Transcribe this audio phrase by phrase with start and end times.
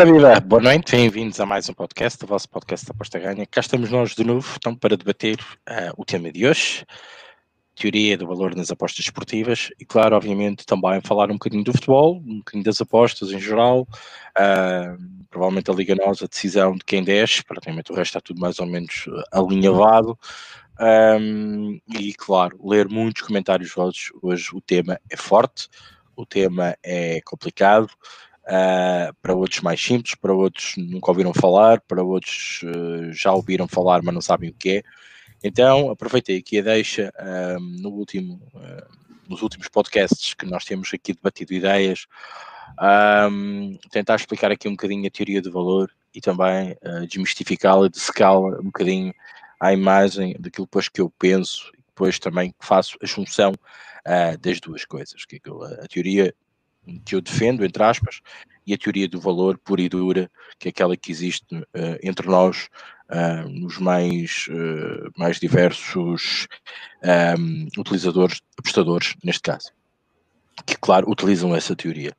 [0.00, 3.44] Ora viva, boa noite, bem-vindos a mais um podcast, o vosso podcast da Aposta Ganha.
[3.44, 5.38] Cá estamos nós de novo, então, para debater
[5.68, 6.86] uh, o tema de hoje,
[7.74, 12.16] teoria do valor nas apostas esportivas e, claro, obviamente, também falar um bocadinho do futebol,
[12.16, 17.04] um bocadinho das apostas em geral, uh, provavelmente a Liga Nós, a decisão de quem
[17.04, 20.18] desce, praticamente o resto está tudo mais ou menos alinhavado.
[20.80, 24.10] Um, e, claro, ler muitos comentários vossos.
[24.22, 25.68] Hoje o tema é forte,
[26.16, 27.90] o tema é complicado,
[28.50, 33.68] uh, para outros mais simples, para outros nunca ouviram falar, para outros uh, já ouviram
[33.68, 34.82] falar, mas não sabem o que é.
[35.42, 37.10] Então, aproveitei aqui a deixa
[37.80, 42.06] no último, uh, nos últimos podcasts que nós temos aqui debatido ideias,
[43.90, 48.64] tentar explicar aqui um bocadinho a teoria do valor e também uh, desmistificá-la, dessecá-la um
[48.64, 49.14] bocadinho
[49.58, 54.60] à imagem daquilo depois que eu penso e depois também faço a junção uh, das
[54.60, 56.34] duas coisas, que é a teoria
[57.04, 58.20] que eu defendo, entre aspas,
[58.66, 62.28] e a teoria do valor pura e dura, que é aquela que existe uh, entre
[62.28, 62.68] nós,
[63.08, 66.46] uh, nos mais, uh, mais diversos
[67.38, 69.72] um, utilizadores, apostadores, neste caso,
[70.66, 72.14] que, claro, utilizam essa teoria.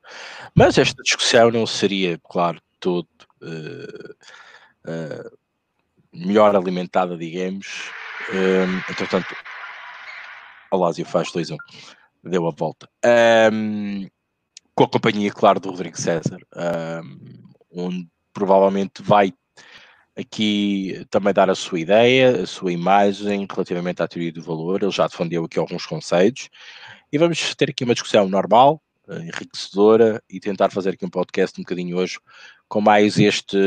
[0.56, 3.08] Mas esta discussão não seria, claro, todo
[6.12, 7.92] melhor alimentada, digamos.
[8.34, 9.36] Um, entretanto,
[10.72, 11.58] a Lásio faz 2-1,
[12.24, 12.90] deu a volta.
[13.54, 14.08] Um,
[14.82, 19.32] com a companhia, claro, do Rodrigo César, um, onde provavelmente vai
[20.18, 24.82] aqui também dar a sua ideia, a sua imagem relativamente à teoria do valor.
[24.82, 26.50] Ele já defendeu aqui alguns conceitos
[27.12, 31.64] e vamos ter aqui uma discussão normal, enriquecedora e tentar fazer aqui um podcast um
[31.64, 32.18] bocadinho hoje
[32.68, 33.58] com mais este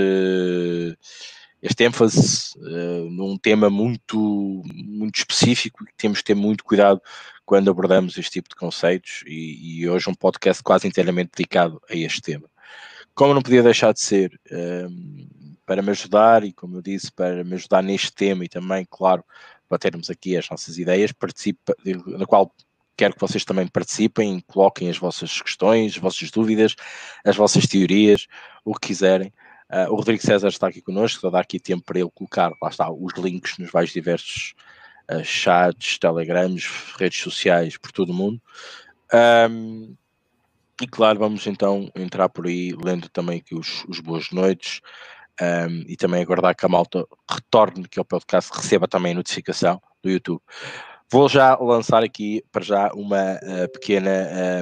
[1.63, 7.01] este ênfase uh, num tema muito muito específico que temos que ter muito cuidado
[7.45, 11.95] quando abordamos este tipo de conceitos e, e, hoje um podcast quase inteiramente dedicado a
[11.95, 12.49] este tema.
[13.15, 17.45] Como não podia deixar de ser, um, para me ajudar e, como eu disse, para
[17.45, 19.25] me ajudar neste tema e também, claro,
[19.69, 21.75] para termos aqui as nossas ideias, participa,
[22.07, 22.53] na qual
[22.97, 26.75] quero que vocês também participem, coloquem as vossas questões, as vossas dúvidas,
[27.25, 28.27] as vossas teorias,
[28.65, 29.33] o que quiserem.
[29.71, 32.69] Uh, o Rodrigo César está aqui connosco, só dar aqui tempo para ele colocar, lá
[32.69, 34.55] está, os links nos vários diversos
[35.25, 36.65] chats, telegrams,
[36.99, 38.41] redes sociais por todo o mundo.
[39.51, 39.97] Um,
[40.81, 44.81] e claro, vamos então entrar por aí, lendo também aqui os, os boas noites
[45.41, 49.81] um, e também aguardar que a malta retorne aqui ao podcast, receba também a notificação
[50.03, 50.43] do YouTube.
[51.11, 54.11] Vou já lançar aqui para já uma uh, pequena,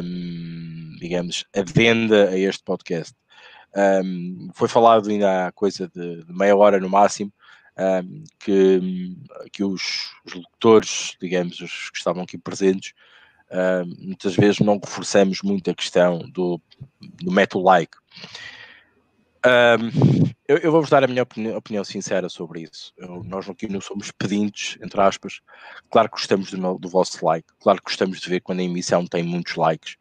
[0.03, 3.15] um, digamos, adenda a este podcast.
[3.75, 7.33] Um, foi falado ainda há coisa de, de meia hora no máximo
[7.78, 9.16] um, que,
[9.53, 12.93] que os, os locutores, digamos, os que estavam aqui presentes,
[13.50, 16.61] um, muitas vezes não reforçamos muito a questão do,
[17.00, 17.97] do método like.
[19.44, 22.93] Um, eu, eu vou-vos dar a minha opinião, opinião sincera sobre isso.
[22.97, 25.41] Eu, nós aqui não somos pedintes, entre aspas.
[25.91, 29.06] Claro que gostamos do, do, vosso like, claro que gostamos de ver quando a emissão
[29.06, 29.97] tem muitos likes.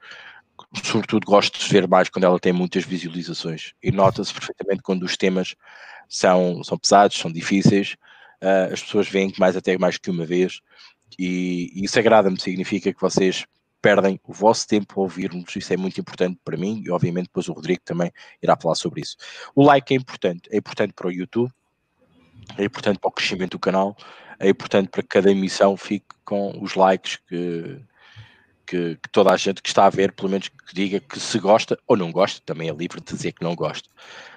[0.84, 3.74] Sobretudo gosto de ver mais quando ela tem muitas visualizações.
[3.82, 5.56] E nota-se perfeitamente quando os temas
[6.12, 7.96] são, são pesados, são difíceis,
[8.44, 10.60] uh, as pessoas veem mais até mais que uma vez,
[11.18, 13.46] e, e isso agrada-me, significa que vocês
[13.82, 17.48] perdem o vosso tempo a ouvir-nos, isso é muito importante para mim e obviamente depois
[17.48, 18.12] o Rodrigo também
[18.44, 19.16] irá falar sobre isso.
[19.56, 21.52] O like é importante, é importante para o YouTube,
[22.58, 23.96] é importante para o crescimento do canal,
[24.38, 27.80] é importante para que cada emissão fique com os likes que,
[28.66, 31.40] que, que, toda a gente que está a ver, pelo menos que diga que se
[31.40, 33.90] gosta ou não gosta, também é livre de dizer que não gosta.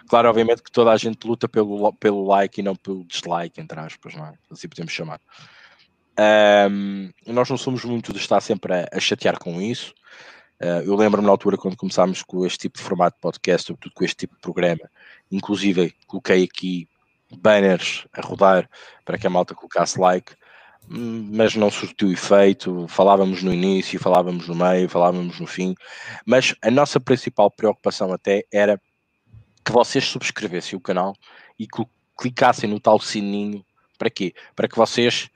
[0.09, 3.79] Claro, obviamente que toda a gente luta pelo, pelo like e não pelo dislike, entre
[3.81, 4.35] aspas, não é?
[4.51, 5.21] Assim podemos chamar.
[6.71, 9.95] Um, nós não somos muito de estar sempre a, a chatear com isso.
[10.61, 13.93] Uh, eu lembro-me na altura quando começámos com este tipo de formato de podcast, sobretudo
[13.95, 14.89] com este tipo de programa,
[15.31, 16.89] inclusive coloquei aqui
[17.37, 18.69] banners a rodar
[19.05, 20.33] para que a malta colocasse like,
[20.87, 22.87] mas não surtiu efeito.
[22.89, 25.75] Falávamos no início, falávamos no meio, falávamos no fim,
[26.27, 28.81] mas a nossa principal preocupação até era
[29.65, 31.15] que vocês subscrevessem o canal
[31.59, 31.67] e
[32.19, 33.65] clicassem no tal sininho.
[33.99, 34.35] Para quê?
[34.55, 35.31] Para que vocês,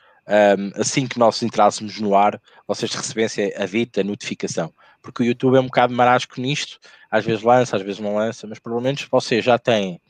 [0.75, 4.73] assim que nós entrássemos no ar, vocês recebessem a dita notificação.
[5.01, 6.79] Porque o YouTube é um bocado marasco nisto,
[7.11, 10.01] às vezes lança, às vezes não lança, mas pelo menos vocês já têm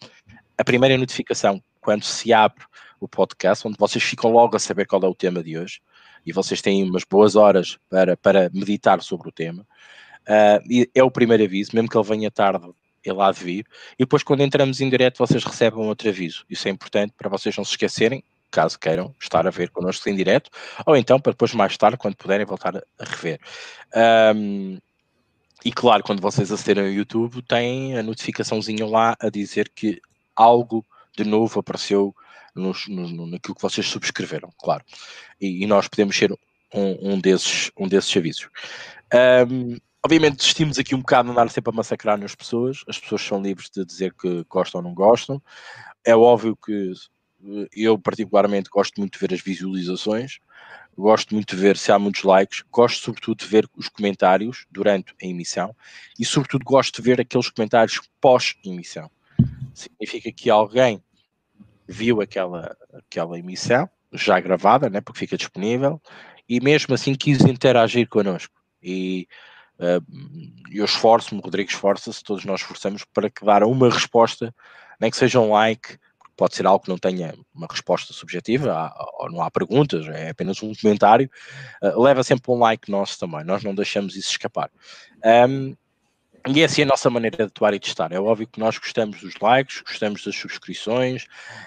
[0.56, 2.64] a primeira notificação quando se abre
[3.00, 5.80] o podcast, onde vocês ficam logo a saber qual é o tema de hoje
[6.24, 9.66] e vocês têm umas boas horas para, para meditar sobre o tema.
[10.22, 12.68] Uh, é o primeiro aviso, mesmo que ele venha tarde,
[13.02, 13.66] ele há de vir.
[13.94, 16.44] E depois, quando entramos em direto, vocês recebem outro aviso.
[16.50, 20.14] Isso é importante para vocês não se esquecerem, caso queiram estar a ver connosco em
[20.14, 20.50] direto,
[20.84, 23.40] ou então para depois, mais tarde, quando puderem, voltar a rever.
[24.36, 24.78] Um,
[25.64, 30.00] e claro, quando vocês acederem ao YouTube, tem a notificaçãozinha lá a dizer que
[30.36, 30.84] algo
[31.16, 32.14] de novo apareceu
[32.58, 34.84] nos, no, naquilo que vocês subscreveram, claro.
[35.40, 36.32] E, e nós podemos ser
[36.74, 38.48] um, um, desses, um desses avisos.
[39.50, 42.84] Um, obviamente desistimos aqui um bocado de andar sempre a massacrar nas pessoas.
[42.88, 45.42] As pessoas são livres de dizer que gostam ou não gostam.
[46.04, 46.92] É óbvio que
[47.74, 50.38] eu particularmente gosto muito de ver as visualizações,
[50.96, 55.14] gosto muito de ver se há muitos likes, gosto sobretudo de ver os comentários durante
[55.22, 55.74] a emissão
[56.18, 59.10] e sobretudo gosto de ver aqueles comentários pós-emissão.
[59.72, 61.00] Significa que alguém
[61.88, 66.00] viu aquela, aquela emissão já gravada, né, porque fica disponível,
[66.48, 68.54] e mesmo assim quis interagir connosco.
[68.82, 69.26] E
[69.78, 70.04] uh,
[70.70, 74.54] eu esforço-me, Rodrigo esforça-se, todos nós esforçamos para que dar uma resposta,
[75.00, 75.98] nem que seja um like,
[76.36, 80.30] pode ser algo que não tenha uma resposta subjetiva, há, ou não há perguntas, é
[80.30, 81.28] apenas um comentário,
[81.82, 84.70] uh, leva sempre um like nosso também, nós não deixamos isso escapar.
[85.48, 85.74] Um,
[86.46, 88.12] e essa é a nossa maneira de atuar e de estar.
[88.12, 91.24] É óbvio que nós gostamos dos likes, gostamos das subscrições,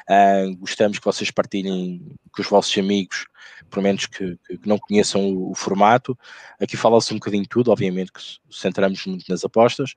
[0.10, 3.28] uh, gostamos que vocês partilhem com os vossos amigos,
[3.70, 6.18] por menos que, que não conheçam o, o formato.
[6.60, 9.92] Aqui fala-se um bocadinho de tudo, obviamente que centramos muito nas apostas,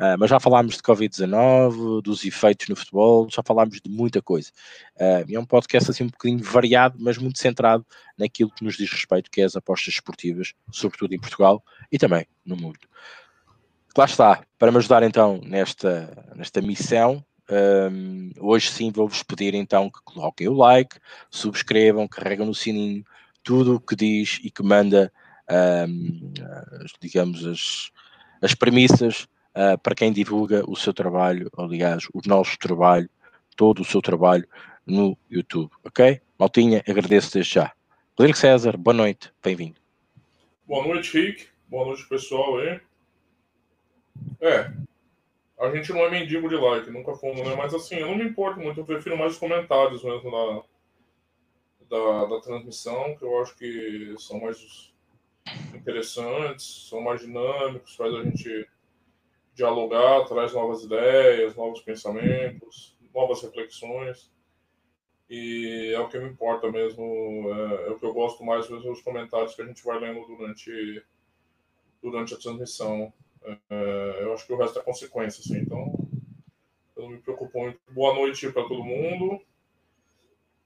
[0.00, 4.50] uh, mas já falámos de Covid-19, dos efeitos no futebol, já falámos de muita coisa.
[4.96, 7.86] Uh, é um podcast assim um bocadinho variado, mas muito centrado
[8.18, 11.62] naquilo que nos diz respeito, que é as apostas esportivas, sobretudo em Portugal
[11.92, 12.78] e também no mundo
[13.96, 19.90] lá está, para me ajudar então nesta, nesta missão, um, hoje sim vou-vos pedir então
[19.90, 20.96] que coloquem o like,
[21.30, 23.04] subscrevam, carregam no sininho,
[23.42, 25.12] tudo o que diz e que manda,
[25.88, 26.32] um,
[27.00, 27.90] digamos, as,
[28.42, 33.08] as premissas uh, para quem divulga o seu trabalho, aliás, o nosso trabalho,
[33.56, 34.46] todo o seu trabalho
[34.86, 36.20] no YouTube, ok?
[36.38, 37.72] Maltinha, agradeço desde já.
[38.18, 39.76] Rodrigo César, boa noite, bem-vindo.
[40.66, 41.46] Boa noite, Rick.
[41.68, 42.80] Boa noite, pessoal aí.
[44.40, 44.72] É.
[45.58, 47.54] A gente não é mendigo de like, nunca fomos, né?
[47.54, 50.62] Mas assim, eu não me importo muito, eu prefiro mais os comentários mesmo da,
[51.88, 54.92] da, da transmissão, que eu acho que são mais
[55.74, 58.68] interessantes, são mais dinâmicos, faz a gente
[59.54, 64.32] dialogar, traz novas ideias, novos pensamentos, novas reflexões.
[65.30, 68.90] E é o que me importa mesmo, é, é o que eu gosto mais mesmo
[68.90, 71.02] os comentários que a gente vai lendo durante,
[72.02, 73.12] durante a transmissão.
[73.44, 75.92] É, eu acho que o resto é consequência, assim, então
[76.96, 77.78] eu não me preocupo muito.
[77.90, 79.40] Boa noite para todo mundo,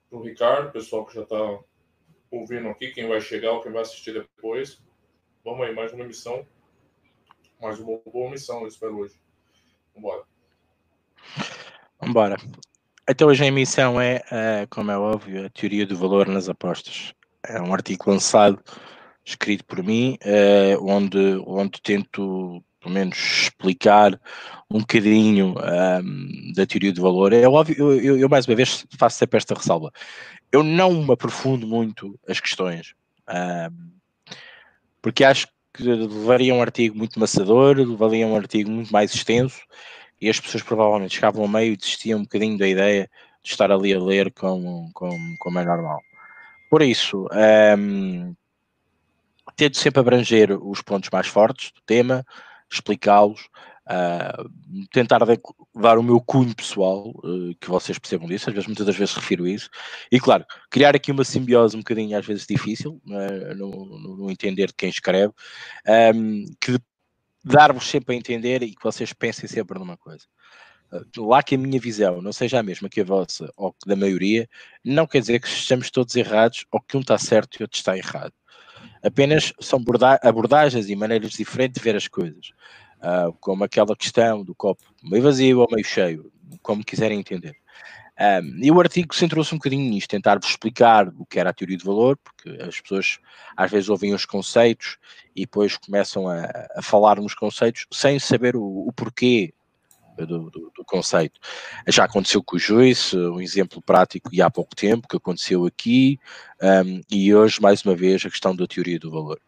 [0.09, 1.59] para o Ricardo, pessoal que já está
[2.31, 4.81] ouvindo aqui, quem vai chegar ou quem vai assistir depois.
[5.45, 6.47] Vamos aí, mais uma missão.
[7.61, 9.19] Mais uma boa missão, eu espero hoje.
[9.95, 10.23] Vambora.
[12.01, 12.37] Vambora.
[13.11, 17.13] Então hoje a emissão é, é, como é óbvio, a teoria do valor nas apostas.
[17.45, 18.63] É um artigo lançado,
[19.25, 24.19] escrito por mim, é, onde, onde tento pelo menos explicar
[24.71, 27.33] um bocadinho um, da teoria do valor.
[27.33, 29.91] É óbvio, eu, eu, eu, mais uma vez faço sempre esta ressalva.
[30.53, 32.95] Eu não me aprofundo muito as questões,
[33.29, 33.91] um,
[35.03, 39.61] porque acho que levaria um artigo muito maçador, levaria um artigo muito mais extenso,
[40.21, 43.09] e as pessoas provavelmente chegavam ao meio e desistiam um bocadinho da ideia
[43.43, 46.01] de estar ali a ler como, como, como é normal.
[46.69, 47.27] Por isso,
[47.79, 48.35] um,
[49.57, 52.25] tento sempre abranger os pontos mais fortes do tema,
[52.71, 53.49] explicá-los,
[53.89, 54.51] uh,
[54.93, 55.21] tentar
[55.75, 59.15] dar o meu cunho pessoal, uh, que vocês percebam disso, às vezes, muitas das vezes
[59.15, 59.69] refiro isso,
[60.13, 64.31] e claro, criar aqui uma simbiose um bocadinho às vezes difícil, uh, no, no, no,
[64.31, 65.33] entender de quem escreve,
[66.15, 66.79] um, que
[67.45, 70.27] dar-vos sempre a entender e que vocês pensem sempre numa coisa.
[71.19, 73.95] Lá que a minha visão não seja a mesma que a vossa ou que da
[73.95, 74.49] maioria,
[74.83, 77.97] não quer dizer que estejamos todos errados ou que um está certo e outro está
[77.97, 78.33] errado
[79.02, 79.83] apenas são
[80.23, 82.50] abordagens e maneiras diferentes de ver as coisas,
[82.99, 86.31] uh, como aquela questão do copo meio vazio ou meio cheio,
[86.62, 87.57] como quiserem entender.
[88.21, 91.52] Um, ah, e o artigo centrou-se um bocadinho nisto, tentar-vos explicar o que era a
[91.52, 93.21] teoria do valor, porque as pessoas
[93.57, 94.99] às vezes ouvem os conceitos
[95.37, 96.43] e depois começam a,
[96.75, 99.55] a falar nos conceitos sem saber o, o porquê
[100.27, 101.39] do, do, do, conceito.
[101.87, 106.19] Já aconteceu com o Joyce, um exemplo prático e há pouco tempo que aconteceu aqui,
[106.63, 109.41] um, e hoje, mais uma vez, a questão da teoria do valor.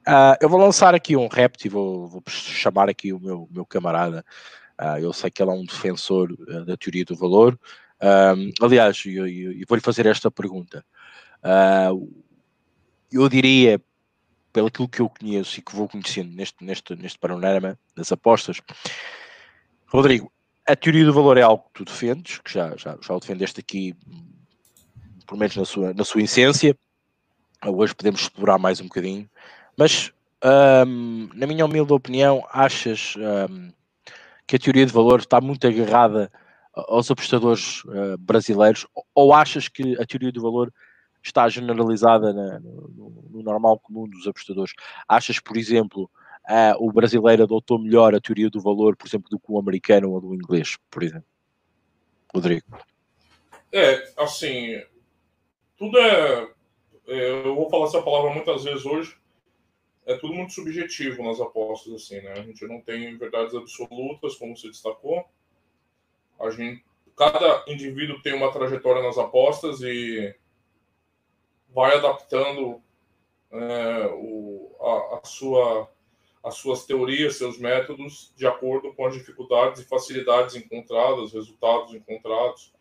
[0.00, 3.66] Uh, eu vou lançar aqui um repto e vou, vou chamar aqui o meu, meu
[3.66, 4.24] camarada.
[4.80, 7.58] Uh, eu sei que ele é um defensor uh, da teoria do valor.
[8.02, 10.84] Um, aliás, eu, eu, eu vou-lhe fazer esta pergunta.
[13.12, 13.80] eu diria,
[14.52, 18.58] pelo que eu conheço e que vou conhecendo neste, neste, neste panorama das apostas,
[19.92, 20.30] Rodrigo,
[20.68, 23.58] a teoria do valor é algo que tu defendes, que já, já, já o defendeste
[23.58, 23.96] aqui,
[25.26, 26.78] pelo menos na sua, na sua essência.
[27.66, 29.28] Hoje podemos explorar mais um bocadinho,
[29.76, 30.12] mas
[30.86, 33.14] um, na minha humilde opinião, achas
[33.50, 33.72] um,
[34.46, 36.30] que a teoria de valor está muito agarrada
[36.72, 40.72] aos apostadores uh, brasileiros ou achas que a teoria do valor
[41.20, 44.72] está generalizada na, no, no, normal comum dos apostadores?
[45.08, 46.08] Achas, por exemplo,
[46.50, 50.10] uh, o brasileiro adotou melhor a teoria do valor, por exemplo, do que o americano
[50.10, 51.28] ou do inglês, por exemplo?
[52.34, 52.66] Rodrigo.
[53.72, 54.82] É, assim,
[55.76, 56.48] tudo é,
[57.06, 59.16] é eu vou falar essa palavra muitas vezes hoje,
[60.06, 62.32] é tudo muito subjetivo nas apostas, assim, né?
[62.32, 65.24] A gente não tem verdades absolutas, como você destacou.
[66.40, 66.84] A gente,
[67.16, 70.34] cada indivíduo tem uma trajetória nas apostas e
[71.68, 72.82] vai adaptando
[73.52, 75.88] é, o, a, a, sua,
[76.42, 82.72] as suas teorias, seus métodos, de acordo com as dificuldades e facilidades encontradas, resultados encontrados.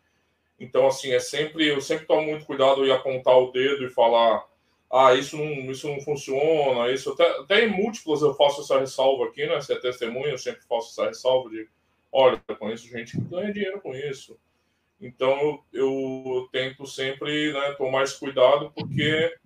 [0.59, 4.47] Então, assim, é sempre, eu sempre tomo muito cuidado em apontar o dedo e falar
[4.91, 9.25] ah, isso não, isso não funciona, isso até, até em múltiplas eu faço essa ressalva
[9.25, 9.61] aqui, né?
[9.61, 11.69] Se é testemunha, eu sempre faço essa ressalva de,
[12.11, 14.35] olha, conheço gente que ganha dinheiro com isso.
[14.99, 15.87] Então eu,
[16.33, 19.37] eu tento sempre né, tomar esse cuidado, porque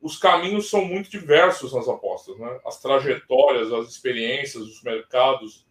[0.00, 2.58] os caminhos são muito diversos nas apostas, né?
[2.64, 5.66] As trajetórias, as experiências, os mercados,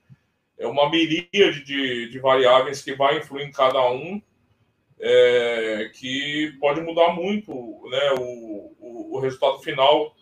[0.58, 4.22] é uma miríade de, de variáveis que vai influir em cada um
[5.00, 7.52] é, que pode mudar muito
[7.90, 10.14] né, o, o, o, resultado final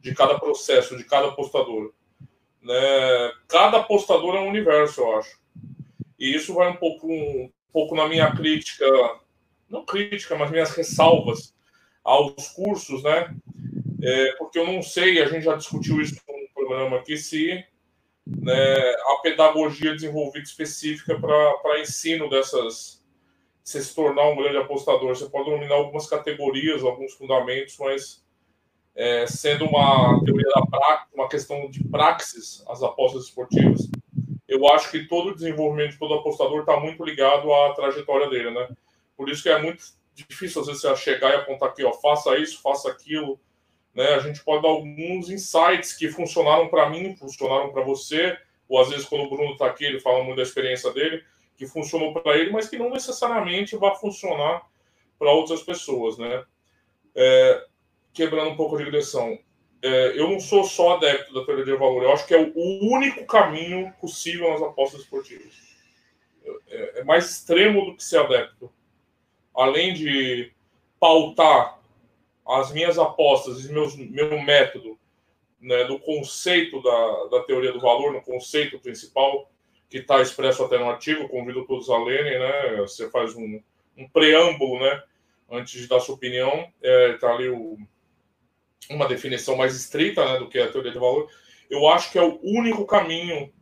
[0.00, 1.92] de cada processo, de cada apostador.
[2.62, 3.32] Né?
[3.48, 5.40] Cada apostador é um universo, eu acho.
[6.18, 8.86] E isso vai um pouco, um pouco na minha crítica,
[9.68, 11.55] não crítica, mas minhas ressalvas
[12.06, 13.34] aos cursos, né?
[14.02, 17.64] É, porque eu não sei, a gente já discutiu isso no programa aqui, se
[18.26, 23.04] né, a pedagogia desenvolvida específica para ensino dessas
[23.66, 25.16] você se tornar um grande apostador.
[25.16, 28.24] Você pode dominar algumas categorias, alguns fundamentos, mas
[28.94, 33.90] é, sendo uma teoria da prática, uma questão de praxis, as apostas esportivas,
[34.46, 38.52] eu acho que todo o desenvolvimento de todo apostador está muito ligado à trajetória dele,
[38.52, 38.68] né?
[39.16, 39.82] Por isso que é muito
[40.16, 43.38] difícil, às vezes, você chegar e apontar aqui, ó, faça isso, faça aquilo,
[43.94, 44.14] né?
[44.14, 48.36] A gente pode dar alguns insights que funcionaram para mim, funcionaram para você,
[48.68, 51.24] ou às vezes quando o Bruno está aqui, ele fala muito da experiência dele,
[51.56, 54.62] que funcionou para ele, mas que não necessariamente vai funcionar
[55.18, 56.44] para outras pessoas, né?
[57.14, 57.64] É,
[58.12, 59.38] quebrando um pouco a digressão,
[59.82, 62.94] é, eu não sou só adepto da teoria de valor, eu acho que é o
[62.94, 65.54] único caminho possível nas apostas esportivas.
[66.68, 68.70] É, é mais extremo do que ser adepto.
[69.56, 70.52] Além de
[71.00, 71.78] pautar
[72.46, 74.98] as minhas apostas e meus, meu método
[75.60, 79.50] né, do conceito da, da teoria do valor, no conceito principal,
[79.88, 82.76] que está expresso até no artigo, convido todos a lerem, né?
[82.78, 83.60] Você faz um,
[83.96, 85.02] um preâmbulo, né?
[85.50, 87.78] Antes de dar sua opinião, está é, tá ali o,
[88.90, 91.28] uma definição mais estrita né, do que é a teoria de valor.
[91.70, 93.52] Eu acho que é o único caminho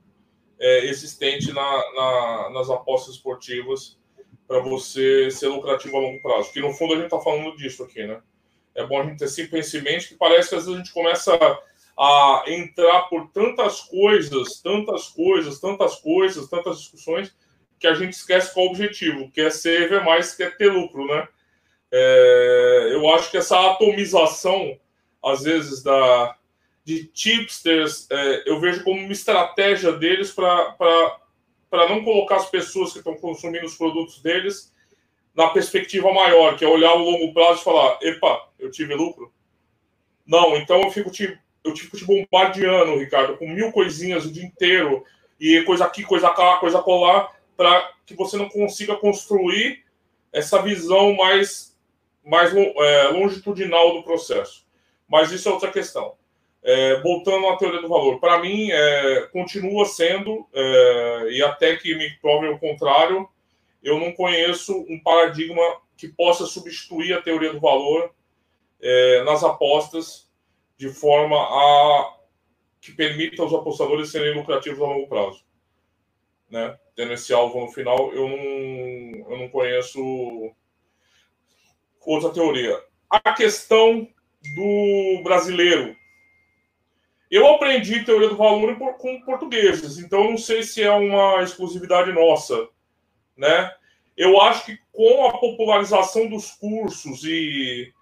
[0.58, 3.98] é, existente na, na, nas apostas esportivas
[4.46, 6.52] para você ser lucrativo a longo prazo.
[6.52, 8.20] Que no fundo a gente está falando disso aqui, né?
[8.74, 10.92] É bom a gente ter sempre em mente que parece que às vezes a gente
[10.92, 11.38] começa
[11.96, 17.34] a entrar por tantas coisas, tantas coisas, tantas coisas, tantas discussões,
[17.78, 20.72] que a gente esquece qual o objetivo, que é ser ver mais, que é ter
[20.72, 21.28] lucro, né?
[21.92, 24.76] É, eu acho que essa atomização,
[25.22, 26.36] às vezes, da,
[26.84, 31.20] de tipsters, é, eu vejo como uma estratégia deles para
[31.88, 34.72] não colocar as pessoas que estão consumindo os produtos deles
[35.34, 39.32] na perspectiva maior, que é olhar o longo prazo e falar: epa, eu tive lucro.
[40.26, 44.44] Não, então eu fico te eu fico te bombardeando, Ricardo, com mil coisinhas o dia
[44.44, 45.02] inteiro,
[45.40, 49.82] e coisa aqui, coisa cá, coisa colar, para que você não consiga construir
[50.30, 51.74] essa visão mais,
[52.24, 54.66] mais é, longitudinal do processo.
[55.08, 56.14] Mas isso é outra questão.
[56.66, 61.94] É, voltando à teoria do valor, para mim, é, continua sendo, é, e até que
[61.94, 63.28] me prove o contrário,
[63.82, 65.62] eu não conheço um paradigma
[65.94, 68.14] que possa substituir a teoria do valor
[68.80, 70.30] é, nas apostas
[70.76, 72.16] de forma a
[72.80, 75.42] que permita aos apostadores serem lucrativos a longo prazo.
[76.50, 76.78] Né?
[76.94, 80.52] Tendo esse alvo no final, eu não, eu não conheço
[82.04, 82.78] outra teoria.
[83.08, 84.06] A questão
[84.54, 85.96] do brasileiro.
[87.34, 92.68] Eu aprendi teoria do valor com portugueses, então não sei se é uma exclusividade nossa,
[93.36, 93.74] né?
[94.16, 97.92] Eu acho que com a popularização dos cursos e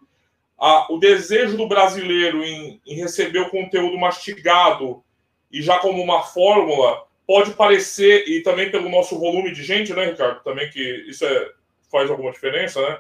[0.59, 5.03] a, o desejo do brasileiro em, em receber o conteúdo mastigado
[5.51, 10.11] e já como uma fórmula pode parecer, e também pelo nosso volume de gente, né,
[10.11, 10.43] Ricardo?
[10.45, 11.53] Também que isso é,
[11.91, 12.99] faz alguma diferença, né?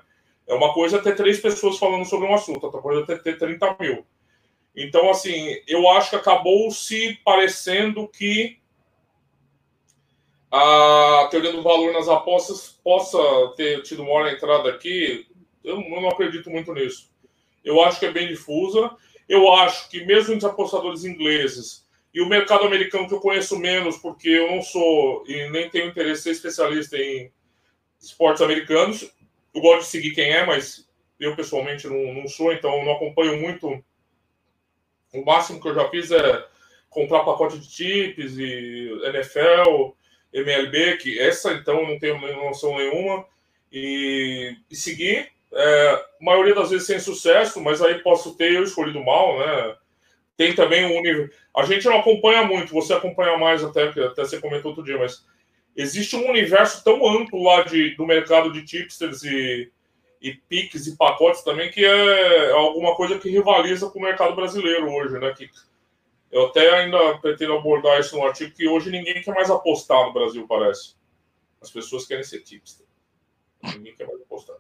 [0.49, 3.37] É uma coisa ter três pessoas falando sobre um assunto, outra coisa é ter, ter
[3.37, 4.07] 30 mil.
[4.75, 8.59] Então, assim, eu acho que acabou se parecendo que
[10.51, 13.19] a teoria do valor nas apostas possa
[13.57, 15.27] ter tido uma hora entrada aqui.
[15.65, 17.11] Eu, não acredito muito nisso.
[17.65, 18.91] Eu acho que é bem difusa.
[19.29, 23.97] Eu acho que mesmo os apostadores ingleses e o mercado americano que eu conheço menos,
[23.97, 27.33] porque eu não sou e nem tenho interesse em ser especialista em
[27.99, 29.11] esportes americanos.
[29.55, 30.87] Eu gosto de seguir quem é, mas
[31.19, 33.83] eu pessoalmente não, não sou, então não acompanho muito.
[35.13, 36.47] O máximo que eu já fiz é
[36.89, 39.95] comprar pacote de chips e NFL,
[40.33, 43.27] MLB, que essa então eu não tenho noção nenhuma,
[43.73, 45.31] e, e seguir.
[45.55, 49.77] É, maioria das vezes sem sucesso, mas aí posso ter eu escolhido mal, né?
[50.37, 51.29] Tem também um nível.
[51.55, 55.25] A gente não acompanha muito, você acompanha mais até, até você comentou outro dia, mas
[55.77, 59.71] existe um universo tão amplo lá de, do mercado de tipsters e,
[60.23, 64.89] e piques e pacotes também que é alguma coisa que rivaliza com o mercado brasileiro
[64.91, 65.35] hoje, né?
[65.37, 65.51] Que
[66.31, 70.13] eu até ainda pretendo abordar isso no artigo que hoje ninguém quer mais apostar no
[70.13, 70.95] Brasil, parece.
[71.61, 72.87] As pessoas querem ser tipster.
[73.63, 74.57] Ninguém quer mais apostar.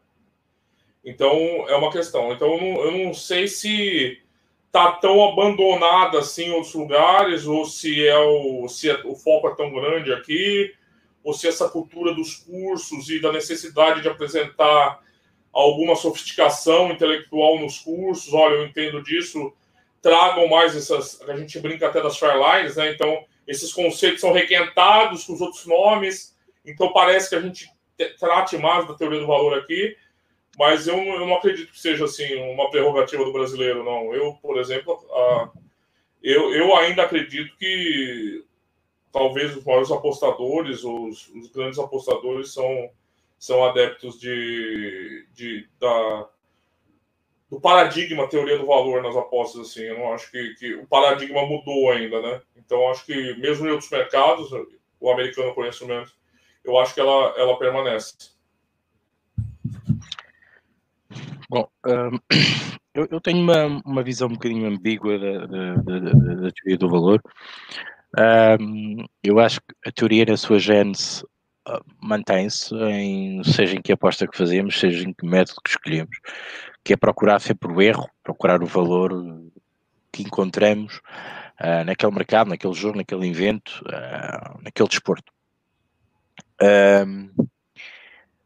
[1.04, 1.33] Então,
[1.69, 2.33] é uma questão.
[2.33, 4.21] Então, eu não, eu não sei se
[4.71, 9.49] tá tão abandonada assim em outros lugares, ou se é o, se é, o foco
[9.49, 10.75] é tão grande aqui,
[11.23, 15.02] ou se essa cultura dos cursos e da necessidade de apresentar
[15.52, 19.52] alguma sofisticação intelectual nos cursos, olha, eu entendo disso,
[20.00, 22.90] tragam mais essas, a gente brinca até das Fairlines, né?
[22.90, 27.68] Então, esses conceitos são requentados com os outros nomes, então parece que a gente
[28.18, 29.97] trate mais da teoria do valor aqui,
[30.59, 34.14] mas eu, eu não acredito que seja assim uma prerrogativa do brasileiro, não.
[34.14, 35.50] Eu, por exemplo, a,
[36.23, 38.44] eu, eu ainda acredito que
[39.11, 42.90] talvez os maiores apostadores, os, os grandes apostadores são,
[43.42, 46.28] são adeptos de, de, da,
[47.50, 49.62] do paradigma teoria do valor nas apostas.
[49.62, 52.40] Assim, eu não acho que, que o paradigma mudou ainda, né?
[52.56, 54.48] Então, acho que mesmo em outros mercados,
[55.00, 56.16] o americano eu conheço menos,
[56.62, 58.14] eu acho que ela, ela permanece.
[61.50, 62.18] Bom, um,
[62.94, 66.88] eu, eu, tenho uma, uma visão um bocadinho ambígua da, da, da, da teoria do
[66.88, 67.20] valor.
[68.61, 71.24] Um, eu acho que a teoria na sua gênese
[72.01, 76.18] mantém-se, em, seja em que aposta que fazemos, seja em que método que escolhemos,
[76.83, 79.12] que é procurar sempre o erro, procurar o valor
[80.11, 81.01] que encontramos
[81.61, 85.33] uh, naquele mercado, naquele jogo, naquele evento, uh, naquele desporto.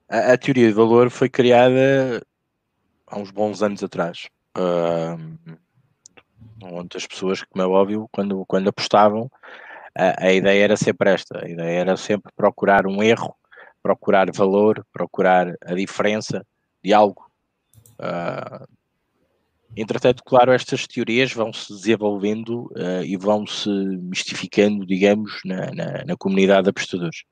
[0.09, 2.25] A, a, teoria de valor foi criada
[3.07, 4.29] há uns bons anos atrás.
[6.63, 9.31] Onde as pessoas, como é óbvio, quando, quando apostavam,
[9.97, 13.35] a, a, ideia era sempre esta: a ideia era sempre procurar um erro,
[13.83, 16.47] procurar valor, procurar a diferença
[16.83, 17.25] de algo.
[17.99, 18.67] Uh,
[19.75, 26.05] entretanto, claro, estas teorias vão se desenvolvendo uh, e vão se mistificando, digamos, na, na,
[26.05, 27.25] na comunidade de apostadores.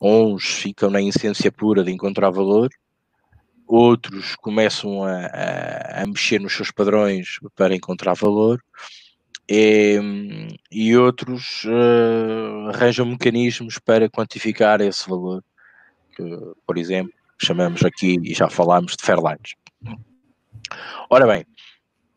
[0.00, 2.70] Uns ficam na essência pura de encontrar valor,
[3.66, 8.60] outros começam a, a, a, mexer nos seus padrões para encontrar valor
[9.50, 9.98] e,
[10.70, 15.42] e outros uh, arranjam mecanismos para quantificar esse valor,
[16.14, 16.22] que,
[16.64, 19.56] por exemplo, chamamos aqui e já falámos de Fairlines.
[21.10, 21.44] Ora bem,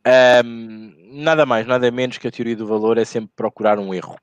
[0.05, 3.91] um, ehm, nada mais, nada menos que a teoria do valor é sempre procurar um
[3.95, 4.15] erro.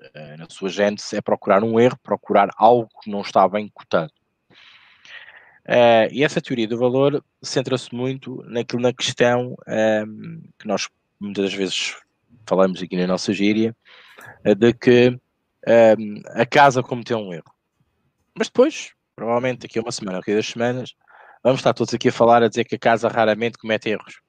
[0.00, 4.12] Uh, na sua gênese é procurar um erro, procurar algo que não está bem cotado.
[5.66, 10.88] Uh, e essa teoria do valor centra-se muito naquilo, na questão um, ehm, que nós
[11.20, 11.94] muitas vezes
[12.50, 13.74] falamos aqui na nossa gíria,
[14.44, 15.18] uh, de que um,
[15.66, 17.52] ehm, a casa cometeu um erro.
[18.36, 20.94] Mas depois, provavelmente daqui a uma semana, daqui a duas semanas,
[21.44, 24.20] vamos estar todos aqui a falar, a dizer que a casa raramente comete erros.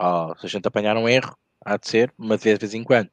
[0.00, 2.82] Oh, se a gente apanhar um erro, há de ser uma vez de vez em
[2.82, 3.10] quando.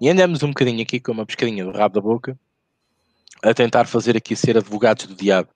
[0.00, 2.38] E andamos um bocadinho aqui com uma pescadinha do rabo da boca
[3.42, 5.48] a tentar fazer aqui ser advogados do diabo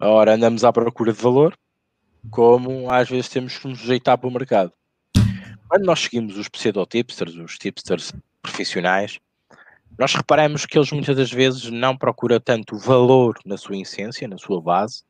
[0.00, 1.56] Ora, andamos à procura de valor,
[2.30, 4.72] como às vezes temos que nos sujeitar para o mercado.
[5.68, 9.18] Quando nós seguimos os pseudo-tipsters, os tipsters profissionais,
[9.98, 14.36] nós reparamos que eles muitas das vezes não procuram tanto valor na sua essência, na
[14.36, 15.02] sua base,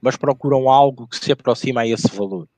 [0.00, 2.48] mas procuram algo que se aproxima a esse valor.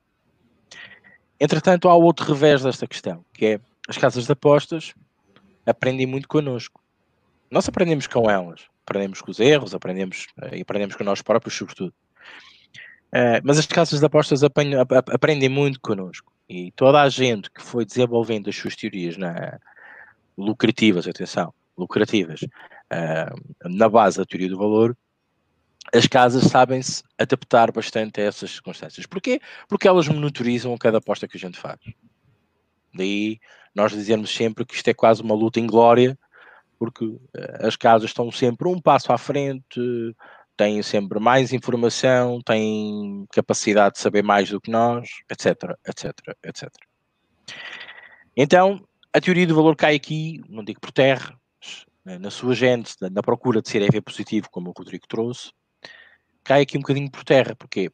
[1.39, 4.95] Entretanto, há outro revés desta questão, que é as casas de apostas
[5.65, 6.81] aprendem muito connosco.
[7.51, 11.55] Nós aprendemos com elas, aprendemos com os erros, aprendemos uh, e aprendemos com nós próprios,
[11.55, 11.95] sobretudo.
[13.13, 17.85] Uh, mas as casas de apostas aprendem muito connosco e toda a gente que foi
[17.85, 19.61] desenvolvendo as suas teorias na,
[20.37, 24.97] lucrativas, atenção, lucrativas, uh, na base da teoria do valor,
[25.95, 29.07] as casas sabem-se adaptar bastante a essas circunstâncias.
[29.07, 29.41] Porquê?
[29.69, 31.79] Porque elas monitorizam cada aposta que a gente faz.
[32.93, 33.39] Daí
[33.73, 36.19] nós dizemos sempre que isto é quase uma luta em glória,
[36.81, 37.21] porque uh,
[37.61, 39.81] as casas estão sempre um passo à frente,
[40.61, 46.13] têm sempre mais informação, têm capacidade de saber mais do que nós, etc, etc,
[46.45, 46.69] etc.
[48.37, 51.35] Então, a teoria do valor cai aqui, não digo por terra,
[52.05, 55.51] na sua gente, na procura de ser EV positivo, como o Rodrigo trouxe,
[56.45, 57.57] cai aqui um bocadinho por terra.
[57.57, 57.91] Porquê?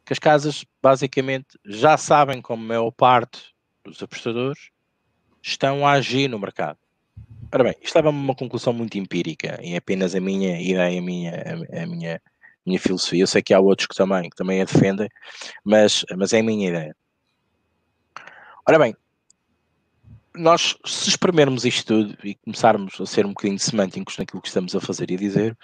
[0.00, 4.68] Porque as casas, basicamente, já sabem como a maior parte dos apostadores
[5.42, 6.78] estão a agir no mercado.
[7.52, 10.98] Ora bem, isto leva-me a uma conclusão muito empírica e é apenas a minha ideia,
[10.98, 12.20] a minha, a, a minha,
[12.64, 13.22] minha filosofia.
[13.22, 15.08] Eu sei que há outros que também, que também a defendem,
[15.64, 16.96] mas, mas é a minha ideia.
[18.68, 18.96] Ora bem,
[20.34, 24.74] nós, se espremermos isto tudo e começarmos a ser um bocadinho semânticos naquilo que estamos
[24.74, 25.56] a fazer e dizer,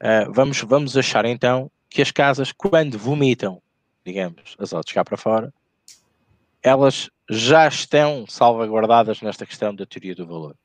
[0.00, 3.60] uh, vamos, vamos achar então que as casas, quando vomitam,
[4.06, 5.52] digamos, as odds cá para fora,
[6.62, 10.56] elas já estão salvaguardadas nesta questão da teoria do valor.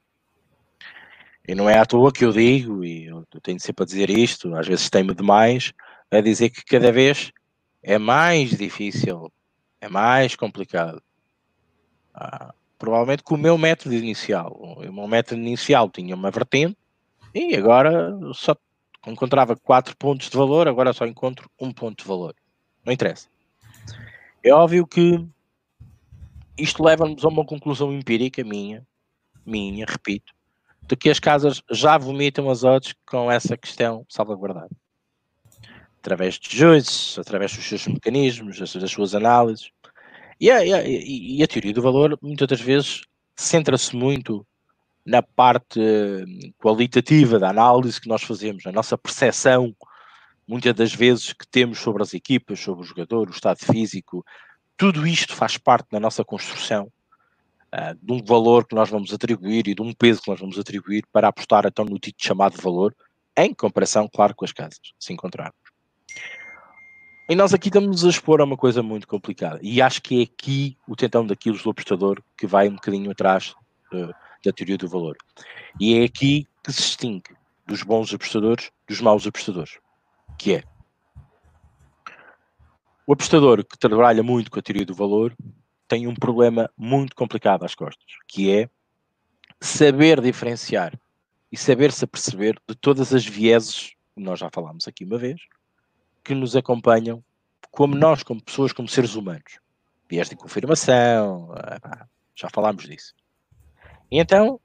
[1.47, 4.56] E não é à toa que eu digo, e eu tenho sempre a dizer isto,
[4.56, 5.73] às vezes tenho demais,
[6.10, 7.32] a dizer que cada vez
[7.82, 9.32] é mais difícil,
[9.82, 11.01] é mais complicado.
[12.13, 14.53] Ah, provavelmente com o meu método inicial.
[14.53, 16.77] O meu método inicial tinha uma vertente
[17.34, 18.56] e agora só
[19.08, 22.36] encontrava quatro pontos de valor, agora só encontro um ponto de valor.
[22.86, 23.27] Não interessa.
[24.43, 25.25] É óbvio que
[26.58, 28.86] isto leva-nos a uma conclusão empírica minha,
[29.45, 30.34] minha, repito,
[30.88, 34.69] de que as casas já vomitam as odds com essa questão salvaguardada.
[36.00, 39.72] Através de juízes, através dos seus mecanismos, das suas análises.
[40.39, 43.02] E a, e, a, e a, teoria do valor, muitas das vezes,
[43.36, 44.46] centra-se muito
[45.06, 45.80] na parte
[46.58, 49.74] qualitativa da análise que nós fazemos, na nossa percepção,
[50.46, 54.26] muitas das vezes, que temos sobre as equipas, sobre o jogador, o estado físico.
[54.76, 56.91] Tudo isto faz parte da nossa construção
[57.73, 60.59] uh, de um valor que nós vamos atribuir e de um peso que nós vamos
[60.59, 62.95] atribuir para apostar então no título chamado valor,
[63.36, 65.57] em comparação, claro, com as casas, se encontrarmos.
[67.29, 69.59] E nós aqui estamos a expor a uma coisa muito complicada.
[69.63, 73.55] E acho que é aqui o tentão daquilo do apostador que vai um bocadinho atrás
[73.93, 75.15] uh, da teoria do valor.
[75.79, 79.79] E é aqui que se distingue dos bons apostadores dos maus apostadores.
[80.38, 80.63] Que é
[83.07, 85.36] o apostador que trabalha muito com a teoria do valor
[85.93, 88.67] tem um problema muito complicado às costas, que é
[89.62, 90.99] saber diferenciar
[91.51, 95.39] e saber-se aperceber de todas as vieses, nós já falámos aqui uma vez,
[96.23, 97.23] que nos acompanham
[97.69, 99.60] como nós, como pessoas, como seres humanos.
[100.10, 103.13] Viés de confirmação, ah, já falámos disso.
[104.10, 104.60] Então,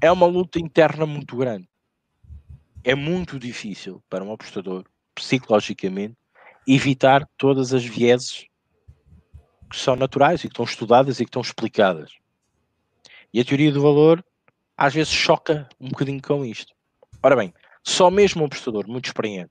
[0.00, 1.68] é uma luta interna muito grande.
[2.82, 6.16] É muito difícil para um apostador, psicologicamente,
[6.66, 8.46] evitar todas as vieses
[9.70, 12.10] que são naturais e que estão estudadas e que estão explicadas.
[13.32, 14.24] E a teoria do valor
[14.76, 16.74] às vezes choca um bocadinho com isto.
[17.22, 19.50] Ora bem, só mesmo um apostador muito experiente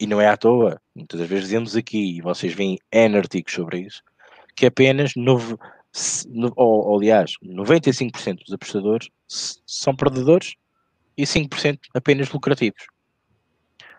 [0.00, 3.52] e não é à toa, muitas das vezes dizemos aqui, e vocês veem N artigos
[3.52, 4.02] sobre isso,
[4.54, 5.56] que apenas, nove,
[6.56, 9.08] ou, aliás, 95% dos apostadores
[9.66, 10.54] são perdedores
[11.16, 12.86] e 5% apenas lucrativos.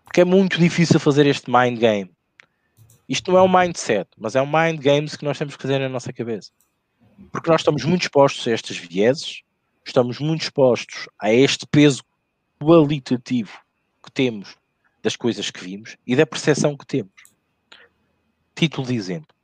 [0.05, 2.11] Porque é muito difícil fazer este mind game.
[3.09, 5.79] Isto não é um mindset, mas é um mind games que nós temos que fazer
[5.79, 6.51] na nossa cabeça.
[7.31, 9.41] Porque nós estamos muito expostos a estes vieses,
[9.83, 12.03] estamos muito expostos a este peso
[12.61, 13.57] qualitativo
[14.03, 14.55] que temos
[15.01, 17.11] das coisas que vimos e da percepção que temos.
[18.55, 19.35] Título de exemplo.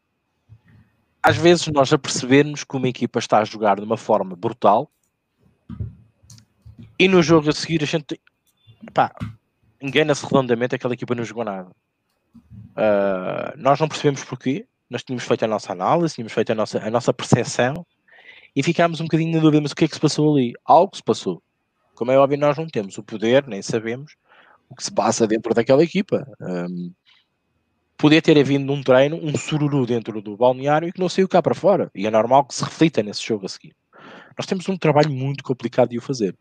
[1.24, 4.92] Às vezes nós apercebemos que uma equipa está a jogar de uma forma brutal
[7.00, 8.22] e no jogo a seguir a gente
[9.82, 11.72] engana-se redondamente aquela equipa não jogou nada.
[12.78, 16.80] Uh, nós não percebemos porquê, nós tínhamos feito a nossa análise, tínhamos feito a nossa,
[16.80, 17.86] a nossa percepção
[18.56, 20.54] e ficámos um bocadinho na dúvida, mas o que é que se passou ali?
[20.64, 21.42] Algo se passou.
[21.96, 24.16] Como é óbvio, nós não temos o poder, nem sabemos,
[24.70, 26.26] o que se passa dentro daquela equipa.
[26.40, 26.94] Um,
[27.98, 31.42] podia ter havido num treino um sururu dentro do balneário e que não saiu cá
[31.42, 31.90] para fora.
[31.96, 33.76] E é normal que se reflita nesse jogo a seguir.
[34.38, 36.36] Nós temos um trabalho muito complicado de o fazer.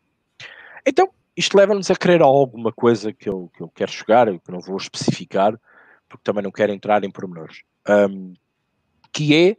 [0.85, 4.59] Então, isto leva-nos a querer alguma coisa que eu, que eu quero chegar, que não
[4.59, 5.57] vou especificar,
[6.15, 7.61] porque também não quero entrar em pormenores.
[7.87, 8.33] Um,
[9.11, 9.57] que é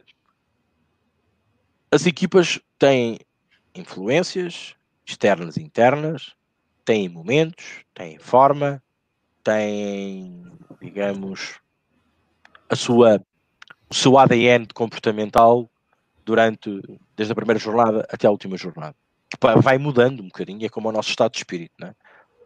[1.91, 3.19] as equipas têm
[3.73, 6.35] influências externas e internas,
[6.83, 8.83] têm momentos, têm forma,
[9.43, 10.43] têm,
[10.81, 11.59] digamos,
[12.69, 13.23] a sua,
[13.89, 15.69] o seu ADN comportamental
[16.25, 16.81] durante,
[17.15, 18.95] desde a primeira jornada até a última jornada.
[19.29, 21.95] Que vai mudando um bocadinho, é como o nosso estado de espírito, né?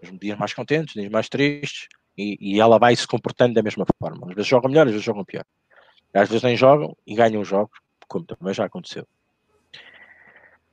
[0.04, 1.88] Os dias mais contentes, dias mais tristes,
[2.21, 4.27] e, e, ela vai se comportando da mesma forma.
[4.29, 5.45] Às vezes jogam melhor, às vezes jogam pior.
[6.13, 9.07] Às vezes nem jogam e ganham jogos, como também já aconteceu.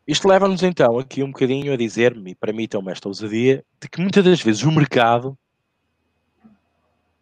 [0.06, 4.24] Isto leva-nos então aqui um bocadinho a dizer-me, e permitam-me esta ousadia, de que muitas
[4.24, 5.38] das vezes o mercado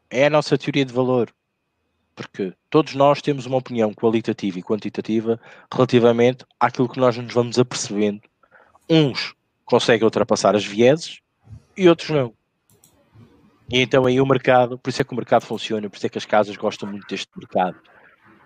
[0.09, 1.33] é a nossa teoria de valor.
[2.15, 5.39] Porque todos nós temos uma opinião qualitativa e quantitativa
[5.73, 8.23] relativamente àquilo que nós nos vamos apercebendo.
[8.89, 9.35] Uns
[9.65, 11.21] conseguem ultrapassar as vieses
[11.77, 12.33] e outros não.
[13.71, 16.09] E então aí o mercado, por isso é que o mercado funciona, por isso é
[16.09, 17.77] que as casas gostam muito deste mercado.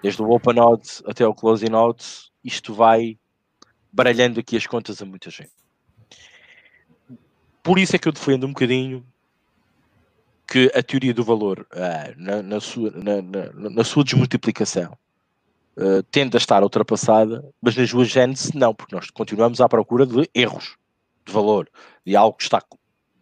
[0.03, 3.19] Desde o Open Odds até o Closing Odds, isto vai
[3.93, 5.53] baralhando aqui as contas a muita gente.
[7.63, 9.07] Por isso é que eu defendo um bocadinho
[10.51, 13.23] que a teoria do valor, uh, na, na, sua, na,
[13.71, 14.97] na, sua desmultiplicação,
[15.77, 20.07] uh, tende a estar ultrapassada, mas nas suas gênesis não, porque nós continuamos à procura
[20.07, 20.77] de erros
[21.25, 21.69] de valor,
[22.05, 22.61] de algo que está,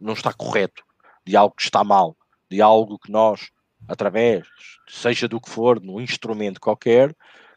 [0.00, 0.82] não está correto,
[1.28, 2.16] de algo que está mal,
[2.50, 3.50] de algo que nós,
[3.86, 4.48] através,
[4.88, 7.14] seja do que for, num instrumento qualquer,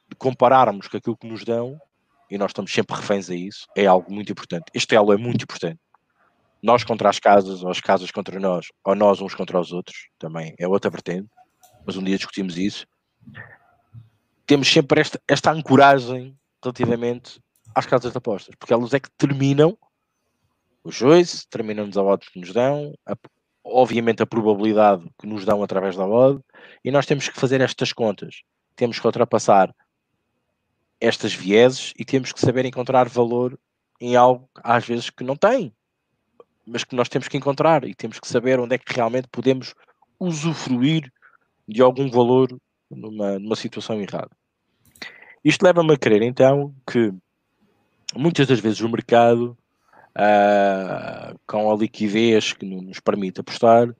[0.09, 1.79] de compararmos com aquilo que nos dão
[2.29, 4.65] e nós estamos sempre reféns a isso, é algo muito importante.
[4.73, 5.79] Este elo é muito importante.
[6.61, 10.09] Nós contra as casas, ou as casas contra nós, ou nós uns contra os outros,
[10.19, 11.29] também é outra vertente,
[11.85, 12.85] mas um dia discutimos isso.
[14.45, 17.39] Temos sempre esta, esta ancoragem relativamente
[17.73, 19.77] às casas de apostas, porque elas é que terminam
[20.83, 23.15] os joice, terminam-nos a odd que nos dão, a,
[23.63, 26.41] obviamente a probabilidade que nos dão através da odd,
[26.83, 28.41] e nós temos que fazer estas contas.
[28.75, 29.73] Temos que ultrapassar
[30.99, 33.57] estas vieses e temos que saber encontrar valor
[33.99, 35.73] em algo às vezes que não tem,
[36.65, 39.73] mas que nós temos que encontrar e temos que saber onde é que realmente podemos
[40.19, 41.11] usufruir
[41.67, 42.55] de algum valor
[42.89, 44.31] numa, numa situação errada.
[45.43, 47.11] Isto leva-me a crer então que
[48.15, 49.57] muitas das vezes o mercado,
[50.15, 53.95] uh, com a liquidez que nos permite apostar, uh,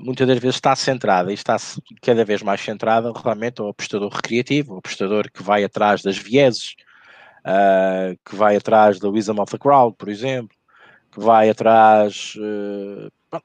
[0.00, 1.56] muitas das vezes está centrada e está
[2.02, 6.74] cada vez mais centrada realmente ao apostador recreativo, ao apostador que vai atrás das vieses,
[7.44, 10.56] uh, que vai atrás da wisdom of the crowd, por exemplo,
[11.12, 12.34] que vai atrás,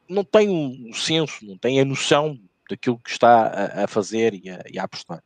[0.10, 2.38] não tem o um senso, não tem a noção
[2.70, 5.24] daquilo que está a, a fazer e a, e a, apostar.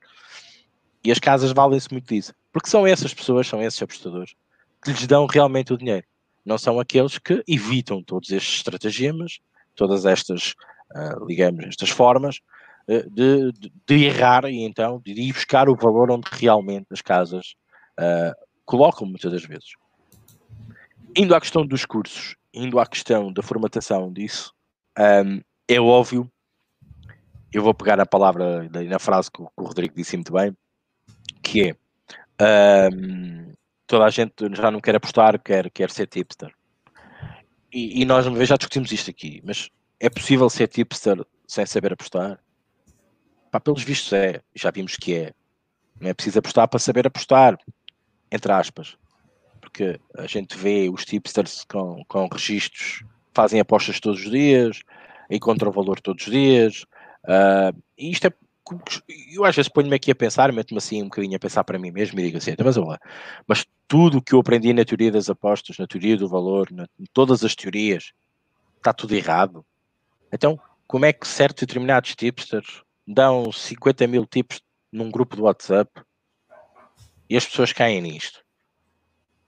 [1.04, 4.36] E as casas valem-se muito disso, porque são essas pessoas, são esses apostadores
[4.84, 6.06] que lhes dão realmente o dinheiro.
[6.46, 9.40] Não são aqueles que evitam todos estes estratagemas,
[9.76, 10.56] todas estas
[10.94, 12.40] uh, digamos, estas formas
[12.88, 17.02] uh, de, de, de, errar e então de ir buscar o valor onde realmente as
[17.02, 17.56] casas
[18.00, 19.74] uh, colocam muitas das vezes.
[21.16, 24.54] Indo à questão dos cursos, indo à questão da formatação disso,
[24.98, 26.30] um, é óbvio,
[27.52, 30.56] eu vou pegar a palavra na frase que o, que o Rodrigo disse muito bem,
[31.42, 33.54] que é um,
[33.88, 36.54] toda a gente já não quer apostar, quer, quer ser tipster.
[37.72, 39.70] E, e nós uma vez já discutimos isto aqui, mas
[40.00, 42.40] é possível ser tipster sem saber apostar?
[43.52, 45.34] Pá, pelos vistos é, já vimos que é.
[46.00, 47.58] Não é preciso apostar para saber apostar,
[48.32, 48.98] entre aspas.
[49.62, 54.82] Porque a gente vê os tipsters com, com registros, fazem apostas todos os dias,
[55.30, 56.84] encontram valor todos os dias.
[57.24, 58.34] Uh, e isto é.
[59.32, 61.92] Eu às vezes ponho-me aqui a pensar, meto-me assim um bocadinho a pensar para mim
[61.92, 63.00] mesmo e digo assim, então, mas olha,
[63.48, 66.88] mas tudo o que eu aprendi na teoria das apostas, na teoria do valor, na,
[67.00, 68.12] em todas as teorias,
[68.78, 69.66] está tudo errado
[70.36, 75.90] então, como é que certos determinados tipsters dão 50 mil tips num grupo do WhatsApp
[77.30, 78.44] e as pessoas caem nisto?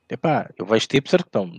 [0.09, 1.51] Epá, eu vejo tipsters que estão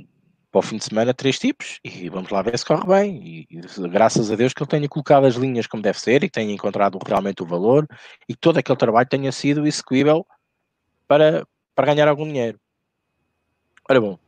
[0.59, 3.23] para o fim de semana três tipos e vamos lá ver se corre bem.
[3.25, 6.31] E, e, graças a Deus que ele tenha colocado as linhas como deve ser e
[6.31, 7.87] tenha encontrado realmente o valor
[8.29, 10.27] e que todo aquele trabalho tenha sido execuível
[11.07, 12.59] para, para ganhar algum dinheiro.
[13.89, 14.19] Ora bom,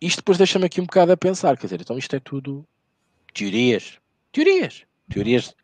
[0.00, 2.64] isto depois deixa-me aqui um bocado a pensar, quer dizer, então isto é tudo
[3.34, 3.98] teorias,
[4.32, 4.84] teorias.
[5.10, 5.54] Teorias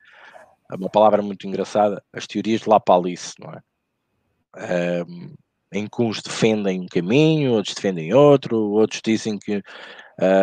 [0.70, 5.04] é uma palavra muito engraçada, as teorias de Lapalice, não é?
[5.08, 5.34] Um,
[5.72, 9.62] em que uns defendem um caminho, outros defendem outro, outros dizem que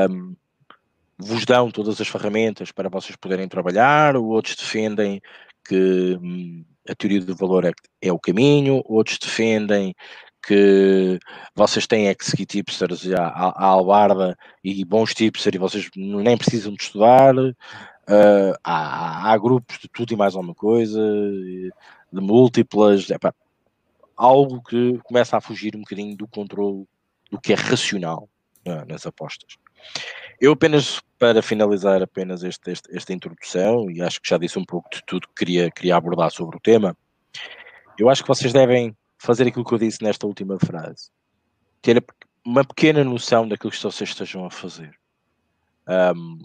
[0.09, 0.35] um,
[1.17, 5.21] vos dão todas as ferramentas para vocês poderem trabalhar, outros defendem
[5.65, 9.95] que hum, a teoria do valor é, é, o caminho, outros defendem
[10.45, 11.19] que
[11.55, 15.89] vocês têm é que seguir tipsters à, à, à albarda e bons tipsters e vocês
[15.95, 17.33] nem precisam de estudar.
[17.35, 20.99] Uh, há, há, grupos de tudo e mais alguma coisa,
[22.11, 23.33] de múltiplas, epá,
[24.15, 26.85] algo que começa a fugir um bocadinho do controle
[27.31, 28.29] do que é racional
[28.67, 29.55] uh, nas apostas.
[30.39, 34.65] Eu apenas, para finalizar apenas este, este, esta introdução, e acho que já disse um
[34.65, 36.97] pouco de tudo que queria, queria abordar sobre o tema,
[37.97, 41.09] eu acho que vocês devem fazer aquilo que eu disse nesta última frase.
[41.81, 42.03] Ter
[42.45, 44.91] uma pequena noção daquilo que vocês estejam a fazer.
[45.87, 46.39] Um,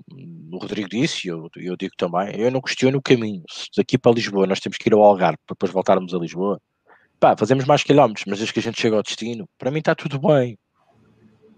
[0.53, 3.43] o Rodrigo disse, e eu, eu digo também, eu não questiono o caminho.
[3.49, 6.61] Se daqui para Lisboa nós temos que ir ao Algarve para depois voltarmos a Lisboa,
[7.19, 9.95] pá, fazemos mais quilómetros, mas desde que a gente chega ao destino, para mim está
[9.95, 10.59] tudo bem.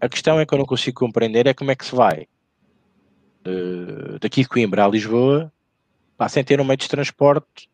[0.00, 2.26] A questão é que eu não consigo compreender é como é que se vai
[3.44, 5.52] de, daqui de Coimbra a Lisboa
[6.16, 7.70] pá, sem ter um meio de transporte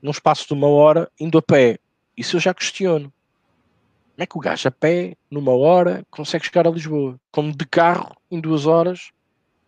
[0.00, 1.78] num espaço de uma hora indo a pé.
[2.16, 3.12] Isso eu já questiono.
[4.14, 7.18] Como é que o gajo a pé, numa hora, consegue chegar a Lisboa?
[7.32, 9.10] Como de carro, em duas horas,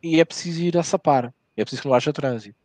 [0.00, 1.34] e é preciso ir a Sapar.
[1.56, 2.56] É preciso que não haja trânsito.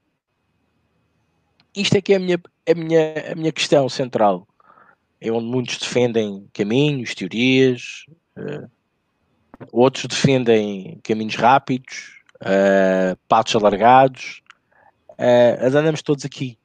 [1.75, 4.47] Isto é que é a minha, a minha, a minha questão central.
[5.19, 8.06] É onde muitos defendem caminhos, teorias,
[8.38, 8.69] uh,
[9.71, 14.41] outros defendem caminhos rápidos, uh, patos alargados.
[15.12, 16.58] Uh, andamos todos aqui,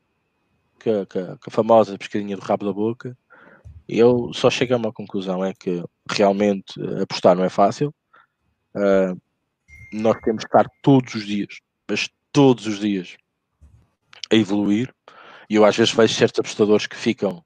[0.82, 3.16] com, com, com a famosa pescadinha do rabo da boca,
[3.92, 7.92] eu só chego a uma conclusão, é que realmente apostar não é fácil.
[8.72, 9.20] Uh,
[9.92, 11.58] nós temos que estar todos os dias,
[11.88, 13.16] mas todos os dias,
[14.30, 14.94] a evoluir.
[15.48, 17.44] E eu às vezes vejo certos apostadores que ficam,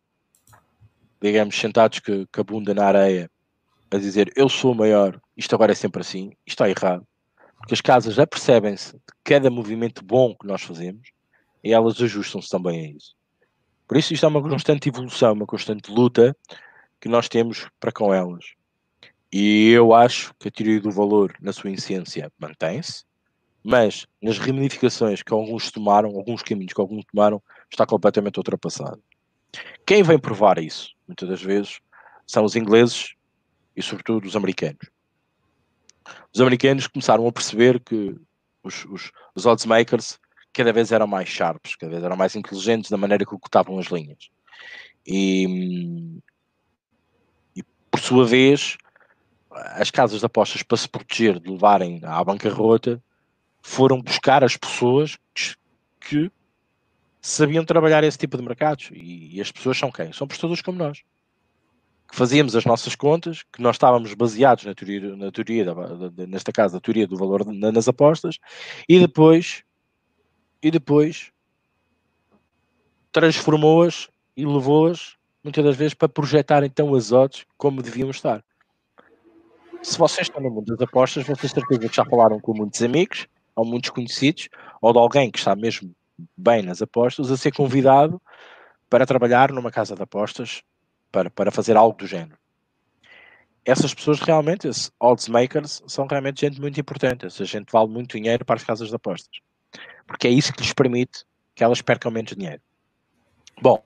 [1.20, 3.31] digamos, sentados com, com a bunda na areia,
[3.90, 7.07] a dizer eu sou o maior, isto agora é sempre assim, isto está errado.
[7.59, 11.09] Porque as casas apercebem-se de cada movimento bom que nós fazemos
[11.62, 13.14] e elas ajustam-se também a isso.
[13.87, 16.37] Por isso, isto é uma constante evolução, uma constante luta
[17.00, 18.55] que nós temos para com elas.
[19.33, 23.05] E eu acho que a teoria do valor, na sua essência, mantém-se,
[23.62, 29.03] mas nas ramificações que alguns tomaram, alguns caminhos que alguns tomaram, está completamente ultrapassado.
[29.87, 31.81] Quem vem provar isso, muitas das vezes,
[32.27, 33.14] são os ingleses
[33.77, 34.90] e, sobretudo, os americanos.
[36.33, 38.17] Os americanos começaram a perceber que
[38.62, 40.19] os, os, os odds makers
[40.53, 43.87] cada vez eram mais sharps, cada vez eram mais inteligentes na maneira que ocultavam as
[43.87, 44.29] linhas.
[45.07, 46.21] E,
[47.57, 48.77] e, por sua vez,
[49.51, 53.03] as casas de apostas, para se proteger de levarem à bancarrota,
[53.61, 55.19] foram buscar as pessoas
[56.01, 56.31] que
[57.24, 58.90] sabiam trabalhar esse tipo de mercados.
[58.92, 60.12] E, e as pessoas são quem?
[60.12, 61.02] São prestadores como nós.
[62.06, 66.26] Que fazíamos as nossas contas, que nós estávamos baseados na teoria, na teoria da, da,
[66.26, 68.38] nesta casa, a teoria do valor nas apostas,
[68.87, 69.64] e depois
[70.62, 71.30] e depois
[73.10, 78.44] transformou-as e levou-as muitas das vezes para projetar então as odds como deviam estar.
[79.82, 83.26] Se vocês estão no mundo das apostas, vocês certeza que já falaram com muitos amigos,
[83.56, 84.48] ou muitos conhecidos,
[84.80, 85.94] ou de alguém que está mesmo
[86.37, 88.20] bem nas apostas, a ser convidado
[88.88, 90.62] para trabalhar numa casa de apostas
[91.11, 92.38] para, para fazer algo do género.
[93.64, 97.27] Essas pessoas realmente, esses odds makers, são realmente gente muito importante.
[97.27, 99.40] Essa gente vale muito dinheiro para as casas de apostas
[100.07, 101.24] porque é isso que lhes permite
[101.55, 102.61] que elas percam menos dinheiro.
[103.61, 103.83] Bom,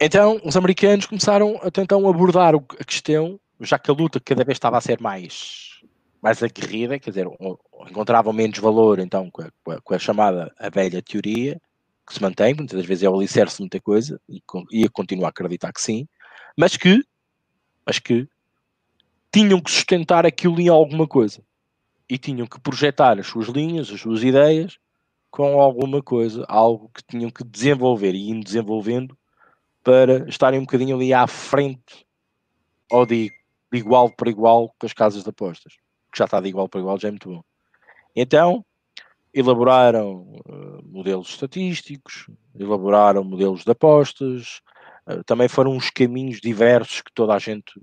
[0.00, 4.56] então os americanos começaram a tentar abordar a questão, já que a luta cada vez
[4.56, 5.71] estava a ser mais,
[6.22, 7.26] mais aguerrida, quer dizer,
[7.90, 11.60] encontravam menos valor então com a, com a chamada a velha teoria,
[12.06, 14.90] que se mantém, muitas das vezes é o alicerce de muita coisa, e, e a
[14.90, 16.06] continuar a acreditar que sim,
[16.56, 17.02] mas que,
[17.84, 18.28] mas que
[19.32, 21.42] tinham que sustentar aquilo em alguma coisa.
[22.08, 24.78] E tinham que projetar as suas linhas, as suas ideias
[25.30, 29.16] com alguma coisa, algo que tinham que desenvolver e ir desenvolvendo
[29.82, 32.06] para estarem um bocadinho ali à frente
[32.90, 33.30] ou de,
[33.72, 35.72] de igual para igual com as casas de apostas,
[36.12, 37.42] que já está de igual para igual, já é muito bom.
[38.14, 38.64] Então,
[39.32, 44.60] elaboraram uh, modelos estatísticos, elaboraram modelos de apostas,
[45.08, 47.80] uh, também foram uns caminhos diversos que toda a gente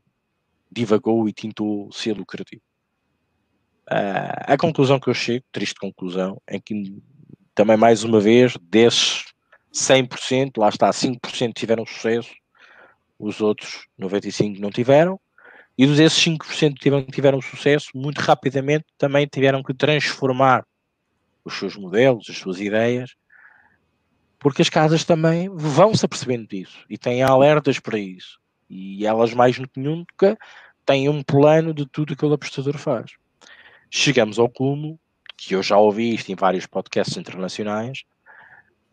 [0.72, 2.62] divagou e tentou ser lucrativo.
[3.92, 7.02] Uh, a conclusão que eu chego, triste conclusão, é que
[7.56, 9.26] também mais uma vez, desses
[9.74, 12.32] 100%, lá está, 5% tiveram sucesso,
[13.18, 15.20] os outros 95% não tiveram,
[15.80, 20.65] e dos esses 5% que tiveram, tiveram sucesso, muito rapidamente também tiveram que transformar
[21.46, 23.15] os seus modelos, as suas ideias,
[24.38, 28.39] porque as casas também vão se apercebendo disso e têm alertas para isso.
[28.70, 30.38] E elas, mais do que nunca,
[30.86, 33.12] têm um plano de tudo que o apostador faz
[33.89, 35.00] chegamos ao cúmulo,
[35.36, 38.04] que eu já ouvi isto em vários podcasts internacionais,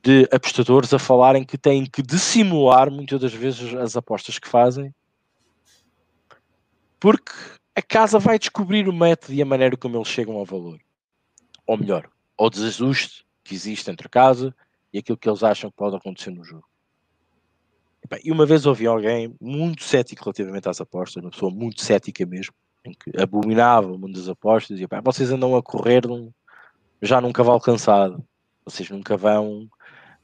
[0.02, 4.94] de apostadores a falarem que têm que dissimular muitas das vezes as apostas que fazem,
[6.98, 7.32] porque
[7.74, 10.80] a casa vai descobrir o método e a maneira como eles chegam ao valor.
[11.66, 14.54] Ou melhor, ao desajuste que existe entre a casa
[14.92, 16.66] e aquilo que eles acham que pode acontecer no jogo.
[18.22, 22.54] E uma vez ouvi alguém muito cético relativamente às apostas, uma pessoa muito cética mesmo,
[22.84, 26.32] em que abominava o mundo das apostas e pá, vocês andam a correr num,
[27.02, 28.24] já num cavalo cansado.
[28.64, 29.68] Vocês nunca vão.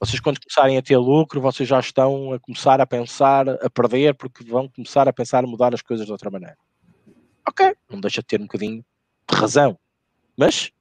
[0.02, 4.16] Vocês, quando começarem a ter lucro, vocês já estão a começar a pensar a perder
[4.16, 6.58] porque vão começar a pensar a mudar as coisas de outra maneira.
[7.48, 8.84] Ok, não deixa de ter um bocadinho
[9.30, 9.78] de razão.
[10.36, 10.72] Mas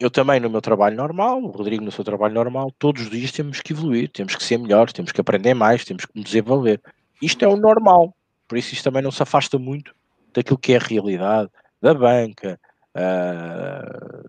[0.00, 3.30] eu também no meu trabalho normal, o Rodrigo no seu trabalho normal, todos os dias
[3.30, 6.82] temos que evoluir, temos que ser melhores, temos que aprender mais, temos que nos desenvolver.
[7.22, 8.12] Isto é o normal.
[8.48, 9.94] Por isso isto também não se afasta muito
[10.34, 12.58] daquilo que é a realidade da banca,
[12.96, 14.28] uh,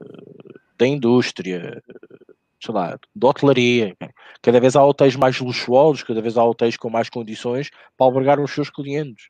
[0.78, 1.82] da indústria,
[2.62, 3.96] sei lá, da hotelaria.
[4.42, 8.40] Cada vez há hotéis mais luxuosos, cada vez há hotéis com mais condições para albergar
[8.40, 9.30] os seus clientes.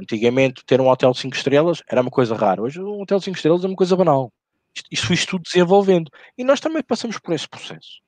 [0.00, 2.62] Antigamente, ter um hotel de 5 estrelas era uma coisa rara.
[2.62, 4.32] Hoje, um hotel de 5 estrelas é uma coisa banal.
[4.90, 6.10] Isto foi tudo desenvolvendo.
[6.36, 8.00] E nós também passamos por esse processo.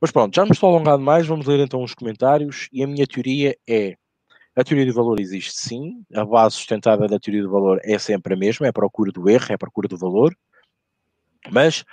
[0.00, 2.68] Mas pronto, já me estou alongando mais, vamos ler então os comentários.
[2.72, 3.96] E a minha teoria é:
[4.54, 8.34] a teoria do valor existe sim, a base sustentada da teoria do valor é sempre
[8.34, 10.36] a mesma, é a procura do erro, é a procura do valor.
[11.50, 11.84] Mas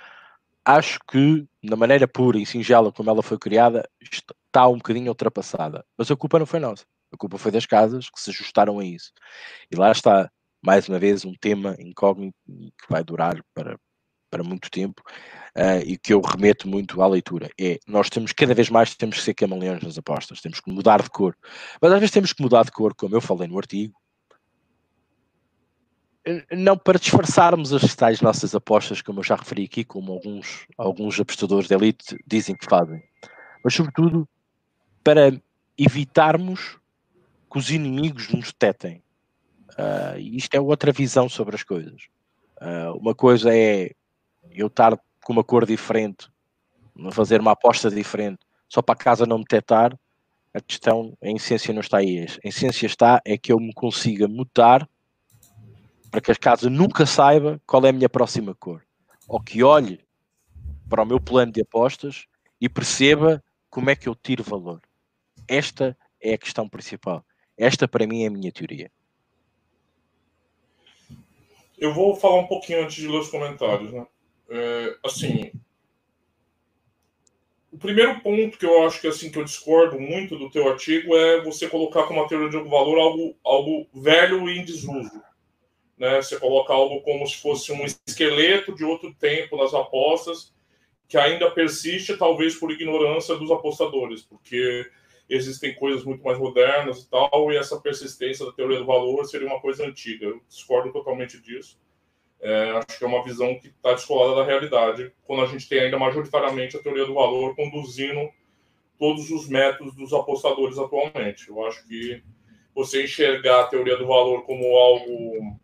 [0.64, 5.84] acho que, na maneira pura e singela como ela foi criada, está um bocadinho ultrapassada.
[5.96, 6.84] Mas a culpa não foi nossa.
[7.12, 9.12] A culpa foi das casas que se ajustaram a isso.
[9.70, 10.30] E lá está,
[10.64, 13.78] mais uma vez, um tema incógnito que vai durar para,
[14.30, 15.02] para muito tempo
[15.56, 17.50] uh, e que eu remeto muito à leitura.
[17.60, 21.02] É, nós temos, cada vez mais, temos que ser camaleões nas apostas, temos que mudar
[21.02, 21.36] de cor.
[21.80, 23.94] Mas às vezes temos que mudar de cor, como eu falei no artigo,
[26.50, 31.18] não para disfarçarmos as tais nossas apostas, como eu já referi aqui, como alguns, alguns
[31.18, 33.02] apostadores de elite dizem que fazem,
[33.64, 34.28] mas sobretudo
[35.02, 35.32] para
[35.76, 36.78] evitarmos
[37.50, 39.02] que os inimigos nos tetem.
[39.72, 42.02] Uh, isto é outra visão sobre as coisas.
[42.60, 43.90] Uh, uma coisa é
[44.50, 46.28] eu estar com uma cor diferente,
[47.10, 49.98] fazer uma aposta diferente, só para a casa não me tetar.
[50.54, 52.26] A questão, a essência não está aí.
[52.44, 54.86] A essência está é que eu me consiga mutar
[56.12, 58.84] para que a casa nunca saiba qual é a minha próxima cor.
[59.26, 59.98] Ou que olhe
[60.86, 62.26] para o meu plano de apostas
[62.60, 64.82] e perceba como é que eu tiro valor.
[65.48, 67.24] Esta é a questão principal.
[67.56, 68.92] Esta, para mim, é a minha teoria.
[71.78, 73.90] Eu vou falar um pouquinho antes de ler os comentários.
[73.90, 74.06] Né?
[74.50, 75.50] É, assim,
[77.72, 81.16] o primeiro ponto que eu acho que assim que eu discordo muito do teu artigo
[81.16, 85.31] é você colocar como uma teoria de valor algo, algo velho e em desuso.
[86.02, 86.20] Né?
[86.20, 90.52] Você coloca algo como se fosse um esqueleto de outro tempo nas apostas,
[91.06, 94.84] que ainda persiste, talvez por ignorância dos apostadores, porque
[95.30, 99.46] existem coisas muito mais modernas e tal, e essa persistência da teoria do valor seria
[99.46, 100.26] uma coisa antiga.
[100.26, 101.78] Eu discordo totalmente disso.
[102.40, 105.82] É, acho que é uma visão que está descolada da realidade, quando a gente tem
[105.82, 108.28] ainda majoritariamente a teoria do valor conduzindo
[108.98, 111.48] todos os métodos dos apostadores atualmente.
[111.48, 112.24] Eu acho que
[112.74, 115.61] você enxergar a teoria do valor como algo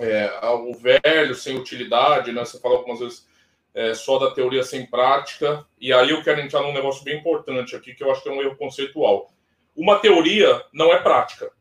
[0.00, 2.44] é, algo velho, sem utilidade, né?
[2.44, 3.26] Você fala algumas vezes
[3.74, 5.64] é, só da teoria sem prática.
[5.78, 8.32] E aí eu quero entrar num negócio bem importante aqui, que eu acho que é
[8.32, 9.30] um erro conceitual.
[9.76, 11.52] Uma teoria não é prática.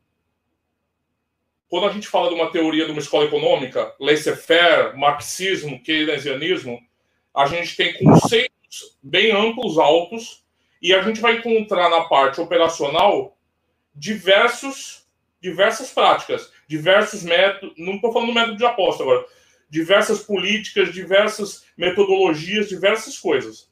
[1.67, 6.79] Quando a gente fala de uma teoria de uma escola econômica, laissez-faire, marxismo, keynesianismo,
[7.35, 10.43] a gente tem conceitos bem amplos, altos,
[10.81, 13.37] e a gente vai encontrar na parte operacional
[13.93, 15.05] diversos,
[15.41, 19.25] diversas práticas diversos métodos, não estou falando método de aposta agora,
[19.67, 23.67] diversas políticas, diversas metodologias, diversas coisas.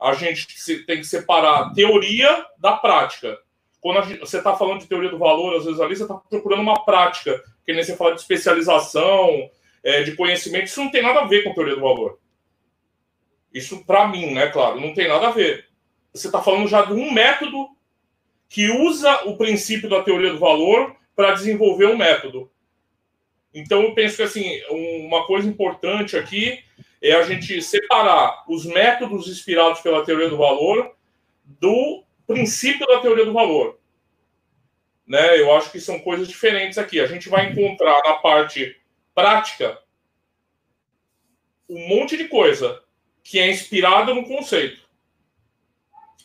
[0.00, 0.46] A gente
[0.86, 3.36] tem que separar teoria da prática.
[3.80, 6.62] Quando gente, você está falando de teoria do valor, às vezes ali você está procurando
[6.62, 9.50] uma prática, que nem você fala de especialização,
[9.82, 12.20] é, de conhecimento, isso não tem nada a ver com teoria do valor.
[13.52, 15.66] Isso, para mim, né, claro, não tem nada a ver.
[16.14, 17.68] Você está falando já de um método
[18.48, 22.50] que usa o princípio da teoria do valor para desenvolver um método.
[23.52, 26.64] Então, eu penso que assim, uma coisa importante aqui
[27.02, 30.96] é a gente separar os métodos inspirados pela teoria do valor
[31.44, 33.78] do princípio da teoria do valor.
[35.06, 35.38] Né?
[35.38, 36.98] Eu acho que são coisas diferentes aqui.
[36.98, 38.80] A gente vai encontrar na parte
[39.14, 39.78] prática
[41.68, 42.82] um monte de coisa
[43.22, 44.88] que é inspirada no conceito.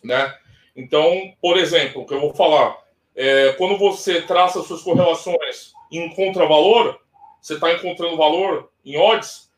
[0.01, 0.33] Né?
[0.73, 2.84] Então, por exemplo, o que eu vou falar,
[3.16, 6.99] é, quando você traça suas correlações e encontra valor,
[7.41, 9.51] você está encontrando valor em odds,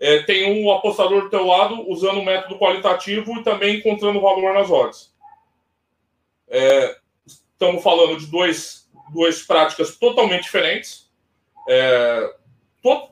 [0.00, 4.54] é, tem um apostador do teu lado usando o método qualitativo e também encontrando valor
[4.54, 5.14] nas odds.
[6.48, 6.96] É,
[7.26, 11.10] estamos falando de dois, duas práticas totalmente diferentes,
[11.68, 12.34] é,
[12.82, 13.08] to,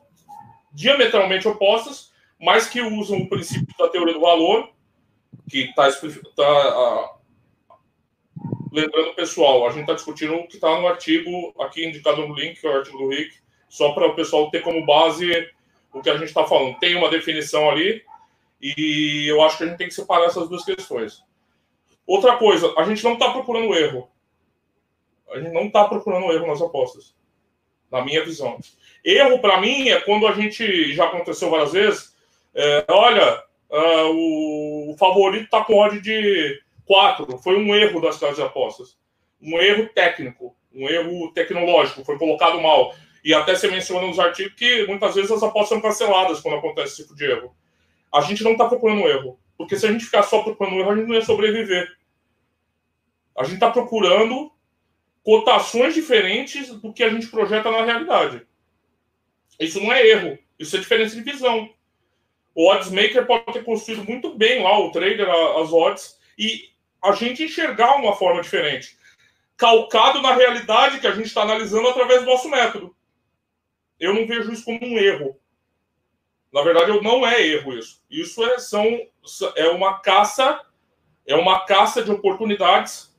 [0.72, 4.70] diametralmente opostas, mas que usam o princípio da teoria do valor,
[5.49, 5.90] que está
[6.36, 7.14] tá,
[8.72, 12.58] Lembrando, pessoal, a gente está discutindo o que está no artigo aqui indicado no link,
[12.58, 13.34] que é o artigo do Rick,
[13.68, 15.30] só para o pessoal ter como base
[15.92, 16.78] o que a gente está falando.
[16.78, 18.02] Tem uma definição ali
[18.58, 21.22] e eu acho que a gente tem que separar essas duas questões.
[22.06, 24.08] Outra coisa, a gente não está procurando erro.
[25.30, 27.14] A gente não está procurando erro nas apostas,
[27.90, 28.58] na minha visão.
[29.04, 32.16] Erro, para mim, é quando a gente, já aconteceu várias vezes,
[32.54, 37.39] é, olha, uh, o, o favorito está com odd de 4.
[37.39, 38.97] Foi um erro das casas de apostas.
[39.41, 40.57] Um erro técnico.
[40.74, 42.95] um erro tecnológico, foi colocado mal.
[43.24, 46.95] E até você menciona nos artigos que muitas vezes as apostas são canceladas quando acontece
[46.95, 47.55] esse tipo de erro.
[48.12, 50.97] A gente não está procurando erro, porque se a gente ficar só procurando erro, a
[50.97, 51.89] gente não ia sobreviver.
[53.37, 54.51] A gente está procurando
[55.22, 58.47] cotações diferentes do que a gente projeta na realidade.
[59.59, 61.70] Isso não é erro, isso é diferença de visão.
[62.55, 66.71] O oddsmaker pode ter construído muito bem lá, o trader, as odds, e
[67.03, 68.96] a gente enxergar uma forma diferente,
[69.57, 72.94] calcado na realidade que a gente está analisando através do nosso método.
[73.98, 75.38] Eu não vejo isso como um erro.
[76.53, 78.03] Na verdade, não é erro isso.
[78.11, 78.84] Isso é, são,
[79.57, 80.61] é uma caça,
[81.26, 83.12] é uma caça de oportunidades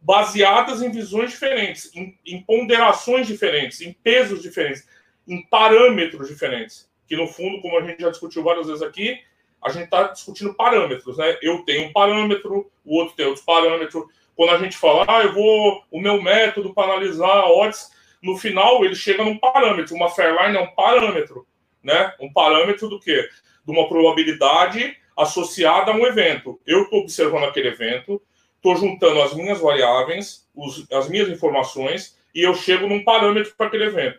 [0.00, 4.88] baseadas em visões diferentes, em, em ponderações diferentes, em pesos diferentes,
[5.28, 9.20] em parâmetros diferentes que no fundo, como a gente já discutiu várias vezes aqui,
[9.62, 11.38] a gente está discutindo parâmetros, né?
[11.40, 14.08] Eu tenho um parâmetro, o outro tem outro parâmetro.
[14.34, 17.90] Quando a gente fala, ah, eu vou, o meu método para analisar odds,
[18.20, 19.94] no final ele chega num parâmetro.
[19.94, 21.46] Uma Fairline é um parâmetro,
[21.82, 22.12] né?
[22.20, 23.28] Um parâmetro do quê?
[23.64, 26.60] De uma probabilidade associada a um evento.
[26.66, 28.20] Eu estou observando aquele evento,
[28.56, 33.66] estou juntando as minhas variáveis, os, as minhas informações, e eu chego num parâmetro para
[33.66, 34.18] aquele evento.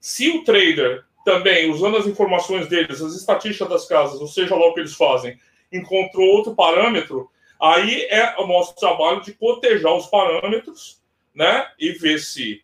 [0.00, 4.66] Se o trader também, usando as informações deles, as estatísticas das casas, ou seja lá
[4.66, 5.38] o que eles fazem,
[5.72, 11.02] encontrou outro parâmetro, aí é o nosso trabalho de cotejar os parâmetros,
[11.34, 11.70] né?
[11.78, 12.62] E ver se,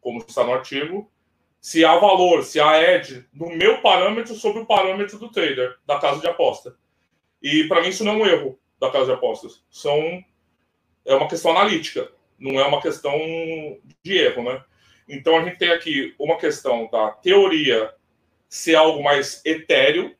[0.00, 1.10] como está no artigo,
[1.60, 5.98] se há valor, se há edge no meu parâmetro sobre o parâmetro do trader, da
[5.98, 6.76] casa de aposta.
[7.42, 9.64] E para mim isso não é um erro da casa de apostas.
[9.70, 10.24] São,
[11.04, 13.12] é uma questão analítica, não é uma questão
[14.02, 14.64] de erro, né?
[15.08, 17.94] Então a gente tem aqui uma questão da teoria
[18.48, 20.14] ser algo mais etéreo,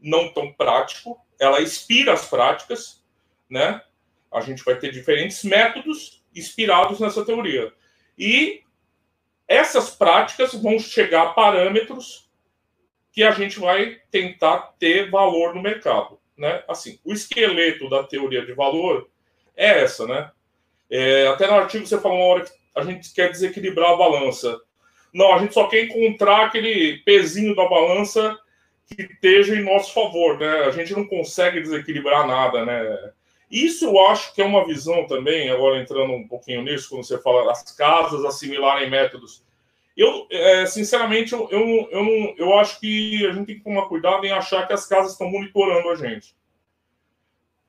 [0.00, 3.04] não tão prático, ela inspira as práticas,
[3.48, 3.82] né?
[4.30, 7.72] A gente vai ter diferentes métodos inspirados nessa teoria.
[8.16, 8.62] E
[9.48, 12.30] essas práticas vão chegar a parâmetros
[13.12, 16.62] que a gente vai tentar ter valor no mercado, né?
[16.68, 19.10] Assim, o esqueleto da teoria de valor
[19.56, 20.30] é essa, né?
[20.88, 24.60] É, até no artigo você falou uma hora que a gente quer desequilibrar a balança.
[25.12, 28.38] Não, a gente só quer encontrar aquele pezinho da balança
[28.86, 30.64] que esteja em nosso favor, né?
[30.64, 33.12] A gente não consegue desequilibrar nada, né?
[33.50, 37.18] Isso eu acho que é uma visão também, agora entrando um pouquinho nisso, quando você
[37.18, 39.44] fala as casas assimilarem métodos.
[39.96, 43.86] Eu, é, sinceramente, eu, eu, eu, não, eu acho que a gente tem que tomar
[43.86, 46.34] cuidado em achar que as casas estão monitorando a gente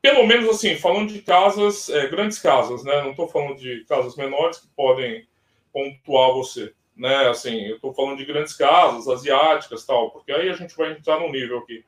[0.01, 3.01] pelo menos assim, falando de casas, é, grandes casas, né?
[3.03, 5.27] Não estou falando de casas menores que podem
[5.71, 7.29] pontuar você, né?
[7.29, 11.19] Assim, eu estou falando de grandes casas, asiáticas, tal, porque aí a gente vai entrar
[11.19, 11.85] no nível aqui.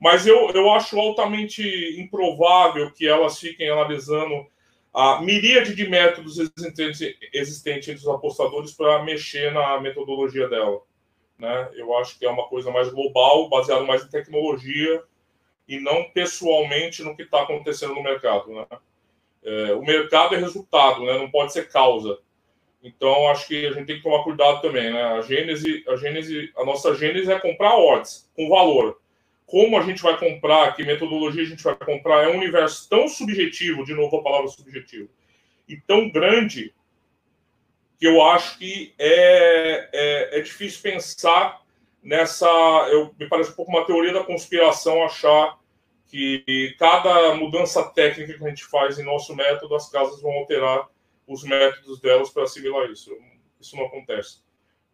[0.00, 1.62] Mas eu, eu acho altamente
[2.00, 4.44] improvável que elas fiquem analisando
[4.92, 7.00] a miríade de métodos existentes,
[7.32, 10.80] existentes entre os apostadores para mexer na metodologia dela.
[11.38, 11.70] Né?
[11.74, 15.02] Eu acho que é uma coisa mais global, baseada mais em tecnologia
[15.68, 18.52] e não pessoalmente no que está acontecendo no mercado.
[18.52, 18.66] Né?
[19.44, 21.18] É, o mercado é resultado, né?
[21.18, 22.18] não pode ser causa.
[22.82, 24.92] Então, acho que a gente tem que tomar cuidado também.
[24.92, 25.02] Né?
[25.02, 29.00] A, gênese, a, gênese, a nossa gênese é comprar odds com valor.
[29.46, 33.06] Como a gente vai comprar, que metodologia a gente vai comprar, é um universo tão
[33.06, 35.08] subjetivo, de novo a palavra subjetivo,
[35.68, 36.74] e tão grande,
[38.00, 41.61] que eu acho que é, é, é difícil pensar
[42.02, 42.46] nessa.
[42.90, 45.58] Eu, me parece um pouco uma teoria da conspiração achar
[46.08, 50.88] que cada mudança técnica que a gente faz em nosso método, as casas vão alterar
[51.26, 53.16] os métodos delas para assimilar isso.
[53.60, 54.42] Isso não acontece.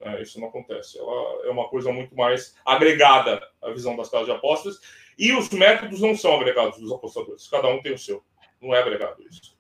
[0.00, 0.98] É, isso não acontece.
[0.98, 4.78] Ela é uma coisa muito mais agregada à visão das casas de apostas.
[5.18, 7.48] E os métodos não são agregados dos apostadores.
[7.48, 8.22] Cada um tem o seu.
[8.60, 9.58] Não é agregado isso.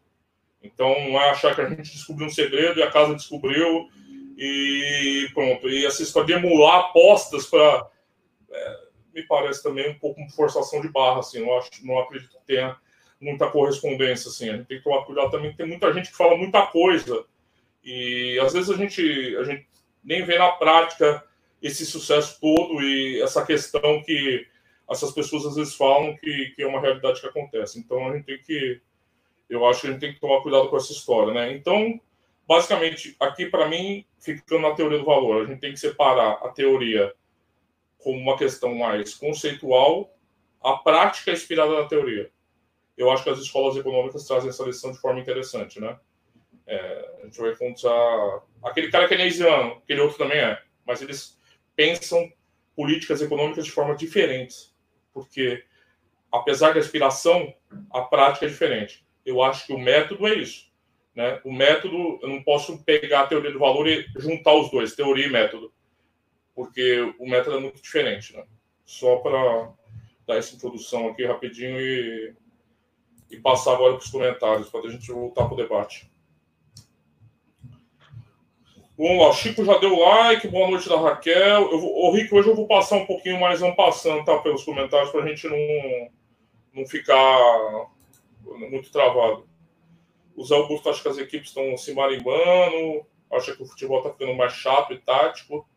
[0.62, 3.88] Então, não é achar que a gente descobriu um segredo e a casa descobriu
[4.38, 5.68] e pronto.
[5.68, 7.90] E essa história de emular apostas para.
[8.50, 11.40] É, me parece também um pouco forçação de barra, assim.
[11.40, 12.76] Não, acho, não acredito que tenha
[13.20, 14.48] muita correspondência, assim.
[14.48, 17.24] A gente tem que tomar cuidado também, tem muita gente que fala muita coisa.
[17.82, 19.66] E às vezes a gente, a gente
[20.04, 21.24] nem vê na prática
[21.60, 24.46] esse sucesso todo e essa questão que
[24.88, 27.78] essas pessoas às vezes falam que, que é uma realidade que acontece.
[27.80, 28.80] Então a gente tem que.
[29.50, 31.52] Eu acho que a gente tem que tomar cuidado com essa história, né?
[31.52, 32.00] Então,
[32.48, 36.48] basicamente, aqui para mim, ficando na teoria do valor, a gente tem que separar a
[36.48, 37.14] teoria
[37.98, 40.10] como uma questão mais conceitual,
[40.62, 42.30] a prática inspirada na teoria.
[42.96, 45.98] Eu acho que as escolas econômicas trazem essa lição de forma interessante, né?
[46.66, 51.38] É, a gente vai encontrar aquele cara keynesiano, aquele outro também é, mas eles
[51.76, 52.32] pensam
[52.74, 54.74] políticas econômicas de forma diferentes,
[55.12, 55.64] porque
[56.32, 57.54] apesar da inspiração,
[57.90, 59.06] a prática é diferente.
[59.24, 60.67] Eu acho que o método é isso
[61.14, 61.40] Né?
[61.44, 65.26] O método, eu não posso pegar a teoria do valor e juntar os dois, teoria
[65.26, 65.72] e método,
[66.54, 68.36] porque o método é muito diferente.
[68.36, 68.44] Né?
[68.84, 69.72] Só para
[70.26, 72.34] dar essa introdução aqui rapidinho e,
[73.30, 76.10] e passar agora para os comentários, para a gente voltar para o debate.
[78.98, 81.70] Vamos lá, o Chico já deu like, boa noite da Raquel.
[81.70, 84.36] Eu vou, ô, Rick, hoje eu vou passar um pouquinho mais ampassando, tá?
[84.38, 86.10] Pelos comentários, para a gente não,
[86.74, 87.38] não ficar
[88.42, 89.47] muito travado.
[90.38, 94.12] O Zé Augusto acha que as equipes estão se marimbando, acha que o futebol está
[94.12, 95.68] ficando mais chato e tático.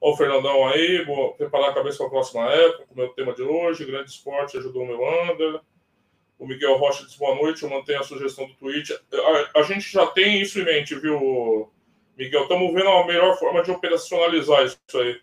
[0.00, 3.08] Ó, o Fernandão aí, vou preparar a cabeça para a próxima época, com o meu
[3.08, 3.84] tema de hoje.
[3.84, 5.60] Grande esporte ajudou o meu under.
[6.38, 8.96] O Miguel Rocha diz boa noite, eu mantenho a sugestão do tweet.
[9.12, 11.68] A, a gente já tem isso em mente, viu?
[12.16, 15.20] Miguel, estamos vendo a melhor forma de operacionalizar isso aí.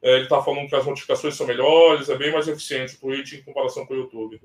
[0.00, 3.32] É, ele está falando que as notificações são melhores, é bem mais eficiente o Twitch
[3.32, 4.40] em comparação com o YouTube.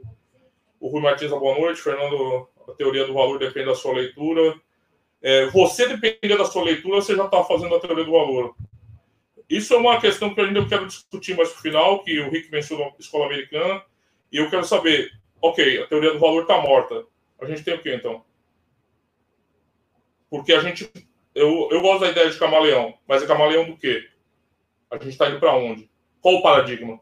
[0.80, 1.80] O Rui Martins, boa noite.
[1.80, 4.60] Fernando, a teoria do valor depende da sua leitura.
[5.22, 8.56] É, você, depender da sua leitura, você já está fazendo a teoria do valor.
[9.50, 12.30] Isso é uma questão que eu ainda quero discutir mais para o final, que o
[12.30, 13.84] Rick mencionou a escola americana,
[14.32, 15.12] e eu quero saber,
[15.42, 17.06] ok, a teoria do valor está morta.
[17.42, 18.24] A gente tem o que então?
[20.30, 20.90] Porque a gente
[21.40, 24.10] eu, eu gosto da ideia de camaleão, mas é camaleão do quê?
[24.90, 25.90] A gente está indo para onde?
[26.22, 27.00] Qual o paradigma?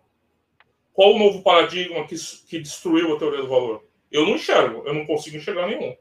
[0.94, 2.16] Qual o novo paradigma que,
[2.48, 3.84] que destruiu a teoria do valor?
[4.12, 5.96] Eu não enxergo, eu não consigo enxergar nenhum.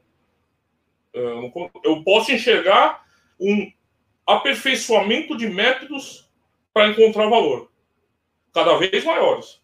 [1.13, 3.05] Eu, posso enxergar
[3.39, 3.71] um
[4.25, 6.29] aperfeiçoamento de métodos
[6.73, 7.71] para encontrar valor,
[8.53, 9.61] cada vez maiores.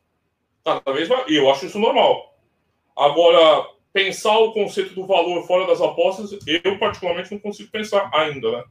[0.63, 2.35] Cada vez e eu acho isso normal.
[2.95, 8.51] Agora, pensar o conceito do valor fora das apostas, eu particularmente não consigo pensar ainda,
[8.51, 8.63] né?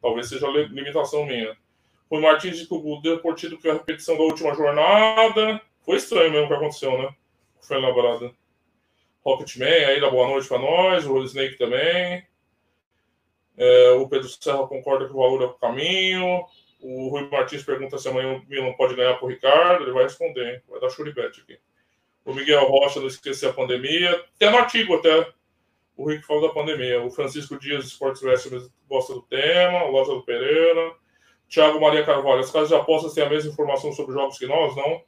[0.00, 1.56] Talvez seja limitação minha.
[2.08, 5.60] Foi Martins de que o Deportivo que a repetição da última jornada.
[5.84, 7.14] Foi estranho mesmo o que aconteceu, né?
[7.60, 8.34] Foi elaborado.
[9.24, 11.06] Rocketman, aí dá boa noite para nós.
[11.06, 12.26] O Snake também.
[13.56, 16.44] É, o Pedro Serra concorda que o valor é o caminho.
[16.80, 19.82] O Rui Martins pergunta se amanhã o Milan pode ganhar para o Ricardo.
[19.82, 20.62] Ele vai responder, hein?
[20.68, 21.58] Vai dar churibete aqui.
[22.24, 24.14] O Miguel Rocha não esquecer a pandemia.
[24.36, 25.28] Até no artigo, até.
[25.96, 27.02] O Rick falou da pandemia.
[27.02, 29.84] O Francisco Dias, Esportes Wrestling, gosta do tema.
[29.84, 30.94] O Lázaro Pereira.
[31.48, 32.40] Tiago Maria Carvalho.
[32.40, 34.76] As casas de apostas têm a mesma informação sobre jogos que nós?
[34.76, 35.02] Não.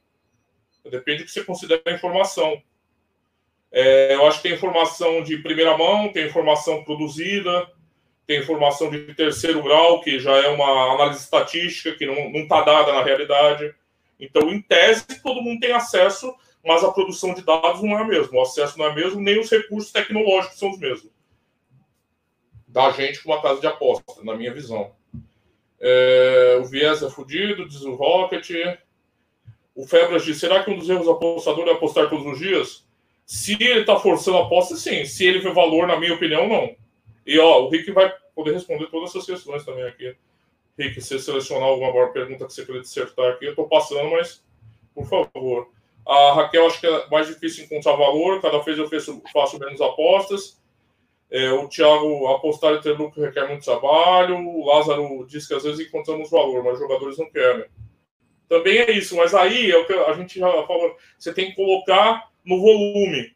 [0.89, 2.61] Depende do que você considera a informação.
[3.71, 7.69] É, eu acho que tem informação de primeira mão, tem informação produzida,
[8.27, 12.93] tem informação de terceiro grau, que já é uma análise estatística, que não está dada
[12.93, 13.73] na realidade.
[14.19, 18.05] Então, em tese, todo mundo tem acesso mas a produção de dados não é a
[18.05, 21.11] mesma, o acesso não é mesmo, nem os recursos tecnológicos são os mesmos.
[22.67, 24.93] Da gente com uma casa de aposta, na minha visão.
[25.79, 28.49] É, o viés é fodido, diz o Rocket.
[29.75, 32.87] O Febras diz: será que um dos erros do apostador é apostar todos os dias?
[33.25, 35.05] Se ele está forçando a aposta, sim.
[35.05, 36.75] Se ele vê valor, na minha opinião, não.
[37.25, 40.15] E ó, o Rick vai poder responder todas essas questões também aqui.
[40.77, 44.43] Rick, se selecionar alguma pergunta que você queria dissertar aqui, eu estou passando, mas
[44.93, 45.69] por favor.
[46.05, 49.79] A Raquel acho que é mais difícil encontrar valor, cada vez eu faço, faço menos
[49.79, 50.59] apostas.
[51.29, 54.37] É, o Thiago, apostar e ter lucro requer muito trabalho.
[54.37, 57.65] O Lázaro diz que às vezes encontramos valor, mas jogadores não querem.
[58.49, 60.93] Também é isso, mas aí é o que a gente já falou.
[61.17, 63.35] Você tem que colocar no volume.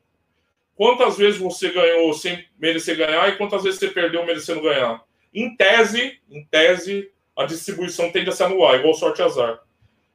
[0.76, 5.04] Quantas vezes você ganhou sem merecer ganhar e quantas vezes você perdeu merecendo ganhar?
[5.34, 9.62] Em tese, em tese, a distribuição tende a se anular, igual sorte azar.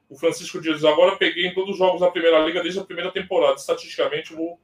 [0.09, 3.11] O Francisco diz: agora peguei em todos os jogos da Primeira Liga desde a primeira
[3.11, 3.55] temporada.
[3.55, 4.59] Estatisticamente, vou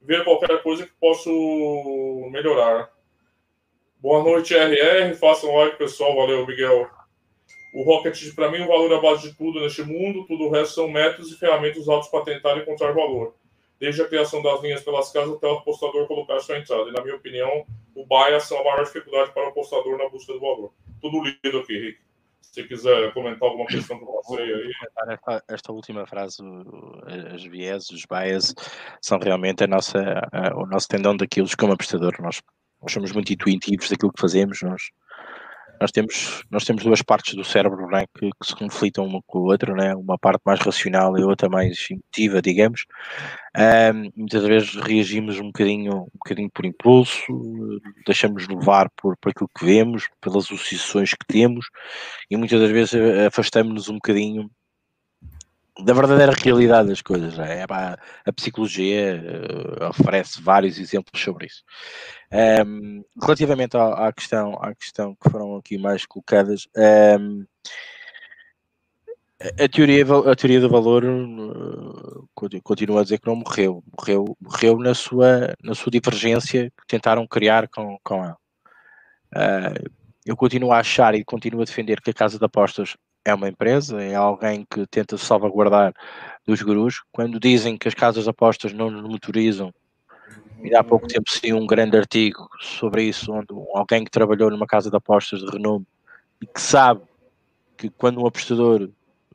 [0.00, 1.30] ver qualquer coisa que posso
[2.30, 2.90] melhorar.
[3.98, 5.14] Boa noite, RR.
[5.16, 6.14] Façam um like, pessoal.
[6.14, 6.88] Valeu, Miguel.
[7.74, 10.26] O Rocket, para mim, o valor é a base de tudo neste mundo.
[10.26, 13.34] Tudo o resto são métodos e ferramentas usados para tentar encontrar valor.
[13.82, 16.88] Desde a criação das linhas pelas casas até o apostador colocar sua entrada.
[16.88, 17.66] E, na minha opinião,
[17.96, 20.72] o bias são a maior dificuldade para o apostador na busca do valor.
[21.00, 21.98] Tudo lido aqui, Rick.
[22.42, 24.72] Se quiser comentar alguma questão que você aí.
[25.08, 26.36] Esta, esta última frase,
[27.34, 28.54] as viés, os bias,
[29.00, 29.98] são realmente a nossa,
[30.30, 32.14] a, o nosso tendão daqueles como apostador.
[32.20, 32.40] Nós,
[32.80, 34.80] nós somos muito intuitivos daquilo que fazemos, nós
[35.82, 39.40] nós temos, nós temos duas partes do cérebro né, que, que, se conflitam uma com
[39.40, 42.86] a outra, né, uma parte mais racional e outra mais emotiva, digamos.
[43.56, 47.20] Um, muitas vezes reagimos um bocadinho, um bocadinho por impulso,
[48.06, 51.66] deixamos levar por, por aquilo que vemos, pelas associações que temos,
[52.30, 52.94] e muitas das vezes
[53.26, 54.48] afastamos-nos um bocadinho
[55.80, 57.38] da verdadeira realidade das coisas.
[57.38, 57.64] É?
[57.64, 59.22] A psicologia
[59.80, 61.62] uh, oferece vários exemplos sobre isso.
[62.66, 66.66] Um, relativamente à, à, questão, à questão que foram aqui mais colocadas,
[67.18, 67.44] um,
[69.58, 72.28] a teoria, a teoria do valor uh,
[72.62, 73.82] continua a dizer que não morreu.
[73.98, 78.36] Morreu, morreu na, sua, na sua divergência que tentaram criar com, com ela.
[79.34, 79.90] Uh,
[80.24, 83.48] eu continuo a achar e continuo a defender que a casa de apostas é uma
[83.48, 85.94] empresa, é alguém que tenta salvaguardar
[86.46, 87.02] dos gurus.
[87.12, 89.72] Quando dizem que as casas apostas não nos motorizam,
[90.62, 94.66] e há pouco tempo sim um grande artigo sobre isso, onde alguém que trabalhou numa
[94.66, 95.86] casa de apostas de renome
[96.40, 97.02] e que sabe
[97.76, 98.88] que quando um apostador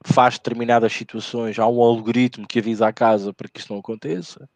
[0.06, 4.50] faz determinadas situações, há um algoritmo que avisa a casa para que isso não aconteça.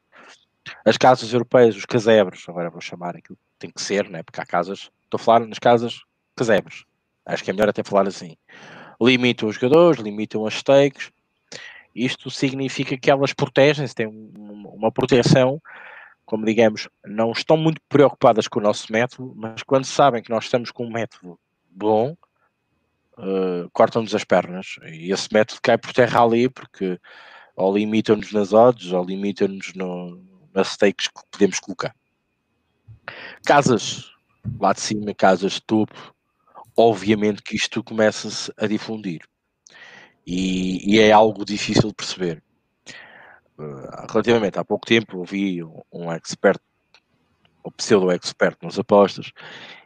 [0.85, 4.23] As casas europeias, os casebres, agora vou chamar aquilo, tem que ser, né?
[4.23, 6.01] porque há casas, estou a falar nas casas
[6.35, 6.85] casebres,
[7.25, 8.37] acho que é melhor até falar assim.
[9.01, 11.11] Limitam os jogadores, limitam as stakes,
[11.95, 15.61] isto significa que elas protegem-se, têm uma proteção,
[16.25, 20.45] como digamos, não estão muito preocupadas com o nosso método, mas quando sabem que nós
[20.45, 21.37] estamos com um método
[21.69, 22.15] bom,
[23.17, 24.77] uh, cortam-nos as pernas.
[24.85, 26.99] E esse método cai por terra ali, porque
[27.55, 30.23] ou limitam-nos nas odds, ou limitam-nos no,
[30.53, 31.93] nas stakes que podemos colocar.
[33.43, 34.09] Casas
[34.59, 36.10] lá de cima, casas de topo,
[36.75, 39.21] obviamente que isto começa-se a difundir.
[40.25, 42.43] E, e, é algo difícil de perceber.
[43.57, 46.59] Uh, relativamente há pouco tempo ouvi um, um expert,
[47.63, 49.31] ou pseudo-expert nas apostas,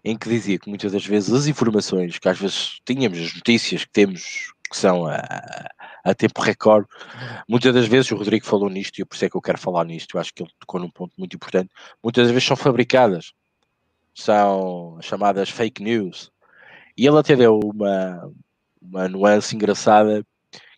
[0.04, 3.84] em que dizia que muitas das vezes as informações que às vezes tínhamos, as notícias
[3.84, 5.22] que temos, que são a,
[6.04, 6.88] a tempo recorde,
[7.48, 9.58] muitas das vezes, o Rodrigo falou nisto, e eu por isso é que eu quero
[9.58, 11.70] falar nisto, eu acho que ele tocou num ponto muito importante,
[12.04, 13.34] muitas das vezes são fabricadas,
[14.14, 16.32] são chamadas fake news,
[16.98, 18.32] e ele até deu uma,
[18.82, 20.26] uma nuance engraçada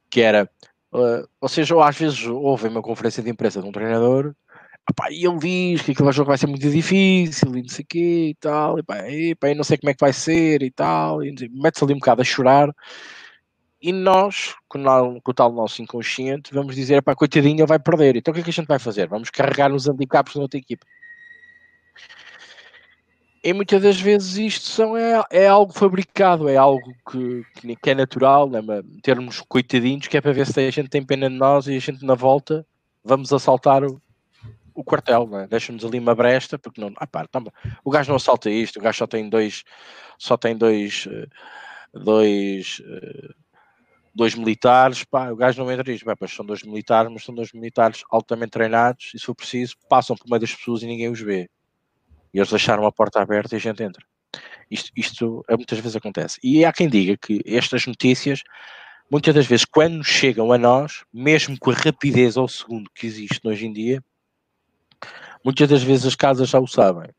[0.10, 0.50] que era,
[0.94, 4.34] uh, ou seja, ou às vezes houve uma conferência de imprensa de um treinador
[4.90, 7.88] Epá, e ele diz que aquele jogo vai ser muito difícil e não sei o
[7.88, 11.22] quê e tal, e pá, e, não sei como é que vai ser e tal,
[11.24, 12.74] e mete-se ali um bocado a chorar.
[13.82, 18.16] E nós, com, o tal nosso inconsciente, vamos dizer, pá, coitadinha, vai perder.
[18.16, 19.08] Então o que é que a gente vai fazer?
[19.08, 20.86] Vamos carregar nos handicaps da outra equipa.
[23.44, 27.96] E muitas das vezes isto são, é, é algo fabricado, é algo que, que é
[27.96, 28.60] natural, né?
[29.02, 31.80] termos coitadinhos, que é para ver se a gente tem pena de nós e a
[31.80, 32.66] gente na volta
[33.04, 34.02] vamos assaltar o,
[34.74, 35.48] o quartel, né?
[35.50, 36.92] deixa-nos ali uma bresta, porque não.
[36.98, 37.42] Ah, pá, tá
[37.84, 39.64] o gajo não assalta isto, o gajo só tem dois,
[40.18, 41.28] só tem dois, eh,
[41.94, 43.30] dois, eh,
[44.14, 47.54] dois militares, pá, o gajo não entra nisto, pá, são dois militares, mas são dois
[47.54, 51.22] militares altamente treinados e se for preciso, passam por meio das pessoas e ninguém os
[51.22, 51.50] vê.
[52.34, 54.06] E eles deixaram a porta aberta e a gente entra.
[54.70, 56.40] Isto, isto muitas vezes acontece.
[56.44, 58.44] E há quem diga que estas notícias,
[59.10, 63.48] muitas das vezes, quando chegam a nós, mesmo com a rapidez ao segundo que existe
[63.48, 64.04] hoje em dia,
[65.44, 67.10] muitas das vezes as casas já o sabem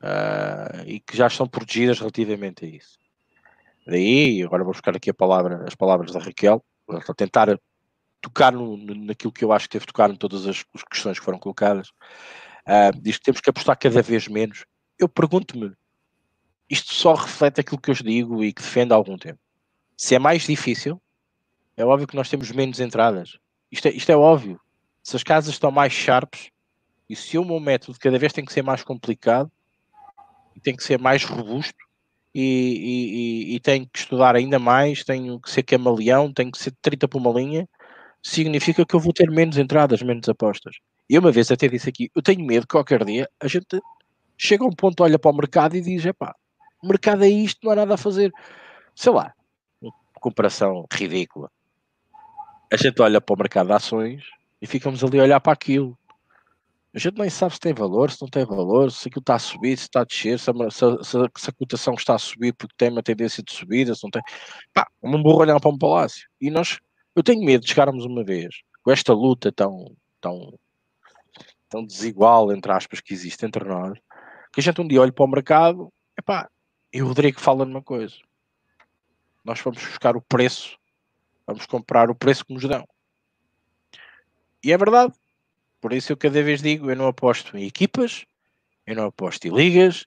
[0.00, 2.98] uh, e que já estão protegidas relativamente a isso.
[3.86, 7.58] Daí, agora vou buscar aqui palavra, as palavras da Raquel, para tentar
[8.20, 11.24] tocar no, naquilo que eu acho que teve tocar em todas as, as questões que
[11.24, 11.90] foram colocadas.
[12.66, 14.64] Uh, diz que temos que apostar cada vez menos.
[14.98, 15.72] Eu pergunto-me,
[16.68, 19.40] isto só reflete aquilo que eu digo e que defendo há algum tempo.
[19.96, 21.00] Se é mais difícil,
[21.76, 23.38] é óbvio que nós temos menos entradas.
[23.70, 24.60] Isto é, isto é óbvio.
[25.02, 26.50] Se as casas estão mais sharps,
[27.08, 29.50] e se o meu método cada vez tem que ser mais complicado,
[30.62, 31.78] tem que ser mais robusto,
[32.32, 36.72] e, e, e, tenho que estudar ainda mais, tenho que ser camaleão, tenho que ser
[36.80, 37.68] 30 por uma linha,
[38.22, 40.76] significa que eu vou ter menos entradas, menos apostas.
[41.10, 43.82] E uma vez até disse aqui, eu tenho medo que qualquer dia a gente
[44.38, 46.32] chega a um ponto, olha para o mercado e diz, epá,
[46.80, 48.32] o mercado é isto, não há nada a fazer.
[48.94, 49.34] Sei lá,
[50.20, 51.50] comparação ridícula.
[52.72, 54.22] A gente olha para o mercado de ações
[54.62, 55.98] e ficamos ali a olhar para aquilo.
[56.94, 59.38] A gente nem sabe se tem valor, se não tem valor, se aquilo está a
[59.40, 62.74] subir, se está a descer, se a, se, se a cotação está a subir porque
[62.78, 64.22] tem uma tendência de subida, se não tem.
[64.72, 66.28] Pá, um burro olhar para um palácio.
[66.40, 66.78] E nós,
[67.16, 70.54] eu tenho medo de chegarmos uma vez com esta luta tão, tão,
[71.70, 73.96] tão desigual, entre aspas, que existe entre nós,
[74.52, 76.50] que a gente um dia olha para o mercado, epá,
[76.92, 78.16] e o Rodrigo fala numa coisa.
[79.44, 80.76] Nós vamos buscar o preço,
[81.46, 82.86] vamos comprar o preço que nos dão.
[84.62, 85.14] E é verdade,
[85.80, 88.26] por isso eu cada vez digo, eu não aposto em equipas,
[88.86, 90.06] eu não aposto em ligas,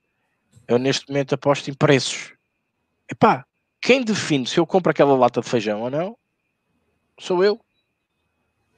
[0.68, 2.34] eu neste momento aposto em preços.
[3.10, 3.46] Epá,
[3.82, 6.18] quem define se eu compro aquela lata de feijão ou não,
[7.20, 7.60] sou eu.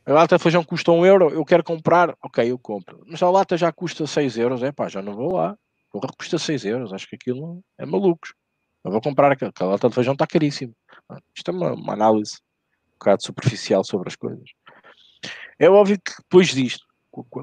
[0.06, 3.04] A lata de feijão custa um euro, eu quero comprar, ok, eu compro.
[3.08, 5.58] Mas a lata já custa 6 euros, é pá, já não vou lá.
[5.92, 8.34] Porra, custa 6 euros, acho que aquilo é malucos.
[8.84, 10.76] Eu vou comprar aquela, aquela lata de feijão, está caríssimo.
[11.36, 12.36] Isto é uma, uma análise
[12.88, 14.48] um bocado superficial sobre as coisas.
[15.58, 16.86] É óbvio que depois disto,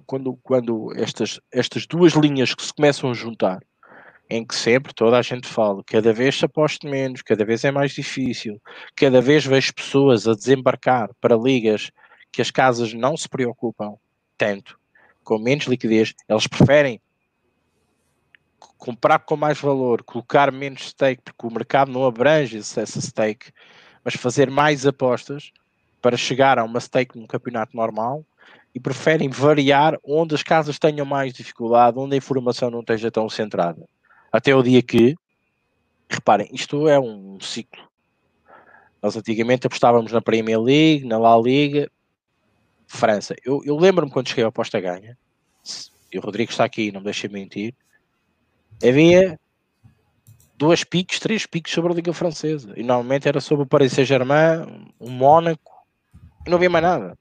[0.06, 3.60] quando, quando estas, estas duas linhas que se começam a juntar,
[4.30, 7.70] em que sempre toda a gente fala, cada vez se aposta menos, cada vez é
[7.72, 8.60] mais difícil,
[8.96, 11.90] cada vez vejo pessoas a desembarcar para ligas
[12.32, 13.96] que as casas não se preocupam
[14.36, 14.78] tanto,
[15.22, 17.00] com menos liquidez, elas preferem
[18.78, 23.52] comprar com mais valor, colocar menos stake, porque o mercado não abrange essa stake,
[24.04, 25.52] mas fazer mais apostas
[26.00, 28.24] para chegar a uma stake num campeonato normal
[28.74, 33.28] e preferem variar onde as casas tenham mais dificuldade, onde a informação não esteja tão
[33.28, 33.86] centrada.
[34.32, 35.14] Até o dia que,
[36.08, 37.82] reparem, isto é um ciclo.
[39.00, 41.90] Nós antigamente apostávamos na Premier League, na La Liga,
[42.92, 43.34] França.
[43.42, 45.16] Eu, eu lembro-me quando cheguei à aposta ganha,
[46.12, 47.74] e o Rodrigo está aqui, não me deixa mentir,
[48.86, 49.40] havia
[50.58, 52.74] duas piques, três piques sobre a Liga Francesa.
[52.76, 55.72] E normalmente era sobre o Paris Saint-Germain, o Mónaco,
[56.46, 57.18] e não havia mais nada.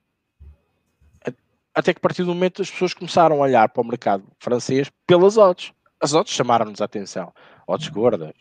[1.73, 4.91] Até que a partir do momento as pessoas começaram a olhar para o mercado francês
[5.07, 5.71] pelas odds.
[6.01, 7.33] As odds chamaram-nos a atenção.
[7.65, 8.33] Odds gordas.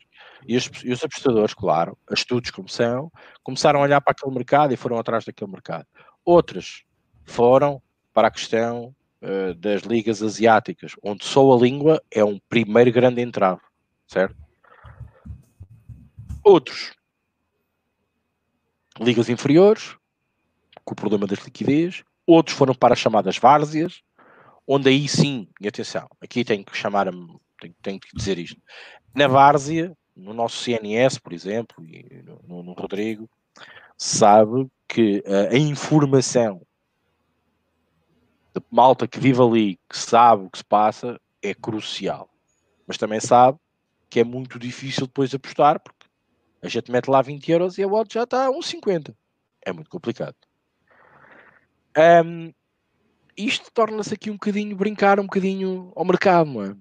[0.48, 3.08] E os, e os apostadores, claro, astutos como são,
[3.44, 5.86] começaram a olhar para aquele mercado e foram atrás daquele mercado.
[6.24, 6.84] Outros
[7.30, 7.80] foram
[8.12, 13.22] para a questão uh, das ligas asiáticas, onde só a língua é um primeiro grande
[13.22, 13.60] entrave,
[14.06, 14.36] certo?
[16.42, 16.92] Outros,
[18.98, 19.96] ligas inferiores,
[20.84, 22.02] com o problema das liquidez.
[22.26, 24.02] Outros foram para as chamadas várzeas,
[24.66, 27.06] onde aí sim, e atenção, aqui tenho que chamar,
[27.60, 28.60] tenho, tenho que dizer isto.
[29.14, 33.28] Na várzea, no nosso CNS, por exemplo, e no, no Rodrigo,
[33.96, 36.62] sabe que uh, a informação
[38.70, 42.28] malta que vive ali, que sabe o que se passa, é crucial.
[42.86, 43.58] Mas também sabe
[44.08, 46.06] que é muito difícil depois apostar, porque
[46.62, 49.14] a gente mete lá 20 euros e a odd já está a 1,50.
[49.64, 50.34] É muito complicado.
[52.24, 52.52] Um,
[53.36, 56.76] isto torna-se aqui um bocadinho brincar um bocadinho ao mercado, não é?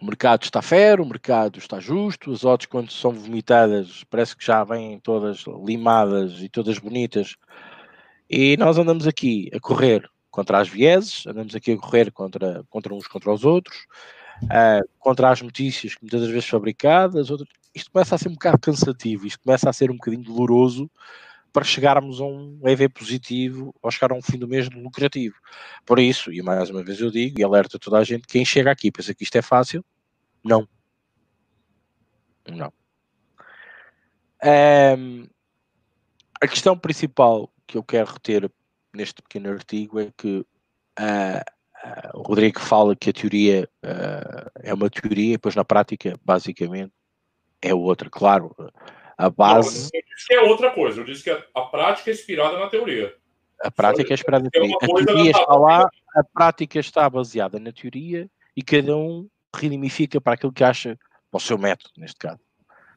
[0.00, 4.44] O mercado está fero, o mercado está justo, as odds quando são vomitadas parece que
[4.44, 7.36] já vêm todas limadas e todas bonitas.
[8.28, 12.94] E nós andamos aqui a correr contra as vieses, andamos aqui a correr contra, contra
[12.94, 13.86] uns contra os outros,
[14.44, 17.48] uh, contra as notícias que muitas das vezes fabricadas, outras...
[17.74, 20.90] isto começa a ser um bocado cansativo, isto começa a ser um bocadinho doloroso
[21.54, 25.36] para chegarmos a um EV positivo ou chegar a um fim do mês lucrativo.
[25.86, 28.70] Por isso, e mais uma vez eu digo, e alerta toda a gente, quem chega
[28.70, 29.82] aqui pensa que isto é fácil,
[30.44, 30.68] não.
[32.46, 32.70] Não.
[34.98, 35.26] Um,
[36.38, 38.50] a questão principal que eu quero reter
[38.96, 44.90] neste pequeno artigo é que uh, o Rodrigo fala que a teoria uh, é uma
[44.90, 46.92] teoria e depois na prática, basicamente,
[47.62, 48.10] é outra.
[48.10, 48.54] Claro,
[49.16, 49.90] a base.
[49.92, 51.00] Não, eu disse que é outra coisa.
[51.00, 53.14] Eu disse que a, prática é inspirada na teoria.
[53.62, 54.76] A prática é inspirada na teoria.
[54.82, 60.34] A teoria está lá, a prática está baseada na teoria e cada um redimifica para
[60.34, 60.98] aquilo que acha,
[61.30, 62.40] para o seu método, neste caso.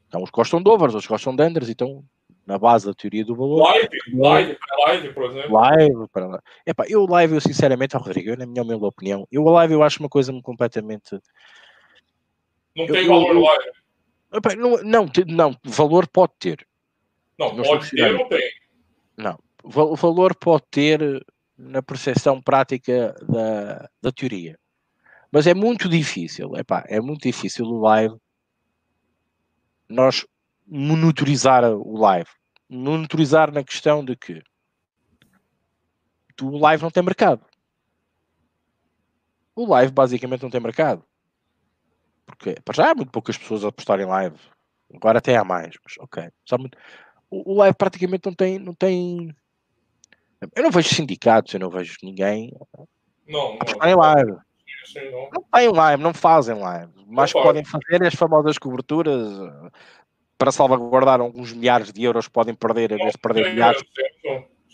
[0.08, 2.04] Então, uns gostam de overs, outros gostam de unders, então,
[2.50, 3.62] na base da teoria do valor.
[3.62, 5.54] Live, live, live, por exemplo.
[5.54, 6.42] Live, para.
[6.66, 9.84] Epá, eu live, eu sinceramente, oh, Rodrigo, eu, na minha humilde opinião, eu live eu
[9.84, 11.12] acho uma coisa completamente.
[12.76, 13.72] Não tem eu, valor eu, live.
[14.58, 16.68] Não, não, não, valor pode ter.
[17.38, 18.52] Não, pode ter, não tem.
[19.16, 21.24] Não, o valor pode ter
[21.56, 24.58] na percepção prática da, da teoria.
[25.32, 28.16] Mas é muito difícil, epá, é muito difícil o live
[29.88, 30.26] nós
[30.68, 32.30] monitorizar o live.
[32.70, 34.44] Monitorizar na questão de que
[36.42, 37.44] o live não tem mercado.
[39.56, 41.04] O live basicamente não tem mercado.
[42.26, 44.38] Porque para já há muito poucas pessoas a postarem live.
[44.94, 46.30] Agora até há mais, mas ok.
[46.58, 46.78] Muito...
[47.30, 49.36] O, o, live praticamente não tem, não tem.
[50.56, 52.56] Eu não vejo sindicatos, eu não vejo ninguém
[53.28, 54.32] não, a postarem live.
[54.32, 55.30] não.
[55.34, 56.92] não têm live, não fazem live.
[57.08, 59.22] Mas podem fazer as famosas coberturas
[60.40, 63.84] para salvaguardar alguns milhares de euros que podem perder, em vez de perder milhares.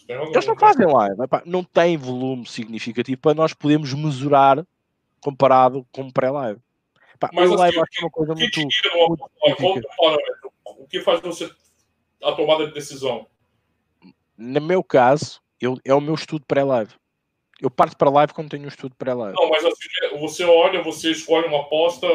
[0.08, 4.64] Eles não fazem live, não tem volume significativo para nós podermos mesurar
[5.20, 6.62] comparado com pré-live.
[7.34, 8.60] Mas eu assim, acho uma coisa o muito.
[9.60, 9.88] muito
[10.66, 11.50] o que faz você
[12.24, 13.26] a tomada de decisão?
[14.38, 16.94] No meu caso, eu, é o meu estudo pré-live.
[17.60, 19.36] Eu parto para live quando tenho um estudo pré-live.
[19.36, 22.06] Não, mas assim, você olha, você escolhe uma aposta.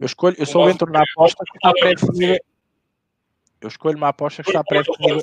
[0.00, 2.40] Eu escolho, eu só entro na aposta que está pré-definida.
[3.60, 5.22] Eu escolho uma aposta que está pré-definida.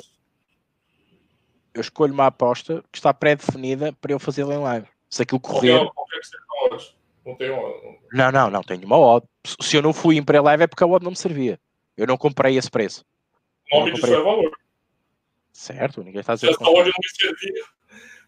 [1.74, 4.86] Eu escolho uma aposta que está pré-definida para eu fazer em live.
[5.10, 5.80] Se aquilo correr.
[5.92, 6.20] Qualquer
[7.26, 7.50] não tem.
[8.12, 9.26] Não, não, não tenho uma odd.
[9.60, 11.60] Se eu não fui em pré-live é porque a odd não me servia.
[11.96, 13.04] Eu não comprei esse preço.
[13.72, 14.56] O nome disso é valor.
[15.52, 16.56] Certo, ninguém está dizendo.
[16.56, 17.64] Se essa odd não me servia,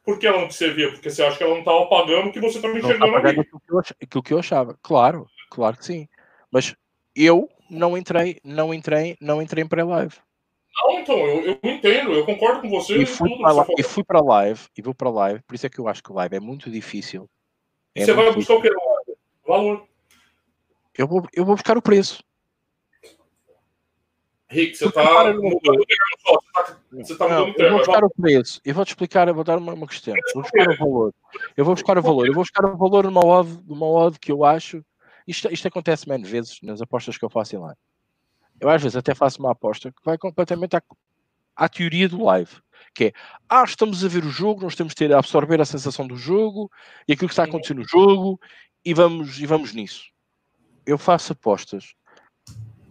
[0.05, 0.91] por que ela não te servia?
[0.91, 3.17] Porque você acha que ela não estava pagando que você estava enxergando.
[3.17, 4.77] Aquilo que, eu, aquilo que eu achava.
[4.83, 6.09] Claro, claro que sim.
[6.51, 6.75] Mas
[7.15, 10.17] eu não entrei, não entrei, não entrei em pré-live.
[10.77, 12.97] Não, então, eu, eu entendo, eu concordo com você.
[12.97, 15.79] E fui, para, e fui para live, e vou para live, por isso é que
[15.79, 17.29] eu acho que o live é muito difícil.
[17.95, 18.71] É você vai buscar o que
[19.47, 19.85] Valor.
[20.97, 22.23] Eu vou, eu vou buscar o preço.
[24.49, 25.85] Rick, você está mudando
[26.93, 28.61] Você está mudando Eu vou buscar o preço.
[28.65, 30.15] Eu vou te explicar, eu vou dar uma, uma questão.
[30.35, 31.15] Vou buscar o valor.
[31.57, 32.27] Eu vou buscar o valor.
[32.27, 34.85] Eu vou buscar o valor numa odd, numa odd que eu acho.
[35.27, 37.79] Isto, isto acontece menos vezes nas apostas que eu faço em live.
[38.61, 40.83] Eu às vezes até faço uma aposta que vai completamente à,
[41.57, 42.51] à teoria do live.
[42.95, 43.13] Que é,
[43.49, 46.17] ah, estamos a ver o jogo, nós temos de ter a absorver a sensação do
[46.17, 46.71] jogo
[47.07, 48.41] e aquilo que está a acontecer no jogo
[48.85, 50.11] e vamos, e vamos nisso.
[50.85, 51.95] Eu faço apostas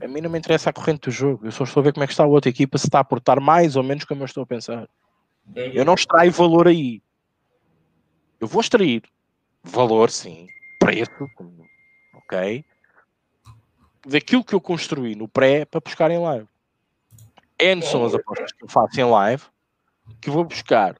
[0.02, 1.46] a mim não me interessa a corrente do jogo.
[1.46, 3.04] Eu só estou a ver como é que está a outra equipa, se está a
[3.04, 4.90] portar mais ou menos como eu estou a pensar.
[5.56, 7.02] Eu não extraio valor aí.
[8.40, 9.04] Eu vou extrair
[9.64, 10.48] valor, sim,
[10.80, 11.12] preço,
[12.30, 12.64] ok?
[14.06, 16.48] Daquilo que eu construí no pré para buscar em live.
[17.60, 19.44] N são as apostas que eu faço em live
[20.22, 20.96] que vou buscar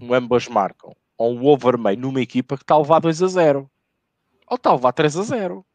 [0.00, 3.70] um ambas marcam ou um overmeio numa equipa que está a levar 2 a 0
[4.46, 5.66] ou está a levar 3 a 0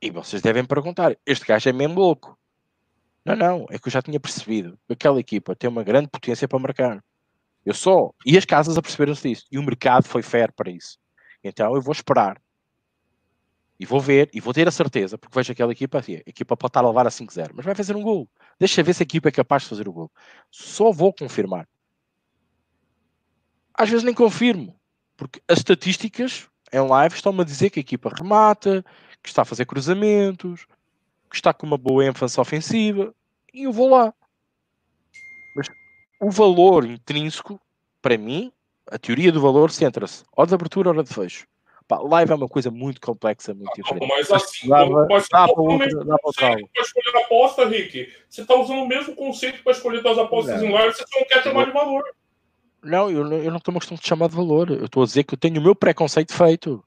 [0.00, 2.38] e vocês devem perguntar: este gajo é mesmo louco?
[3.24, 6.46] Não, não, é que eu já tinha percebido que aquela equipa tem uma grande potência
[6.46, 7.02] para marcar.
[7.64, 8.12] Eu só.
[8.26, 9.46] E as casas aperceberam-se disso.
[9.50, 10.98] E o mercado foi fair para isso.
[11.42, 12.38] Então eu vou esperar.
[13.78, 16.56] E vou ver, e vou ter a certeza, porque vejo aquela equipa assim, a equipa
[16.56, 18.28] pode estar a levar a 5-0, mas vai fazer um gol.
[18.58, 20.10] Deixa ver se a equipa é capaz de fazer o gol.
[20.50, 21.68] Só vou confirmar.
[23.74, 24.78] Às vezes nem confirmo,
[25.16, 28.84] porque as estatísticas em live estão-me a dizer que a equipa remata,
[29.22, 30.66] que está a fazer cruzamentos,
[31.28, 33.12] que está com uma boa ênfase ofensiva,
[33.52, 34.14] e eu vou lá.
[35.56, 35.68] Mas
[36.20, 37.60] o valor intrínseco,
[38.00, 38.52] para mim,
[38.90, 41.46] a teoria do valor centra-se ou de abertura ou de fecho.
[41.86, 44.08] Pá, live é uma coisa muito complexa, muito diferente.
[44.08, 48.10] Mas assim, dava, dá para outra, dá para escolher a aposta, Rick.
[48.28, 50.68] Você está usando o mesmo conceito para escolher suas apostas não.
[50.68, 52.02] em live, você não quer chamar de valor.
[52.82, 54.70] Não, eu, eu não estou mostrando de chamar de valor.
[54.70, 56.82] Eu estou a dizer que eu tenho o meu preconceito feito.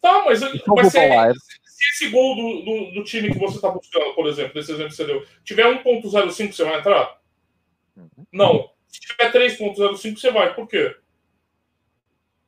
[0.00, 4.14] Tá, mas, mas se, se, esse gol do, do, do, time que você está buscando,
[4.14, 7.18] por exemplo, desse exemplo que você deu, tiver 1.05, você vai entrar?
[7.96, 8.26] Uhum.
[8.32, 8.70] Não.
[8.86, 10.54] Se tiver 3.05, você vai.
[10.54, 10.94] Por quê?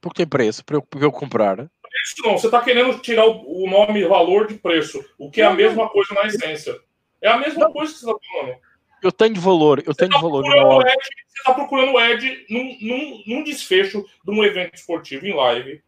[0.01, 1.69] Porque tem preço para eu, eu comprar.
[2.07, 5.45] Isso não, você está querendo tirar o, o, nome valor de preço, o que é
[5.45, 6.79] a mesma coisa na essência.
[7.21, 7.73] É a mesma não.
[7.73, 8.57] coisa que você está falando.
[9.03, 10.43] Eu tenho valor, eu você tenho tá valor.
[10.43, 10.95] No Ed,
[11.27, 15.83] você está procurando o Ed num, num, num desfecho de um evento esportivo em live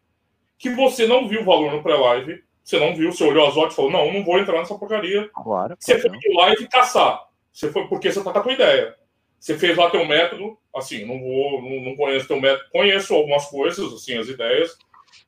[0.57, 3.73] que você não viu o valor no pré-live, você não viu, você olhou as odds
[3.73, 5.29] e falou, não, não vou entrar nessa porcaria.
[5.33, 7.25] Claro, você foi no live caçar.
[7.53, 8.95] Você foi porque você tá com a tua ideia.
[9.39, 13.45] Você fez lá teu método, assim, não vou, não, não conheço teu método, conheço algumas
[13.45, 14.77] coisas, assim, as ideias,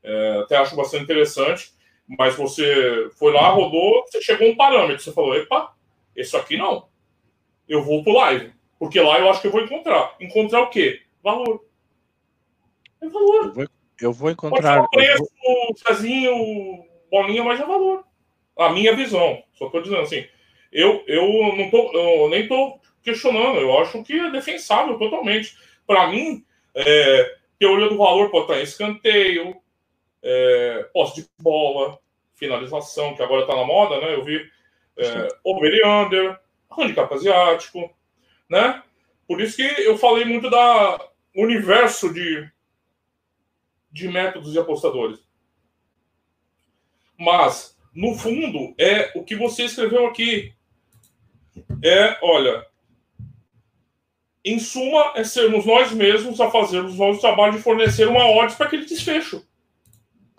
[0.04, 1.72] é, até acho bastante interessante,
[2.08, 5.74] mas você foi lá, rodou, você chegou um parâmetro, você falou, epa,
[6.16, 6.88] isso aqui não.
[7.68, 10.16] Eu vou pro live, porque lá eu acho que eu vou encontrar.
[10.20, 11.02] Encontrar o quê?
[11.24, 11.64] Valor.
[13.02, 13.70] É valor.
[14.00, 14.88] Eu vou encontrar.
[14.88, 15.76] Pode ser preço, vou...
[15.78, 18.04] Cezinho, bolinha, mas é valor.
[18.58, 19.42] A minha visão.
[19.54, 20.26] Só estou dizendo assim.
[20.72, 23.60] Eu, eu não tô, eu nem estou questionando.
[23.60, 25.56] Eu acho que é defensável totalmente.
[25.86, 26.44] Para mim,
[26.76, 29.61] é, teoria do valor pode estar em escanteio,
[30.24, 32.00] é, posse de bola,
[32.36, 34.14] finalização, que agora está na moda, né?
[34.14, 34.42] Eu vi
[34.98, 37.94] é, over under, handicap asiático,
[38.50, 38.82] né?
[39.28, 41.00] Por isso que eu falei muito da
[41.36, 42.50] universo de
[43.92, 45.20] de métodos de apostadores.
[47.18, 50.54] Mas, no fundo, é o que você escreveu aqui.
[51.84, 52.66] É, olha,
[54.44, 58.56] em suma, é sermos nós mesmos a fazermos o nosso trabalho de fornecer uma ordem
[58.56, 59.46] para aquele desfecho.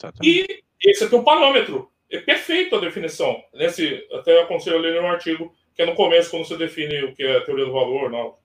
[0.03, 0.65] Exatamente.
[0.83, 1.91] E esse é teu parâmetro.
[2.11, 3.43] É perfeito a definição.
[3.55, 7.15] Nesse, até aconselho a ler um artigo que é no começo, quando você define o
[7.15, 8.11] que é a teoria do valor.
[8.11, 8.37] Não.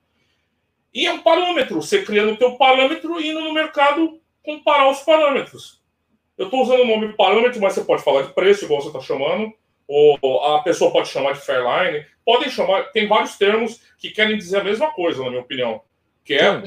[0.93, 1.81] E é um parâmetro.
[1.81, 5.81] Você criando o teu parâmetro e indo no mercado comparar os parâmetros.
[6.37, 9.01] Eu estou usando o nome parâmetro, mas você pode falar de preço, igual você está
[9.01, 9.51] chamando,
[9.87, 12.05] ou a pessoa pode chamar de Fairline.
[12.23, 15.81] Podem chamar, tem vários termos que querem dizer a mesma coisa, na minha opinião.
[16.23, 16.61] Que é, um,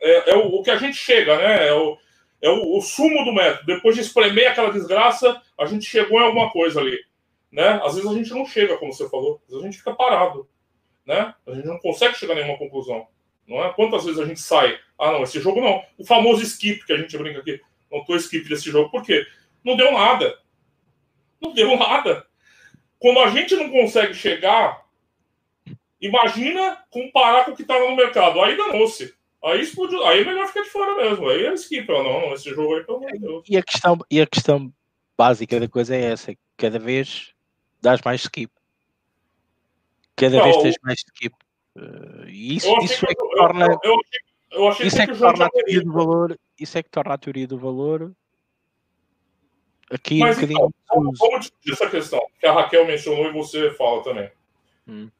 [0.00, 1.68] é, é o, o, que a gente chega, né?
[1.68, 1.98] É, o,
[2.42, 3.64] é o, o, sumo do método.
[3.64, 6.98] Depois de espremer aquela desgraça, a gente chegou em alguma coisa ali.
[7.50, 7.80] Né?
[7.84, 9.40] Às vezes a gente não chega, como você falou.
[9.44, 10.48] Às vezes a gente fica parado.
[11.06, 11.32] Né?
[11.46, 13.06] A gente não consegue chegar a nenhuma conclusão.
[13.46, 13.72] Não é?
[13.72, 14.76] Quantas vezes a gente sai?
[14.98, 15.84] Ah, não, esse jogo não.
[15.96, 17.60] O famoso skip que a gente brinca aqui.
[17.90, 18.90] Não tô skip desse jogo.
[18.90, 19.24] Por quê?
[19.64, 20.36] Não deu nada.
[21.40, 22.26] Não deu nada.
[22.98, 24.84] Quando a gente não consegue chegar,
[26.00, 28.40] imagina comparar com o que estava no mercado.
[28.40, 29.14] Aí danou-se.
[29.44, 30.04] Aí explodiu.
[30.04, 31.28] Aí é melhor ficar de fora mesmo.
[31.28, 31.88] Aí é skip.
[31.88, 33.44] Não, não, esse jogo aí, pelo amor de Deus.
[33.48, 34.72] E a questão, e a questão
[35.16, 36.34] básica da coisa é essa.
[36.56, 37.32] Cada vez
[37.80, 38.52] dás mais skip.
[40.16, 41.34] Cada não, vez tens mais skip.
[41.74, 43.66] Uh, isso, isso é que, que torna.
[43.82, 43.96] Eu,
[44.52, 46.38] eu, eu isso é que, que torna a teoria do valor.
[46.58, 48.14] Isso é que torna a teoria do valor
[49.92, 53.70] aqui Mas, um então, vamos, vamos discutir essa questão, que a Raquel mencionou e você
[53.72, 54.30] fala também.
[54.88, 55.10] Hum.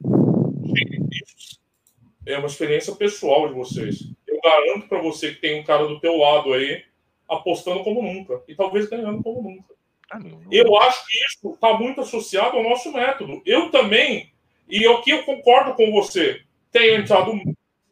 [2.25, 4.05] É uma experiência pessoal de vocês.
[4.27, 6.85] Eu garanto para você que tem um cara do teu lado aí
[7.29, 9.75] apostando como nunca e talvez ganhando como nunca.
[10.11, 10.21] Ah,
[10.51, 13.41] eu acho que isso está muito associado ao nosso método.
[13.47, 14.33] Eu também,
[14.69, 17.33] e aqui eu concordo com você, tenho entrado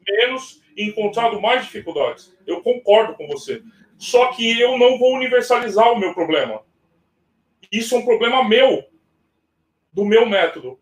[0.06, 2.36] menos e encontrado mais dificuldades.
[2.46, 3.62] Eu concordo com você.
[3.98, 6.62] Só que eu não vou universalizar o meu problema.
[7.70, 8.84] Isso é um problema meu,
[9.92, 10.80] do meu método,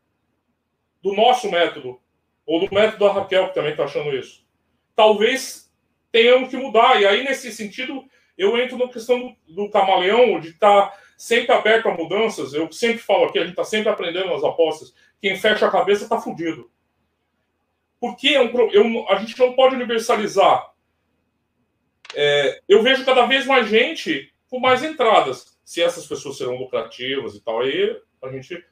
[1.03, 2.01] do nosso método,
[2.49, 4.42] ou do método da Raquel, que também está achando isso.
[4.96, 5.70] Talvez
[6.11, 6.99] tenhamos que mudar.
[6.99, 8.03] E aí, nesse sentido,
[8.38, 12.55] eu entro na questão do, do camaleão, de estar tá sempre aberto a mudanças.
[12.55, 14.94] Eu sempre falo aqui, a gente está sempre aprendendo nas apostas.
[15.20, 16.70] Quem fecha a cabeça está fudido.
[18.01, 20.72] Porque é um, eu, a gente não pode universalizar.
[22.14, 25.59] É, eu vejo cada vez mais gente com mais entradas.
[25.66, 28.64] Se essas pessoas serão lucrativas e tal, aí a gente.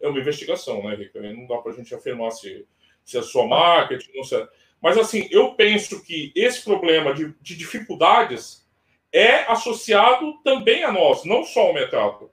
[0.00, 1.20] É uma investigação, né, Rica?
[1.20, 2.66] Não dá para a gente afirmar se,
[3.10, 4.46] se é só marketing, não sei.
[4.80, 8.66] Mas, assim, eu penso que esse problema de, de dificuldades
[9.12, 12.30] é associado também a nós, não só ao mercado.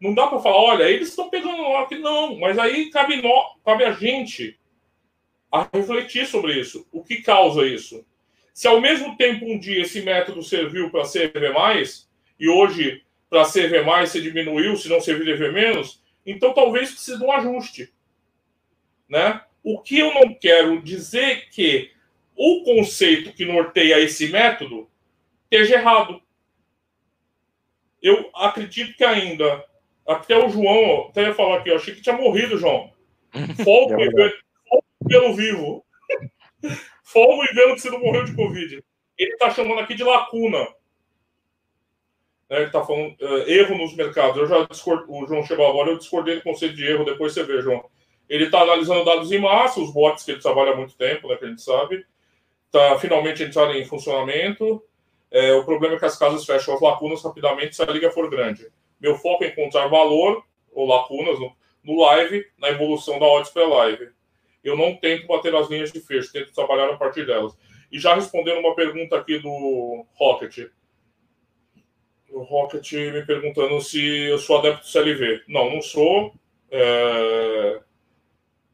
[0.00, 3.22] Não dá para falar, olha, eles estão pegando lá que não, mas aí cabe,
[3.64, 4.58] cabe a gente
[5.50, 6.86] a refletir sobre isso.
[6.92, 8.04] O que causa isso?
[8.52, 12.08] Se ao mesmo tempo um dia esse método serviu para CV mais
[12.38, 17.24] e hoje para CV mais você diminuiu, se não servir menos, então talvez precise de
[17.24, 17.92] um ajuste,
[19.08, 19.42] né?
[19.70, 21.90] O que eu não quero dizer que
[22.34, 24.88] o conceito que norteia esse método
[25.44, 26.22] esteja errado.
[28.00, 29.62] Eu acredito que ainda,
[30.06, 32.90] até o João, até ia falar aqui, eu achei que tinha morrido, João.
[33.62, 34.40] Folgo, é e
[35.02, 35.84] vê-lo vivo.
[37.04, 38.82] Folgo e vê-lo que você não morreu de Covid.
[39.18, 40.60] Ele está chamando aqui de lacuna.
[42.48, 44.38] Né, ele está falando uh, erro nos mercados.
[44.38, 45.04] Eu já discord...
[45.08, 47.84] O João chegou agora, eu discordei do conceito de erro, depois você vê, João.
[48.28, 51.36] Ele está analisando dados em massa, os bots que ele trabalha há muito tempo, né,
[51.36, 52.04] que a gente sabe.
[52.66, 54.82] Está finalmente entrando em funcionamento.
[55.30, 58.28] É, o problema é que as casas fecham as lacunas rapidamente se a liga for
[58.28, 58.66] grande.
[59.00, 64.10] Meu foco é encontrar valor ou lacunas no, no live, na evolução da odds pré-live.
[64.62, 67.56] Eu não tento bater as linhas de fecho, tento trabalhar a partir delas.
[67.90, 70.70] E já respondendo uma pergunta aqui do Rocket.
[72.30, 75.42] O Rocket me perguntando se eu sou adepto do CLV.
[75.48, 76.34] Não, não sou.
[76.70, 77.80] É...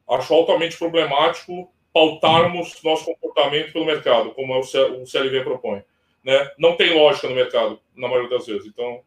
[0.08, 5.82] Acho altamente problemático pautarmos nosso comportamento pelo mercado, como é o CLV propõe
[6.24, 8.66] né, não tem lógica no mercado, na maioria das vezes.
[8.66, 9.02] Então,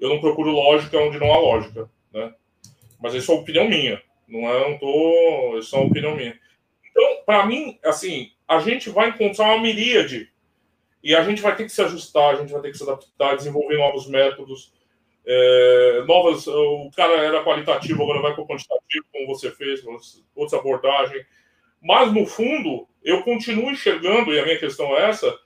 [0.00, 2.34] eu não procuro lógica onde não há lógica, né?
[3.00, 6.38] Mas isso é opinião minha, não é, não tô, isso é uma opinião minha.
[6.90, 10.30] Então, para mim, assim, a gente vai encontrar uma miríade
[11.02, 13.36] e a gente vai ter que se ajustar, a gente vai ter que se adaptar,
[13.36, 14.72] desenvolver novos métodos,
[15.26, 16.46] é, novas.
[16.46, 19.82] O cara era qualitativo, agora vai para o quantitativo, como você fez,
[20.34, 21.24] outra abordagem.
[21.82, 25.36] Mas no fundo, eu continuo enxergando e a minha questão é essa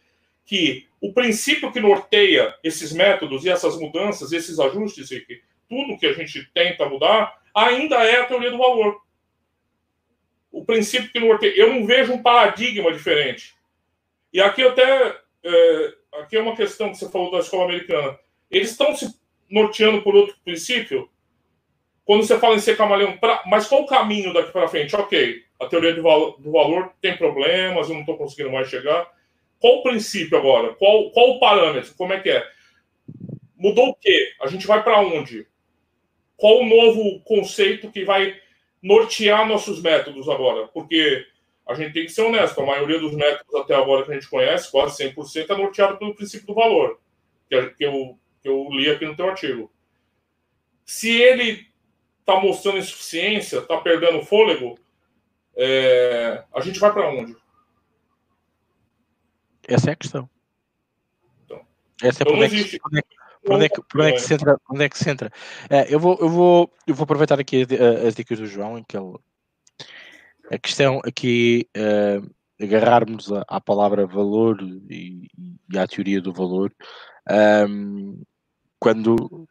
[0.44, 6.06] que o princípio que norteia esses métodos e essas mudanças, esses ajustes, que tudo que
[6.06, 9.00] a gente tenta mudar, ainda é a teoria do valor.
[10.50, 11.54] O princípio que norteia.
[11.56, 13.54] Eu não vejo um paradigma diferente.
[14.32, 15.16] E aqui até.
[15.42, 18.18] É, aqui é uma questão que você falou da escola americana.
[18.50, 19.19] Eles estão se
[19.50, 21.10] norteando por outro princípio?
[22.04, 24.96] Quando você fala em ser camaleão, pra, mas qual o caminho daqui para frente?
[24.96, 29.10] Ok, a teoria do valor, do valor tem problemas, eu não estou conseguindo mais chegar
[29.60, 30.74] qual o princípio agora?
[30.74, 31.94] Qual, qual o parâmetro?
[31.94, 32.50] Como é que é?
[33.54, 34.32] Mudou o quê?
[34.40, 35.46] A gente vai para onde?
[36.34, 38.34] Qual o novo conceito que vai
[38.82, 40.66] nortear nossos métodos agora?
[40.68, 41.26] Porque
[41.68, 44.30] a gente tem que ser honesto, a maioria dos métodos até agora que a gente
[44.30, 46.98] conhece, quase 100%, é norteado pelo princípio do valor,
[47.46, 47.84] que eu, que
[48.44, 49.70] eu li aqui no teu artigo.
[50.84, 51.68] Se ele
[52.20, 54.78] está mostrando insuficiência, está perdendo fôlego,
[55.56, 57.36] é, a gente vai para onde?
[59.66, 60.28] Essa é a questão.
[61.44, 61.64] Então,
[62.02, 62.90] Essa é por onde, é que, por
[63.54, 64.60] onde, é que, por onde é que se entra.
[64.70, 65.30] Onde é que se entra.
[65.68, 67.66] É, eu, vou, eu, vou, eu vou aproveitar aqui
[68.06, 69.16] as dicas do João, em que ele.
[70.50, 72.28] A questão aqui uh,
[72.60, 74.60] agarrarmos à, à, palavra valor
[74.90, 75.28] e,
[75.72, 76.74] e, à teoria do valor
[77.68, 78.20] um,
[78.80, 79.46] quando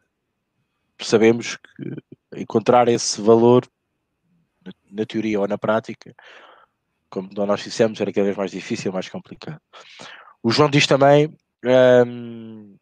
[1.00, 3.66] sabemos que encontrar esse valor
[4.90, 6.14] na, teoria ou na prática
[7.10, 9.60] como nós dissemos, era cada vez mais difícil, mais complicado.
[10.42, 11.36] O João diz também
[12.06, 12.76] um,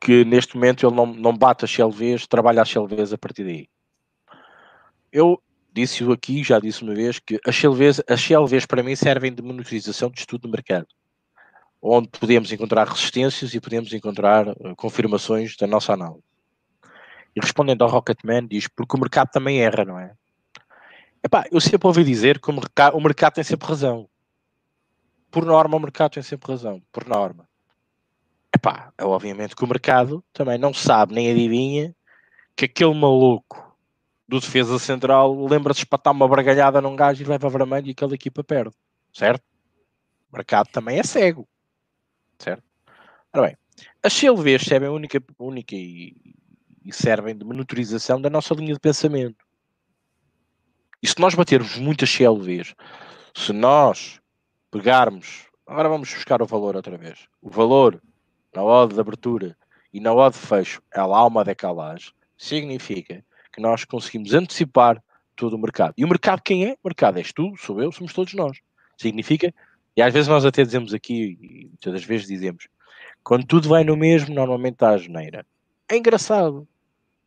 [0.00, 3.68] que neste momento ele não, não bate as CLVs, trabalha as CLVs a partir daí.
[5.12, 5.42] Eu
[5.72, 9.42] disse-o aqui, já disse uma vez, que as CLVs, as CLVs para mim servem de
[9.42, 10.86] monitorização de estudo de mercado,
[11.80, 16.24] onde podemos encontrar resistências e podemos encontrar uh, confirmações da nossa análise.
[17.34, 20.12] E respondendo ao Rocketman, diz porque o mercado também erra, não é?
[21.22, 24.08] Epá, eu sempre ouvi dizer que o mercado, o mercado tem sempre razão.
[25.30, 26.80] Por norma, o mercado tem sempre razão.
[26.90, 27.48] Por norma.
[28.54, 31.94] Epá, é obviamente que o mercado também não sabe nem adivinha
[32.56, 33.76] que aquele maluco
[34.26, 38.14] do defesa central lembra-se de espatar uma bargalhada num gajo e leva vermelho e aquela
[38.14, 38.74] equipa perde.
[39.12, 39.42] Certo?
[40.32, 41.46] O mercado também é cego.
[42.38, 42.62] Certo?
[43.32, 43.56] Ora bem,
[44.02, 46.14] as CLVs servem única, única e,
[46.84, 49.44] e servem de monitorização da nossa linha de pensamento.
[51.02, 52.74] E se nós batermos muitas CLVs,
[53.34, 54.20] se nós
[54.70, 58.00] pegarmos, agora vamos buscar o valor outra vez, o valor
[58.54, 59.56] na odd de abertura
[59.92, 65.02] e na odd de fecho, ela há uma decalagem, significa que nós conseguimos antecipar
[65.34, 65.94] todo o mercado.
[65.96, 66.72] E o mercado quem é?
[66.82, 68.58] O mercado és tu, sou eu, somos todos nós.
[68.96, 69.54] Significa,
[69.96, 72.68] e às vezes nós até dizemos aqui, e muitas das vezes dizemos,
[73.24, 75.46] quando tudo vai no mesmo, normalmente está a geneira.
[75.88, 76.68] É engraçado.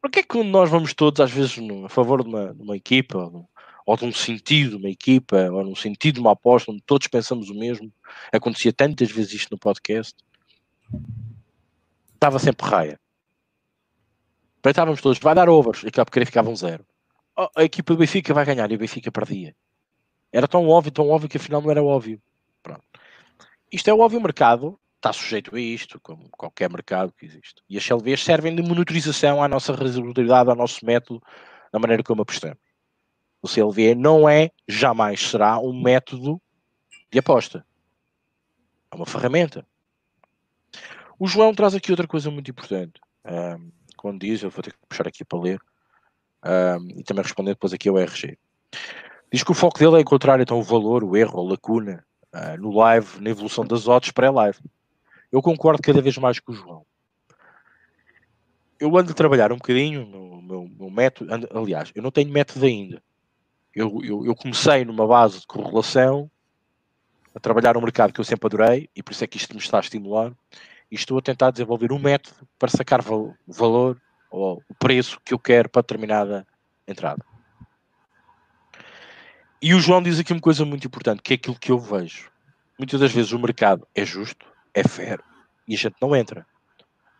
[0.01, 3.17] Porquê é que nós vamos todos, às vezes, a favor de uma, de uma equipa,
[3.85, 7.07] ou, de um sentido de uma equipa, ou num sentido de uma aposta, onde todos
[7.07, 7.91] pensamos o mesmo?
[8.31, 10.15] Acontecia tantas vezes isto no podcast.
[12.13, 12.99] Estava sempre raia.
[14.65, 16.85] Estávamos todos, vai dar overs, e acaba querer ficava um zero.
[17.35, 19.55] Oh, a equipa do Benfica vai ganhar e o Benfica perdia.
[20.31, 22.21] Era tão óbvio, tão óbvio que afinal não era óbvio.
[22.61, 22.83] Pronto.
[23.71, 27.63] Isto é o óbvio mercado, está sujeito a isto, como qualquer mercado que existe.
[27.69, 31.21] E as CLVs servem de monitorização à nossa resultabilidade, ao nosso método,
[31.71, 32.57] da maneira como apostamos.
[33.41, 36.41] O CLV não é, jamais será, um método
[37.11, 37.65] de aposta.
[38.91, 39.65] É uma ferramenta.
[41.17, 42.99] O João traz aqui outra coisa muito importante.
[43.25, 45.59] Um, quando diz, eu vou ter que puxar aqui para ler,
[46.45, 48.37] um, e também responder depois aqui ao RG.
[49.31, 52.59] Diz que o foco dele é encontrar então o valor, o erro, a lacuna uh,
[52.59, 54.59] no live, na evolução das odds pré-live.
[55.31, 56.85] Eu concordo cada vez mais com o João.
[58.79, 62.31] Eu ando a trabalhar um bocadinho no meu, meu método, ando, aliás, eu não tenho
[62.31, 63.03] método ainda.
[63.75, 66.29] Eu, eu, eu comecei numa base de correlação
[67.35, 69.59] a trabalhar um mercado que eu sempre adorei e por isso é que isto me
[69.59, 70.33] está a estimular
[70.91, 74.01] e estou a tentar desenvolver um método para sacar o valor
[74.31, 76.47] ou o preço que eu quero para determinada
[76.87, 77.23] entrada.
[79.61, 82.31] E o João diz aqui uma coisa muito importante, que é aquilo que eu vejo.
[82.77, 85.21] Muitas das vezes o mercado é justo, é fair,
[85.67, 86.45] e a gente não entra.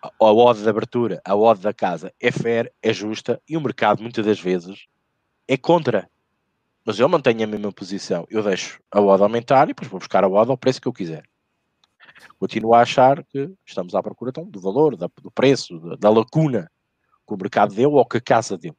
[0.02, 4.02] A odd de abertura, a odd da casa é fair, é justa, e o mercado
[4.02, 4.86] muitas das vezes
[5.48, 6.10] é contra.
[6.86, 8.26] Mas eu mantenho a mesma posição.
[8.30, 10.94] Eu deixo a odd aumentar e depois vou buscar a odd ao preço que eu
[10.94, 11.24] quiser
[12.40, 16.10] continuo a achar que estamos à procura então, do valor, da, do preço, da, da,
[16.10, 16.72] lacuna
[17.28, 18.76] que o mercado deu ou que a casa deu.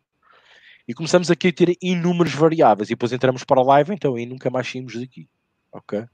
[0.90, 4.26] E começamos aqui a ter inúmeras variáveis e depois entramos para a live então e
[4.26, 5.28] nunca mais saímos daqui.
[5.70, 6.04] Ok?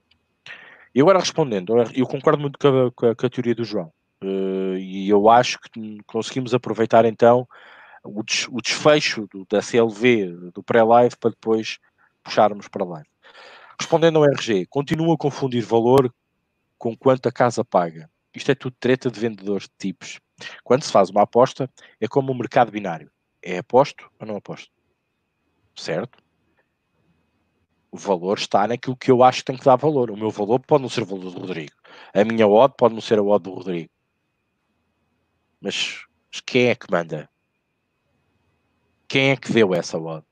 [0.94, 3.90] E agora respondendo, eu concordo muito com a, com a, com a teoria do João.
[4.22, 7.48] Uh, e eu acho que conseguimos aproveitar então
[8.04, 11.78] o, des, o desfecho do, da CLV, do pré-live, para depois
[12.22, 13.08] puxarmos para a live.
[13.80, 16.14] Respondendo ao RG, continua a confundir valor
[16.76, 18.10] com quanto a casa paga.
[18.34, 20.20] Isto é tudo treta de vendedores de tipos.
[20.62, 21.66] Quando se faz uma aposta,
[21.98, 23.10] é como um mercado binário.
[23.48, 24.72] É aposto ou não aposto?
[25.76, 26.18] Certo?
[27.92, 30.10] O valor está naquilo que eu acho que tem que dar valor.
[30.10, 31.72] O meu valor pode não ser o valor do Rodrigo.
[32.12, 33.88] A minha odd pode não ser a odd do Rodrigo.
[35.60, 37.30] Mas, mas quem é que manda?
[39.06, 40.26] Quem é que deu essa odd?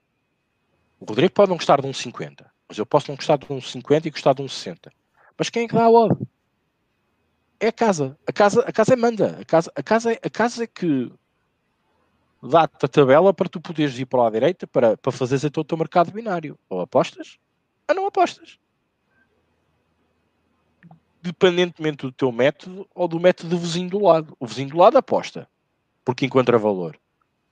[0.98, 3.60] O Rodrigo pode não gostar de um 50, mas eu posso não gostar de um
[3.60, 4.92] 50 e gostar de um 60.
[5.38, 6.18] Mas quem é que dá a odd?
[7.60, 8.18] é a casa.
[8.26, 9.38] A casa, a casa é manda.
[9.40, 11.12] A casa, a casa, é, a casa é que
[12.48, 15.64] dá-te a tabela para tu poderes ir para a direita para, para fazeres então o
[15.64, 16.58] teu mercado binário.
[16.68, 17.38] Ou apostas,
[17.88, 18.58] ou não apostas.
[21.22, 24.36] Dependentemente do teu método ou do método do vizinho do lado.
[24.38, 25.48] O vizinho do lado aposta
[26.04, 26.98] porque encontra valor.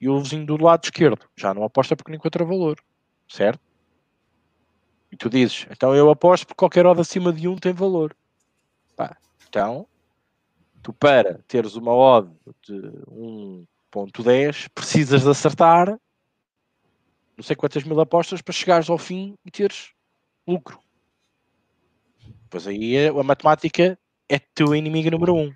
[0.00, 2.78] E o vizinho do lado esquerdo já não aposta porque não encontra valor.
[3.28, 3.60] Certo?
[5.10, 8.14] E tu dizes, então eu aposto porque qualquer hora acima de um tem valor.
[8.96, 9.16] Pá,
[9.48, 9.86] então
[10.82, 12.30] tu para teres uma odd
[12.66, 12.80] de
[14.00, 15.98] 1.10 precisas de acertar
[17.36, 19.90] não sei quantas mil apostas para chegares ao fim e teres
[20.46, 20.78] lucro.
[22.48, 23.98] Pois aí a matemática
[24.28, 25.52] é teu inimigo número um.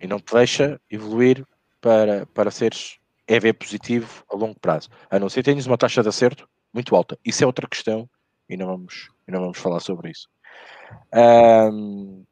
[0.00, 1.46] E não te deixa evoluir
[1.80, 4.88] para, para seres EV positivo a longo prazo.
[5.10, 7.18] A não ser que tenhas uma taxa de acerto muito alta.
[7.24, 8.08] Isso é outra questão
[8.48, 10.28] e não vamos, e não vamos falar sobre isso.
[11.14, 12.24] Um,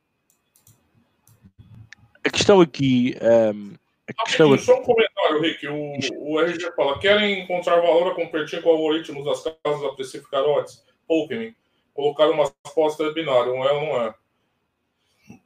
[2.25, 3.17] a questão aqui.
[3.55, 3.80] Um,
[4.17, 4.59] a questão.
[4.59, 5.67] Só um comentário, Rick.
[5.69, 10.45] O, o RG fala: querem encontrar valor a competir com algoritmos das casas a precificar
[10.45, 10.85] odds?
[11.07, 11.55] Poupe-me.
[11.95, 14.15] Colocar uma resposta binária, um é ou não é?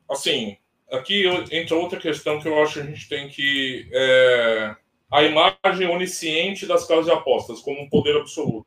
[0.09, 0.57] Assim,
[0.91, 4.77] aqui entra outra questão que eu acho que a gente tem que é,
[5.11, 8.67] a imagem onisciente das casas de apostas como um poder absoluto.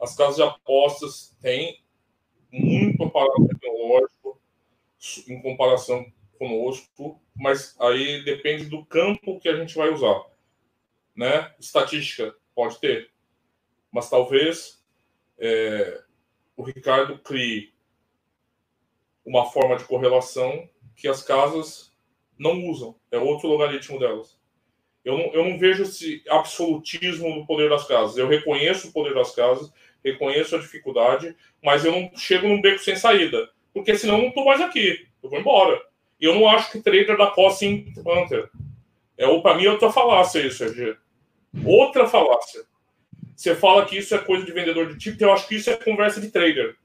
[0.00, 1.82] As casas de apostas têm
[2.52, 4.40] muito aparato tecnológico
[5.28, 6.04] em comparação
[6.38, 10.24] conosco, mas aí depende do campo que a gente vai usar.
[11.16, 11.52] Né?
[11.58, 13.10] Estatística pode ter,
[13.90, 14.84] mas talvez
[15.38, 16.02] é,
[16.56, 17.72] o Ricardo crie
[19.24, 21.92] uma forma de correlação que as casas
[22.38, 22.96] não usam.
[23.10, 24.38] É outro logaritmo delas.
[25.04, 28.16] Eu não, eu não vejo esse absolutismo do poder das casas.
[28.16, 29.72] Eu reconheço o poder das casas,
[30.04, 33.50] reconheço a dificuldade, mas eu não chego num beco sem saída.
[33.72, 35.06] Porque senão eu não estou mais aqui.
[35.22, 35.80] Eu vou embora.
[36.20, 38.50] Eu não acho que trader da Cossin Hunter.
[39.16, 40.96] É, para mim, é outra falácia isso, RG.
[41.64, 42.62] Outra falácia.
[43.36, 45.76] Você fala que isso é coisa de vendedor de tipo, eu acho que isso é
[45.76, 46.76] conversa de trader.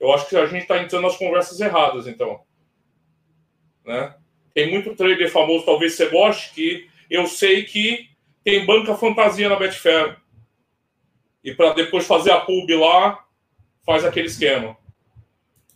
[0.00, 2.40] Eu acho que a gente está entrando nas conversas erradas, então.
[3.84, 4.14] Né?
[4.52, 8.08] Tem muito trader famoso, talvez você goste, que eu sei que
[8.42, 10.16] tem banca fantasia na Betfair.
[11.42, 13.24] E para depois fazer a pub lá,
[13.84, 14.76] faz aquele esquema.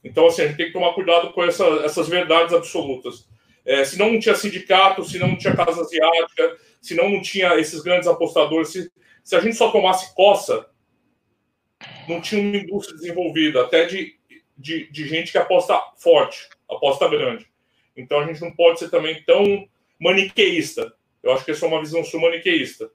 [0.03, 3.29] Então, assim, a gente tem que tomar cuidado com essa, essas verdades absolutas.
[3.65, 8.09] É, se não, tinha sindicato, se não, tinha casa asiática, se não, tinha esses grandes
[8.09, 8.91] apostadores, se,
[9.23, 10.67] se a gente só tomasse coça,
[12.09, 14.17] não tinha uma indústria desenvolvida, até de,
[14.57, 17.47] de, de gente que aposta forte, aposta grande.
[17.97, 19.69] Então a gente não pode ser também tão
[20.01, 20.95] maniqueísta.
[21.23, 22.91] Eu acho que essa é uma visão sua maniqueísta.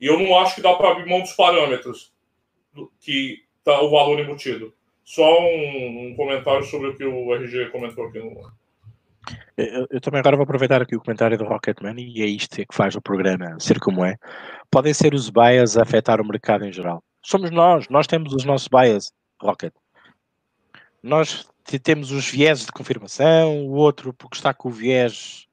[0.00, 2.12] E eu não acho que dá para abrir mão dos parâmetros
[3.00, 4.74] que está o valor embutido.
[5.04, 8.52] Só um, um, comentário sobre o que o RG comentou aqui no.
[9.56, 12.74] Eu, eu, também agora vou aproveitar aqui o comentário do Rocketman e é isto que
[12.74, 14.16] faz o programa ser como é.
[14.70, 17.02] Podem ser os bias a afetar o mercado em geral.
[17.22, 19.72] Somos nós, nós temos os nossos bias, Rocket.
[21.02, 21.46] Nós
[21.82, 25.46] temos os viéses de confirmação, o outro porque está com o viés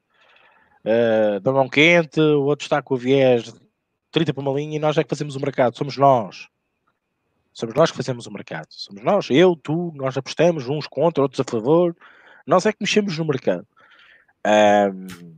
[0.86, 3.54] uh, da mão quente, o outro está com o viés
[4.12, 6.50] 30 para uma linha e nós é que fazemos o mercado, somos nós.
[7.54, 8.68] Somos nós que fazemos o mercado.
[8.70, 11.96] Somos nós, eu, tu, nós apostamos uns contra, outros a favor.
[12.46, 13.68] Nós é que mexemos no mercado.
[14.46, 15.36] Um,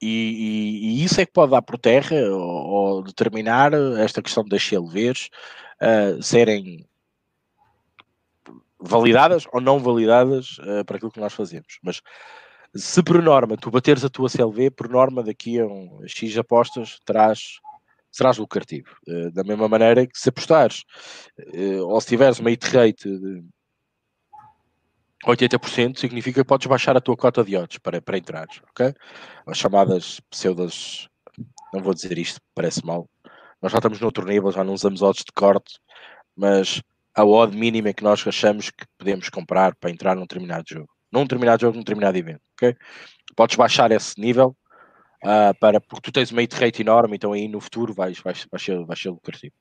[0.00, 4.44] e, e, e, isso é que pode dar por terra ou, ou determinar esta questão
[4.44, 5.28] das CLVs
[5.82, 6.86] uh, serem
[8.78, 11.78] validadas ou não validadas uh, para aquilo que nós fazemos.
[11.82, 12.00] Mas
[12.74, 17.00] se por norma tu bateres a tua CLV, por norma daqui a um X apostas
[17.04, 17.58] terás
[18.10, 18.88] serás lucrativo.
[19.06, 20.84] Uh, da mesma maneira que se apostares
[21.54, 23.44] uh, ou se tiveres uma hit rate de
[25.26, 28.94] 80%, significa que podes baixar a tua cota de odds para, para entrar, ok?
[29.46, 31.08] As chamadas pseudas,
[31.72, 33.08] não vou dizer isto, parece mal.
[33.60, 35.78] Nós já estamos noutro nível, já não usamos odds de corte,
[36.36, 36.80] mas
[37.14, 40.88] a odd mínima que nós achamos que podemos comprar para entrar num determinado jogo.
[41.10, 42.76] Num determinado jogo, num determinado evento, ok?
[43.34, 44.56] Podes baixar esse nível
[45.24, 48.46] uh, para, porque tu tens uma hit rate enorme, então aí no futuro vais, vais,
[48.50, 49.54] vais, ser, vais ser lucrativo.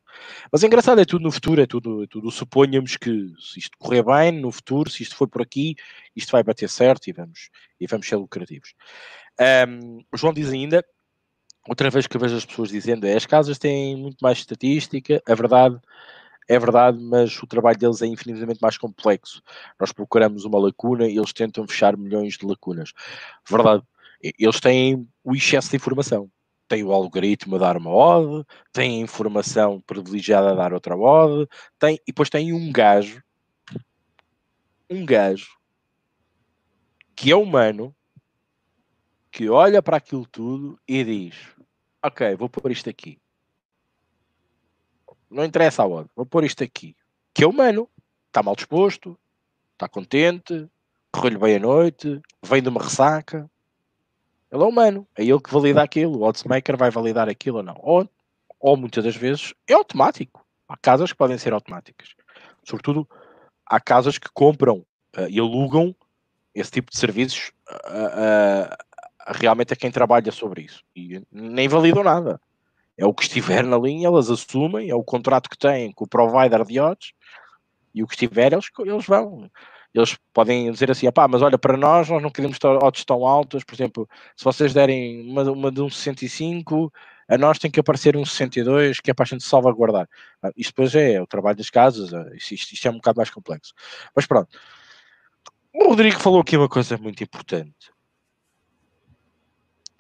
[0.52, 2.32] Mas é engraçado, é tudo no futuro, é tudo, é tudo.
[2.32, 5.76] Suponhamos que se isto correr bem no futuro, se isto for por aqui,
[6.16, 8.74] isto vai bater certo e vamos, e vamos ser lucrativos.
[9.68, 10.84] Um, o João diz ainda,
[11.68, 15.22] outra vez que eu vejo as pessoas dizendo, é, as casas têm muito mais estatística,
[15.28, 15.80] a verdade
[16.48, 19.42] é verdade, mas o trabalho deles é infinitamente mais complexo.
[19.80, 22.94] Nós procuramos uma lacuna e eles tentam fechar milhões de lacunas.
[23.50, 23.84] Verdade,
[24.22, 26.30] eles têm o excesso de informação.
[26.68, 31.48] Tem o algoritmo a dar uma odd, tem a informação privilegiada a dar outra odd,
[31.80, 33.24] tem, e depois tem um gajo,
[34.90, 35.58] um gajo,
[37.16, 37.96] que é humano,
[39.32, 41.36] que olha para aquilo tudo e diz:
[42.04, 43.18] Ok, vou pôr isto aqui.
[45.30, 46.96] Não interessa a odd, vou pôr isto aqui.
[47.34, 47.90] Que é humano,
[48.28, 49.18] está mal disposto,
[49.74, 50.68] está contente,
[51.12, 53.50] correu-lhe bem a noite, vem de uma ressaca
[54.52, 56.20] ele é humano, é ele que valida aquilo.
[56.20, 57.78] O oddsmaker vai validar aquilo ou não.
[57.80, 58.10] Ou,
[58.60, 60.46] ou muitas das vezes é automático.
[60.68, 62.16] Há casas que podem ser automáticas.
[62.64, 63.08] Sobretudo,
[63.66, 64.86] há casas que compram
[65.18, 65.96] uh, e alugam
[66.54, 68.78] esse tipo de serviços uh, uh,
[69.28, 70.84] realmente a quem trabalha sobre isso.
[70.96, 72.40] E nem validam nada.
[72.98, 76.08] É o que estiver na linha, elas assumem, é o contrato que têm com o
[76.08, 77.14] provider de odds,
[77.94, 79.50] e o que estiver, eles, eles vão
[79.98, 83.64] eles podem dizer assim, pá, mas olha, para nós, nós não queremos odds tão altas,
[83.64, 86.94] por exemplo, se vocês derem uma, uma de um 65,
[87.28, 90.08] a nós tem que aparecer um 62, que é para a gente salvaguardar.
[90.42, 93.30] Ah, isto depois é o trabalho das casas, ah, isto, isto é um bocado mais
[93.30, 93.74] complexo.
[94.16, 94.50] Mas pronto.
[95.74, 97.92] O Rodrigo falou aqui uma coisa muito importante.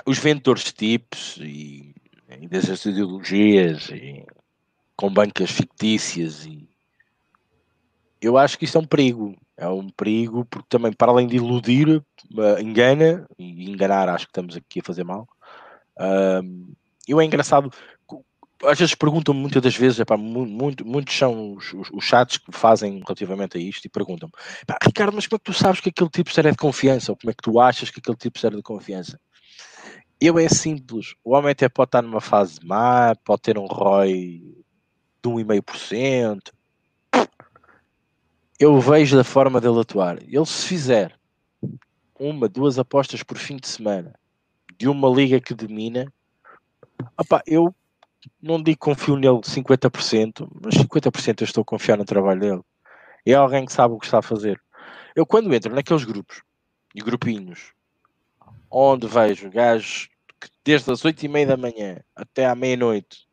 [0.05, 1.93] Os vendedores de tipos e,
[2.39, 4.25] e dessas ideologias e,
[4.95, 6.67] com bancas fictícias e
[8.21, 9.35] eu acho que isso é um perigo.
[9.57, 14.31] É um perigo porque também, para além de iludir, uh, engana, e enganar acho que
[14.31, 15.27] estamos aqui a fazer mal,
[15.99, 16.73] Um,
[17.07, 17.71] eu é engraçado,
[18.63, 22.51] às vezes perguntam muitas das vezes, epá, muito, muitos são os, os, os, chats que
[22.51, 24.33] fazem relativamente a isto e perguntam-me,
[24.83, 27.11] Ricardo, mas como é que tu sabes que aquele tipo será de confiança?
[27.11, 29.19] Ou como é que tu achas que aquele tipo será de confiança?
[30.19, 34.41] Eu é simples, o homem até pode estar numa fase má, pode ter um ROI
[35.23, 36.51] de 1,5%.
[38.59, 40.21] Eu vejo da forma dele atuar.
[40.23, 41.17] Ele se fizer
[42.19, 44.15] uma, duas apostas por fim de semana
[44.77, 46.11] de uma liga que domina,
[47.17, 47.73] opa, eu
[48.41, 52.61] não digo confio nele 50%, mas 50% eu estou a confiar no trabalho dele.
[53.25, 54.61] É alguém que sabe o que está a fazer.
[55.15, 56.41] Eu quando entro naqueles grupos
[56.93, 57.73] e grupinhos
[58.69, 60.09] onde vejo gajos
[60.39, 63.27] que desde as 8 e meia da manhã até à meia-noite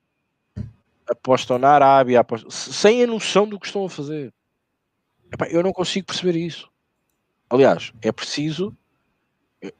[1.06, 4.32] apostam na Arábia, apostam, sem a noção do que estão a fazer.
[5.34, 6.70] Epá, eu não consigo perceber isso.
[7.50, 8.72] Aliás, é preciso.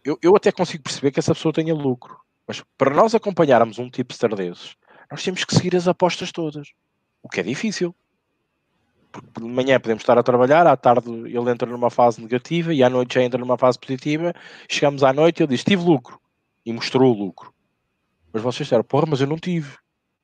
[0.04, 2.18] Eu, eu até consigo perceber que essa pessoa tenha lucro.
[2.44, 4.74] Mas para nós acompanharmos um tipster desses,
[5.08, 6.72] nós temos que seguir as apostas todas.
[7.22, 7.94] O que é difícil.
[9.12, 12.82] Porque de manhã podemos estar a trabalhar, à tarde ele entra numa fase negativa e
[12.82, 14.34] à noite já entra numa fase positiva.
[14.68, 16.20] Chegamos à noite e ele diz: Tive lucro.
[16.66, 17.54] E mostrou o lucro.
[18.32, 19.78] Mas vocês disseram: Porra, mas eu não tive.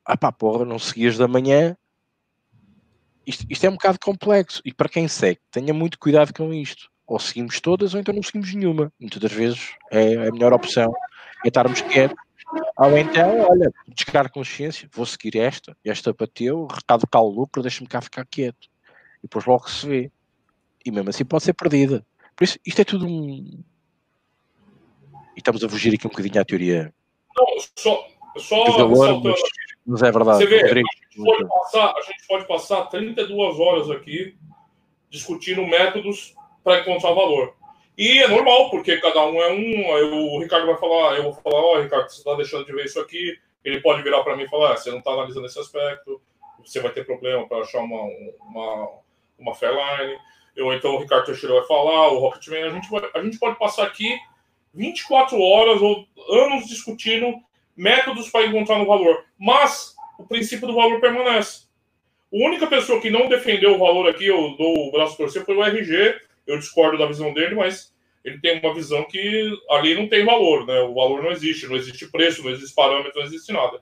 [0.04, 1.76] Ah pá, porra, não seguias da manhã.
[3.30, 4.60] Isto, isto é um bocado complexo.
[4.64, 6.88] E para quem segue, tenha muito cuidado com isto.
[7.06, 8.92] Ou seguimos todas ou então não seguimos nenhuma.
[9.00, 10.92] Muitas das vezes é a melhor opção.
[11.44, 12.16] É estarmos quietos
[12.76, 17.86] ou então, olha, descarga consciência, vou seguir esta, esta bateu, recado cá o lucro, deixa-me
[17.86, 18.68] cá ficar quieto.
[19.18, 20.12] E depois logo se vê.
[20.84, 22.04] E mesmo assim pode ser perdida.
[22.34, 23.62] Por isso, isto é tudo um.
[25.36, 26.92] E estamos a fugir aqui um bocadinho à teoria.
[27.36, 27.46] Não,
[27.76, 28.08] só.
[28.38, 29.40] só valor, mas,
[29.86, 30.38] mas, é verdade.
[30.38, 34.36] Você vê, Rodrigo, pode passar, a gente pode passar 32 horas aqui
[35.08, 37.54] discutindo métodos para encontrar valor.
[37.98, 39.94] E é normal, porque cada um é um.
[39.94, 42.72] Aí o Ricardo vai falar, eu vou falar, ó, oh, Ricardo, você está deixando de
[42.72, 43.38] ver isso aqui.
[43.62, 46.20] Ele pode virar para mim e falar, ah, você não está analisando esse aspecto,
[46.64, 48.02] você vai ter problema para achar uma,
[48.40, 48.88] uma,
[49.38, 50.16] uma Fairline.
[50.56, 53.58] Eu, então o Ricardo Teixeira vai falar, o Rocketman, a gente, vai, a gente pode
[53.58, 54.18] passar aqui
[54.72, 57.34] 24 horas ou anos discutindo
[57.76, 59.24] métodos para encontrar no valor.
[59.38, 61.64] Mas o princípio do valor permanece.
[62.32, 65.56] A única pessoa que não defendeu o valor aqui, eu dou o braço torcer, foi
[65.56, 67.92] o RG, eu discordo da visão dele, mas
[68.24, 70.80] ele tem uma visão que ali não tem valor, né?
[70.80, 73.80] O valor não existe, não existe preço, não existe parâmetro, não existe nada.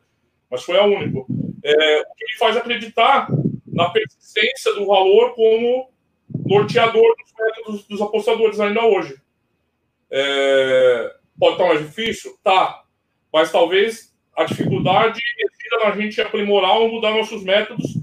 [0.50, 1.18] Mas foi a única.
[1.62, 3.28] É, o que me faz acreditar
[3.66, 5.90] na persistência do valor como
[6.46, 9.20] norteador dos métodos dos apostadores ainda hoje.
[10.10, 12.38] É, pode estar mais difícil?
[12.42, 12.84] Tá.
[13.32, 15.20] Mas talvez a dificuldade
[15.68, 17.94] resida na gente aprimorar ou mudar nossos métodos,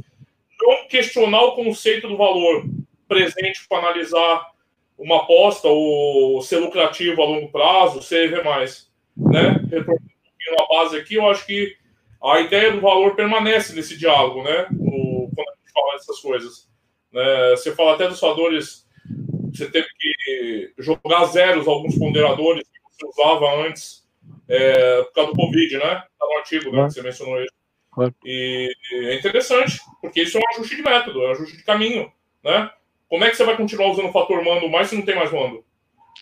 [0.62, 2.66] não questionar o conceito do valor
[3.08, 4.52] presente para analisar
[4.98, 9.60] uma aposta ou ser lucrativo a longo prazo, ser mais, né?
[9.70, 11.76] Retornando um a base aqui, eu acho que
[12.24, 14.68] a ideia do valor permanece nesse diálogo, né?
[14.80, 16.70] O, quando a gente fala dessas coisas.
[17.12, 17.52] Né?
[17.52, 18.88] Você fala até dos valores,
[19.52, 24.06] você teve que jogar zeros alguns ponderadores que você usava antes
[24.48, 26.04] é, por causa do Covid, né?
[26.12, 26.86] Está no artigo, né?
[26.86, 27.55] Que você mencionou isso.
[28.26, 32.12] E é interessante, porque isso é um ajuste de método, é um ajuste de caminho,
[32.44, 32.70] né?
[33.08, 35.32] Como é que você vai continuar usando o fator mando mais se não tem mais
[35.32, 35.64] mando?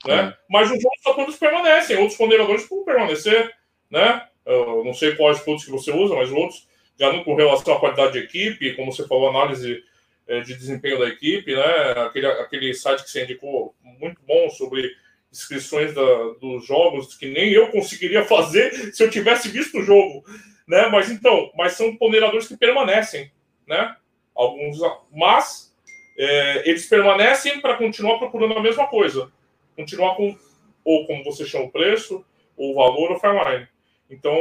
[0.06, 0.36] Né?
[0.50, 3.54] Mas os outros fatores permanecem, outros ponderadores vão permanecer,
[3.90, 4.28] né?
[4.46, 6.68] Eu não sei quais todos que você usa, mas outros,
[7.00, 9.82] já não com relação à qualidade de equipe, como você falou, análise
[10.28, 11.92] eh, de desempenho da equipe, né?
[12.06, 14.92] Aquele, aquele site que você indicou, muito bom sobre
[15.32, 16.02] inscrições da,
[16.40, 20.24] dos jogos, que nem eu conseguiria fazer se eu tivesse visto o jogo,
[20.68, 20.88] né?
[20.88, 23.32] Mas então, mas são ponderadores que permanecem,
[23.68, 23.96] né?
[24.36, 24.80] Alguns,
[25.12, 25.74] mas
[26.18, 29.32] é, eles permanecem para continuar procurando a mesma coisa.
[29.76, 30.36] Continuar com,
[30.84, 32.26] ou como você chama o preço,
[32.58, 33.68] ou o valor, ou Fairline.
[34.10, 34.38] Então,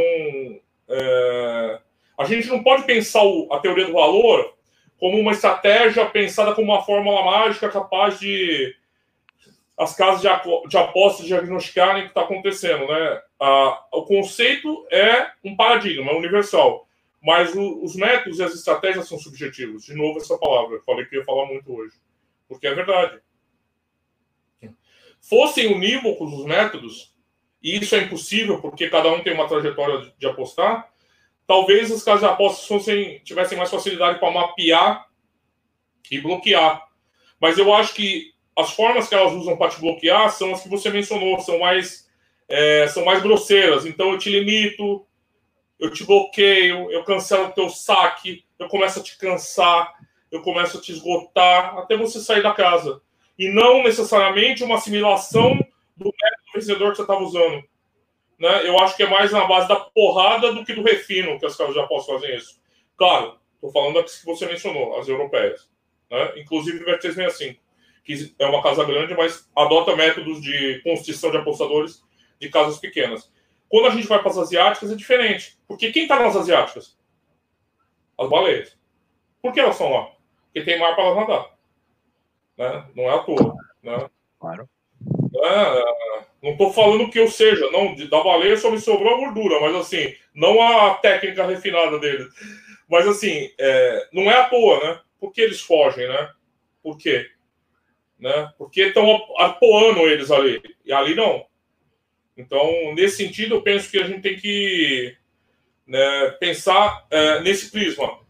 [0.89, 1.81] é,
[2.19, 4.55] a gente não pode pensar o, a teoria do valor
[4.99, 8.74] como uma estratégia pensada como uma fórmula mágica capaz de
[9.83, 12.87] as casas de, de apostas diagnosticarem o que está acontecendo.
[12.87, 13.23] Né?
[13.93, 16.89] O conceito é um paradigma, é universal.
[17.23, 19.85] Mas o, os métodos e as estratégias são subjetivos.
[19.85, 20.81] De novo, essa palavra.
[20.85, 21.95] Falei que ia falar muito hoje.
[22.49, 23.21] Porque é verdade.
[25.21, 27.15] Fossem unívocos os métodos,
[27.63, 30.93] e isso é impossível porque cada um tem uma trajetória de apostar,
[31.47, 35.07] talvez as casas de apostas fossem, tivessem mais facilidade para mapear
[36.11, 36.89] e bloquear.
[37.41, 40.69] Mas eu acho que as formas que elas usam para te bloquear são as que
[40.69, 42.09] você mencionou, são mais,
[42.49, 43.87] é, são mais grosseiras.
[43.87, 45.07] Então eu te limito,
[45.79, 49.93] eu te bloqueio, eu cancelo o teu saque, eu começo a te cansar,
[50.31, 53.01] eu começo a te esgotar, até você sair da casa.
[53.39, 55.59] E não necessariamente uma assimilação
[55.97, 57.65] do método vencedor que você estava usando.
[58.39, 58.69] né?
[58.69, 61.57] Eu acho que é mais na base da porrada do que do refino que as
[61.57, 62.61] casas de apostas fazem isso.
[62.97, 65.69] Claro, estou falando das que você mencionou, as europeias.
[66.11, 66.35] Né?
[66.37, 67.59] Inclusive o Bet365,
[68.05, 72.03] que é uma casa grande, mas adota métodos de constituição de apostadores
[72.41, 73.31] de casas pequenas.
[73.69, 75.57] Quando a gente vai para as asiáticas é diferente.
[75.66, 76.99] Porque quem está nas asiáticas?
[78.19, 78.77] As baleias.
[79.41, 80.11] Por que elas estão lá?
[80.45, 81.57] Porque tem mar para elas nadar.
[82.59, 82.87] Né?
[82.95, 83.57] Não é à toa.
[83.83, 84.11] Né?
[84.39, 84.69] Claro.
[85.35, 85.85] É,
[86.43, 89.74] não estou falando que eu seja, não, da baleia só me sobrou a gordura, mas
[89.74, 92.29] assim, não a técnica refinada deles.
[92.89, 95.01] Mas assim, é, não é à toa, né?
[95.19, 96.31] Por que eles fogem, né?
[96.83, 97.31] Por quê?
[98.23, 98.53] Né?
[98.57, 99.05] Porque estão
[99.36, 100.62] apoiando eles ali.
[100.85, 101.44] E ali não.
[102.36, 105.16] Então, nesse sentido, eu penso que a gente tem que
[105.85, 108.20] né, pensar é, nesse prisma.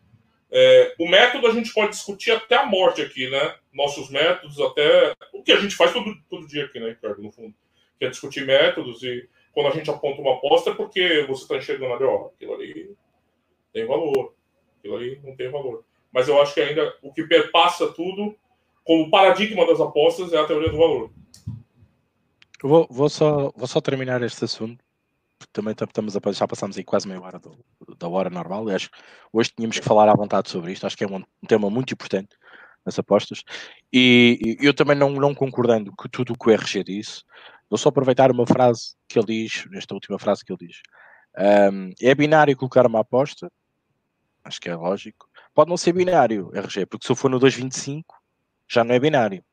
[0.51, 3.55] É, o método a gente pode discutir até a morte aqui, né?
[3.71, 7.31] Nossos métodos, até o que a gente faz todo, todo dia aqui, né, Ricardo, no
[7.31, 7.55] fundo.
[7.99, 11.57] Que é discutir métodos e quando a gente aponta uma aposta é porque você está
[11.59, 12.97] enxergando ali, ó, aquilo ali
[13.75, 14.35] tem valor,
[14.79, 15.85] aquilo ali não tem valor.
[16.11, 18.35] Mas eu acho que ainda o que perpassa tudo,
[18.85, 21.11] como paradigma das apostas, é a teoria do valor.
[22.63, 24.83] Vou, vou, só, vou só terminar este assunto
[25.53, 27.57] também estamos a, já passamos aí quase meia hora do,
[27.97, 28.69] da hora normal.
[28.69, 28.99] Acho que
[29.33, 30.87] hoje tínhamos que falar à vontade sobre isto.
[30.87, 32.37] Acho que é um, um tema muito importante
[32.85, 33.43] nas apostas.
[33.93, 37.23] E, e, eu também não, não concordando com tudo o que o RG disse,
[37.71, 40.81] vou só aproveitar uma frase que ele diz, esta última frase que ele diz.
[41.73, 43.51] Um, é binário colocar uma aposta,
[44.45, 45.29] acho que é lógico.
[45.55, 48.03] Pode não ser binário, RG, porque se eu for no 2.25,
[48.69, 49.45] já não é binário.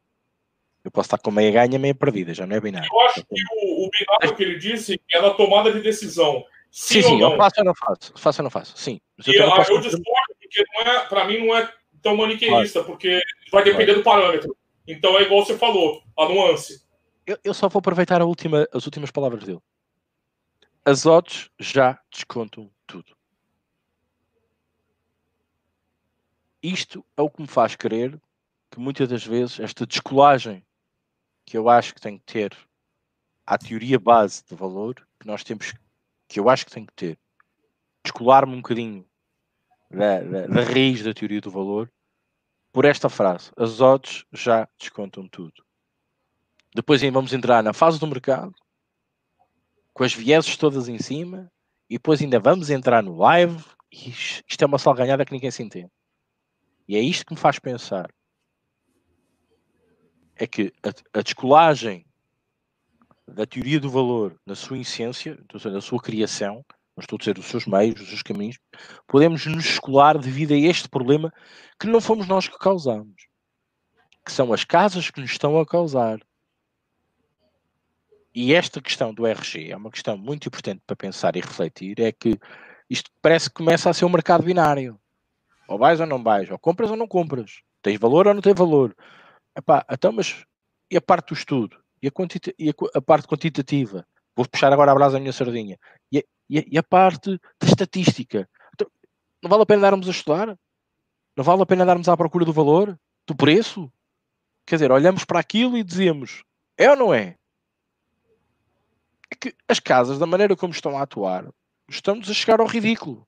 [0.84, 2.90] Eu posso estar com meia ganha, meia perdida, já não é binário.
[2.92, 6.44] Eu acho que o, o binário que ele disse é na tomada de decisão.
[6.72, 8.14] Sim, sim, sim eu faço ou não faço.
[8.16, 9.02] Faço ou não faço, sim.
[9.28, 9.72] eu, eu, posso...
[9.72, 11.72] eu discordo, porque é, para mim não é
[12.02, 12.88] tão maniqueísta, claro.
[12.88, 13.22] porque
[13.52, 14.00] vai depender claro.
[14.00, 14.58] do parâmetro.
[14.88, 16.84] Então é igual você falou, a nuance.
[17.26, 19.60] Eu, eu só vou aproveitar última, as últimas palavras dele.
[20.86, 23.16] As odds já descontam tudo.
[26.64, 28.20] Isto é o que me faz crer
[28.72, 30.66] que muitas das vezes esta descolagem
[31.46, 32.58] que eu acho que tem que ter
[33.46, 35.74] a teoria base de valor que nós temos,
[36.28, 37.20] que eu acho que tem que ter,
[38.04, 39.04] descolar-me um bocadinho
[39.90, 41.92] da, da, da, raiz da teoria do valor
[42.72, 45.66] por esta frase: as odds já descontam tudo.
[46.76, 48.54] Depois aí vamos entrar na fase do mercado,
[49.92, 51.52] com as vieses todas em cima,
[51.90, 53.66] e depois ainda vamos entrar no live.
[53.92, 55.92] Isto é uma salganhada que ninguém se entende.
[56.88, 58.08] E é isto que me faz pensar
[60.40, 62.06] é que a, a descolagem
[63.28, 67.46] da teoria do valor na sua essência, na sua criação, não estou a dizer os
[67.46, 68.58] seus meios, os seus caminhos,
[69.06, 71.32] podemos nos descolar devido a este problema
[71.80, 73.28] que não fomos nós que causamos,
[74.26, 76.20] que são as casas que nos estão a causar.
[78.34, 82.12] E esta questão do RG é uma questão muito importante para pensar e refletir, é
[82.12, 82.40] que
[82.90, 85.00] isto parece que começa a ser um mercado binário.
[85.68, 87.62] Ou vais ou não vais, ou compras ou não compras.
[87.82, 88.96] Tens valor ou não tens valor.
[89.56, 90.46] Epá, então, mas
[90.92, 91.78] e a parte do estudo?
[92.02, 92.12] E a,
[92.58, 94.06] e a, a parte quantitativa?
[94.36, 95.78] Vou puxar agora a brasa da minha sardinha.
[96.12, 98.50] E a, e a, e a parte da estatística?
[98.74, 98.90] Então,
[99.44, 100.58] não vale a pena darmos a estudar?
[101.36, 102.98] Não vale a pena darmos à procura do valor?
[103.28, 103.92] Do preço?
[104.66, 106.44] Quer dizer, olhamos para aquilo e dizemos,
[106.78, 107.36] é ou não é?
[109.32, 111.48] É que as casas, da maneira como estão a atuar,
[111.90, 113.28] estão-nos a chegar ao ridículo.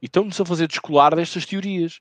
[0.00, 2.00] E estão-nos a fazer descolar destas teorias.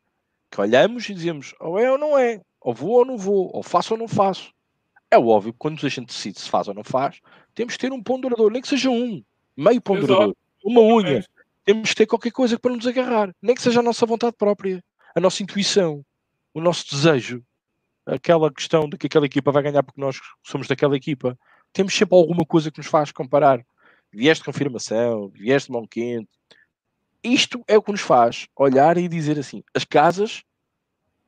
[0.52, 2.42] Que olhamos e dizemos, ou é ou não é.
[2.68, 4.52] Ou vou ou não vou, ou faço ou não faço.
[5.10, 7.22] É óbvio que quando a gente decide se faz ou não faz,
[7.56, 9.23] temos que ter um ponderador, nem que seja um,
[9.56, 11.23] meio ponderador, uma unha.
[11.64, 14.84] Temos que ter qualquer coisa para nos agarrar, nem que seja a nossa vontade própria,
[15.15, 16.03] a nossa intuição,
[16.53, 17.41] o nosso desejo,
[18.06, 21.39] aquela questão de que aquela equipa vai ganhar porque nós somos daquela equipa.
[21.72, 23.65] Temos sempre alguma coisa que nos faz comparar.
[24.11, 26.27] Viés de confirmação, viés de mão quente.
[27.23, 30.44] Isto é o que nos faz olhar e dizer assim: as casas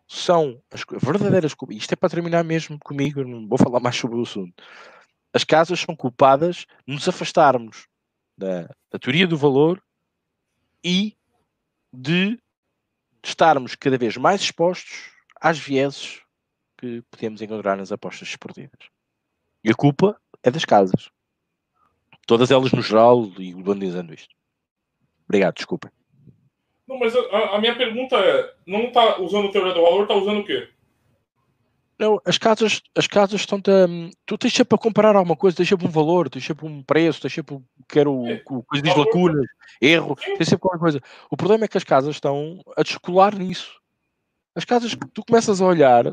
[0.09, 4.23] são as verdadeiras isto é para terminar mesmo comigo, não vou falar mais sobre o
[4.23, 4.63] assunto.
[5.31, 7.87] As casas são culpadas de nos afastarmos
[8.35, 9.79] da, da teoria do valor
[10.83, 11.15] e
[11.93, 12.39] de
[13.23, 16.23] estarmos cada vez mais expostos às vieses
[16.75, 18.89] que podemos encontrar nas apostas esportivas.
[19.63, 21.11] E a culpa é das casas.
[22.25, 24.33] Todas elas no geral, e o dizendo isto.
[25.27, 25.91] Obrigado, desculpem.
[26.89, 30.39] Não, mas a, a minha pergunta é: não está usando teoria do valor, está usando
[30.39, 30.67] o quê?
[31.99, 33.61] Não, as casas, as casas estão.
[33.61, 33.71] -te,
[34.25, 37.21] tu tens sempre a comparar alguma coisa, tens sempre um valor, tens sempre um preço,
[37.21, 39.45] tens sempre quero é, coisa diz lacunas,
[39.79, 40.35] erro, Sim.
[40.35, 41.01] tens sempre qualquer coisa.
[41.29, 43.79] O problema é que as casas estão a descolar nisso.
[44.55, 46.05] As casas que tu começas a olhar,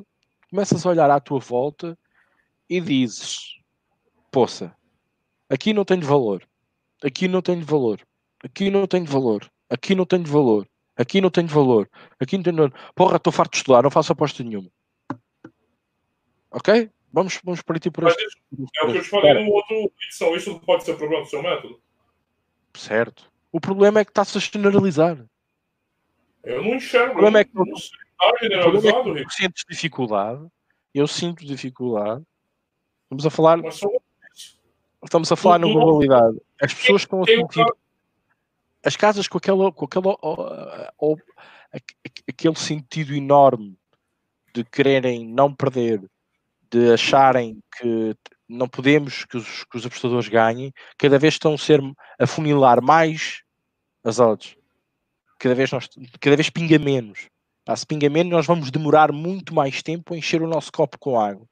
[0.50, 1.96] começas a olhar à tua volta
[2.68, 3.60] e dizes:
[4.30, 4.76] Poça,
[5.48, 6.46] aqui não tens valor.
[7.02, 8.00] aqui não tenho valor,
[8.44, 10.66] aqui não tenho valor, aqui não tenho valor,
[10.96, 11.88] aqui não tenho valor,
[12.20, 12.74] aqui não tenho valor.
[12.94, 14.70] Porra, estou farto de estudar, não faço aposta nenhuma.
[16.50, 16.90] Ok?
[17.12, 18.22] Vamos, vamos partir por este.
[18.22, 20.36] É o que eu te falei no outro edição.
[20.36, 21.80] Isso não pode ser problema do seu método?
[22.74, 23.30] Certo.
[23.50, 25.24] O problema é que está-se a generalizar.
[26.44, 27.10] Eu não enxergo.
[27.10, 27.98] O problema é que não, não está
[28.40, 30.46] generalizado, é que sentes dificuldade.
[30.94, 32.22] Eu sinto dificuldade.
[33.04, 33.60] Estamos a falar.
[35.02, 36.38] Estamos a falar na globalidade.
[36.60, 37.64] As pessoas estão a sentir.
[38.86, 40.16] As casas com aquela, com aquela,
[42.28, 43.76] aquele sentido enorme
[44.54, 46.08] de quererem não perder,
[46.70, 48.14] de acharem que
[48.48, 51.80] não podemos que os, que os apostadores ganhem, cada vez estão a ser
[52.16, 53.42] a funilar mais
[54.04, 54.56] as odds.
[55.40, 55.88] Cada vez, nós,
[56.20, 57.28] cada vez pinga menos.
[57.66, 60.96] Ah, se pinga menos, nós vamos demorar muito mais tempo a encher o nosso copo
[60.96, 61.44] com água.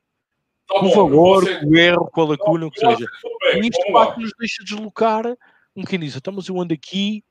[0.68, 1.66] Tá o valor, você...
[1.66, 3.06] o erro, com a lacuna, o que seja.
[3.56, 5.24] e isto parte nos deixa deslocar
[5.76, 7.24] um bocadinho diz, então, mas eu ando aqui.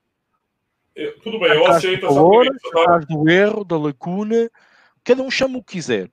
[0.96, 4.50] Eu, tudo bem, eu aceito essa valor, atrás do erro, da lacuna,
[5.04, 6.10] cada um chama o que quiser.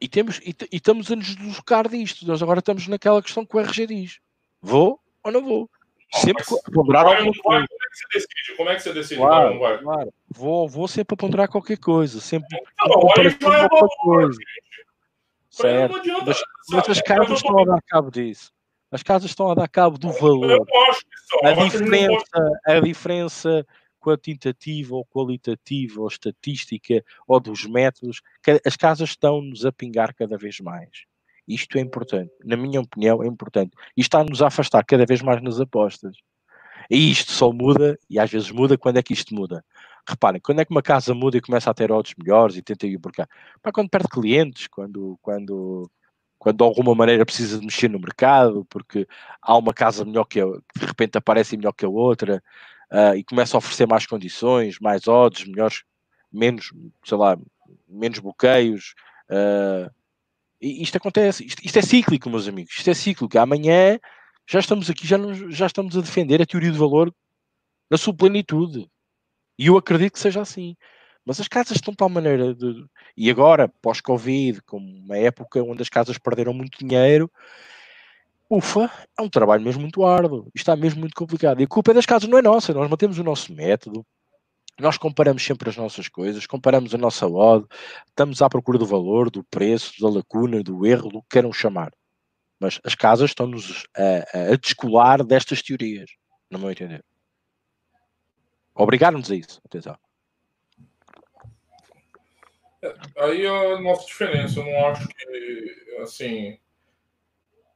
[0.00, 2.26] E, temos, e, e estamos a nos deslocar disto.
[2.26, 4.20] Nós agora estamos naquela questão que o RG diz:
[4.62, 5.70] vou ou não vou?
[6.14, 7.42] Sempre a ponderar alguma coisa.
[7.42, 8.56] Como é que você decide?
[8.56, 9.20] Como é que você decide?
[9.20, 9.78] Claro, não vai?
[9.78, 10.14] Claro.
[10.30, 12.20] Vou, vou sempre ponderar qualquer coisa.
[12.20, 12.48] Sempre
[12.86, 14.38] não, aí não é valor, coisa.
[15.50, 15.96] Certo.
[15.96, 18.52] Adianta, mas, mas, as casas estão a dar cabo disso.
[18.90, 20.66] As casas estão a dar cabo do valor.
[21.42, 23.66] a diferença, a diferença
[24.00, 28.22] quantitativa ou qualitativa ou estatística ou dos métodos,
[28.64, 30.88] as casas estão-nos a pingar cada vez mais.
[31.46, 33.72] Isto é importante, na minha opinião, é importante.
[33.96, 36.16] E está-nos a afastar cada vez mais nas apostas.
[36.90, 39.64] E isto só muda, e às vezes muda, quando é que isto muda?
[40.08, 42.86] Reparem, quando é que uma casa muda e começa a ter odds melhores e tenta
[42.86, 43.26] ir por cá?
[43.62, 45.90] Para quando perde clientes, quando, quando,
[46.38, 49.06] quando de alguma maneira precisa de mexer no mercado, porque
[49.42, 52.42] há uma casa melhor que a, de repente aparece melhor que a outra
[52.92, 55.82] uh, e começa a oferecer mais condições, mais odds, melhores,
[56.32, 56.72] menos,
[57.04, 57.36] sei lá,
[57.88, 58.94] menos bloqueios,
[59.30, 59.90] uh,
[60.60, 63.38] isto acontece, isto, isto, é cíclico, meus amigos, isto é cíclico.
[63.38, 63.98] Amanhã
[64.46, 65.16] já estamos aqui, já,
[65.50, 67.14] já estamos a defender a teoria do valor
[67.90, 68.90] na sua plenitude.
[69.58, 70.76] E eu acredito que seja assim.
[71.28, 72.86] Mas as casas estão de tal maneira de.
[73.14, 77.30] E agora, pós-Covid, como uma época onde as casas perderam muito dinheiro,
[78.48, 80.50] ufa, é um trabalho mesmo muito árduo.
[80.54, 81.60] Está mesmo muito complicado.
[81.60, 82.72] E a culpa é das casas, não é nossa.
[82.72, 84.06] Nós mantemos o nosso método,
[84.80, 87.66] nós comparamos sempre as nossas coisas, comparamos a nossa odd,
[88.06, 91.92] estamos à procura do valor, do preço, da lacuna, do erro, do que queiram chamar.
[92.58, 96.10] Mas as casas estão-nos a, a, descolar destas teorias,
[96.50, 97.04] no meu entender.
[98.74, 99.98] Obrigaram-nos a isso, atenção.
[102.82, 106.58] É, aí é a nossa diferença, eu não acho que, assim,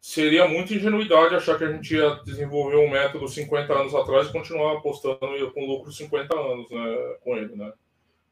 [0.01, 4.33] seria muita ingenuidade achar que a gente ia desenvolver um método 50 anos atrás e
[4.33, 5.19] continuar apostando
[5.53, 7.73] com lucro 50 anos né, com ele, né?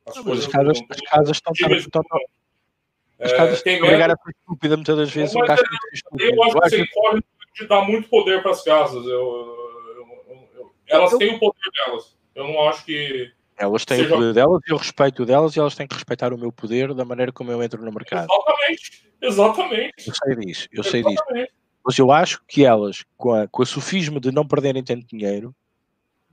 [0.04, 1.52] As, não, coisas, as, casas, não, as casas estão...
[1.52, 2.02] estão,
[3.20, 5.34] as casas é, obrigar a ser estúpida muitas das vezes.
[5.36, 7.22] Um é, eu acho que você corre
[7.54, 9.04] de dar muito poder para as casas.
[9.04, 12.16] Eu, eu, eu, elas têm o poder delas.
[12.34, 13.32] Eu não acho que...
[13.60, 14.14] Elas têm seja...
[14.14, 16.94] o poder delas e eu respeito delas e elas têm que respeitar o meu poder
[16.94, 18.26] da maneira como eu entro no mercado.
[18.32, 20.08] Exatamente, exatamente.
[20.08, 21.22] Eu sei disso, eu sei disso.
[21.84, 25.54] Mas eu acho que elas, com a, com a sofisma de não perderem tanto dinheiro,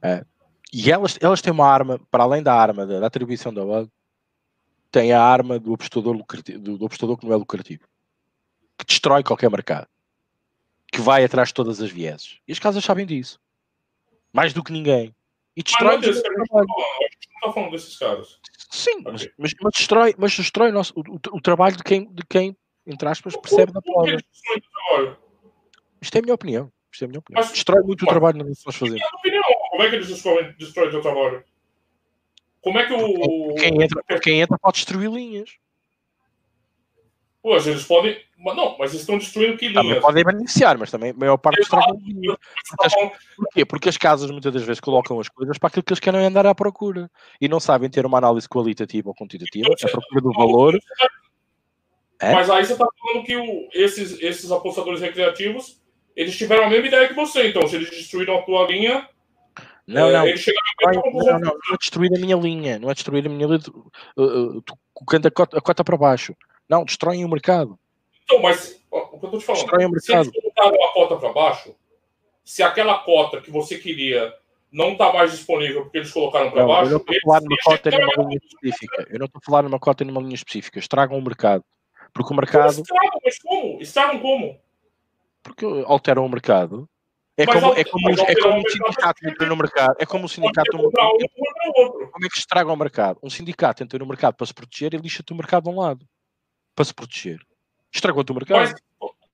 [0.01, 0.23] é,
[0.71, 3.91] e elas, elas têm uma arma, para além da arma da, da atribuição da odd,
[4.89, 7.83] têm a arma do apostador, lucrativo, do, do apostador que não é lucrativo,
[8.77, 9.87] que destrói qualquer mercado,
[10.91, 12.39] que vai atrás de todas as vieses.
[12.47, 13.37] E as casas sabem disso.
[14.31, 15.13] Mais do que ninguém.
[15.57, 15.97] E destrói.
[15.97, 18.39] Mas não, está falando desses caras.
[18.69, 19.31] Sim, okay.
[19.39, 22.55] mas, mas, destrói, mas destrói o, nosso, o, o, o, trabalho de quem, de quem,
[22.85, 24.23] entre aspas, percebe da palavra.
[25.99, 26.71] Isto é a minha opinião.
[26.91, 27.41] Isto é a minha opinião.
[27.41, 29.01] Mas, Destrói muito mas, o trabalho que nós fazemos.
[29.71, 31.43] Como é que eles destroem, destroem o teu trabalho?
[32.61, 33.55] Como é que o.
[33.55, 35.57] Quem entra, quem entra pode destruir linhas.
[37.41, 38.17] Pois, eles podem.
[38.37, 39.83] Não, mas eles estão destruindo que linhas?
[39.83, 41.59] Também podem beneficiar, mas também a maior parte
[42.05, 42.37] linhas.
[43.35, 43.65] Porquê?
[43.65, 46.45] Porque as casas muitas das vezes colocam as coisas para aquilo que eles querem andar
[46.45, 47.09] à procura
[47.39, 50.79] e não sabem ter uma análise qualitativa ou quantitativa, à procura do valor.
[52.19, 52.33] É?
[52.33, 55.79] Mas aí você está falando que o, esses, esses apostadores recreativos
[56.17, 57.67] eles tiveram a mesma ideia que você, então.
[57.67, 59.07] Se eles destruíram a tua linha.
[59.85, 60.25] Não, não.
[60.25, 62.79] É, eles chegaram não, não, não, não, é destruir a minha linha.
[62.79, 63.59] Não é destruir a minha linha.
[64.17, 64.63] Uh, uh,
[64.95, 66.35] colocando a cota, a cota para baixo.
[66.69, 67.79] Não, destroem o mercado.
[68.23, 69.61] Então, mas o que eu estou te falando.
[69.61, 70.25] Destroem o mercado.
[70.25, 71.75] Se eles colocaram a cota para baixo,
[72.43, 74.33] se aquela cota que você queria
[74.71, 76.91] não está mais disponível porque eles colocaram para baixo.
[76.91, 79.07] Eu não estou a falar numa cota numa linha específica.
[79.09, 80.79] Eu não estou a falar numa cota numa linha específica.
[80.79, 81.63] Estragam o mercado.
[82.13, 82.81] Porque o mercado.
[82.81, 83.81] Estragam, mas como?
[83.81, 84.59] Estragam como?
[85.47, 86.89] porque alteram o mercado
[87.37, 89.95] É Mas como, é como, é como um sindicato entra no mercado.
[89.99, 90.75] É como um sindicato.
[90.75, 90.91] um.
[90.91, 93.19] Como é que estraga o mercado?
[93.21, 96.05] Um sindicato entra no mercado para se proteger e lixa-te o mercado de um lado.
[96.77, 97.39] Para se proteger.
[97.91, 98.59] Estragou-te o mercado.
[98.59, 98.75] Mas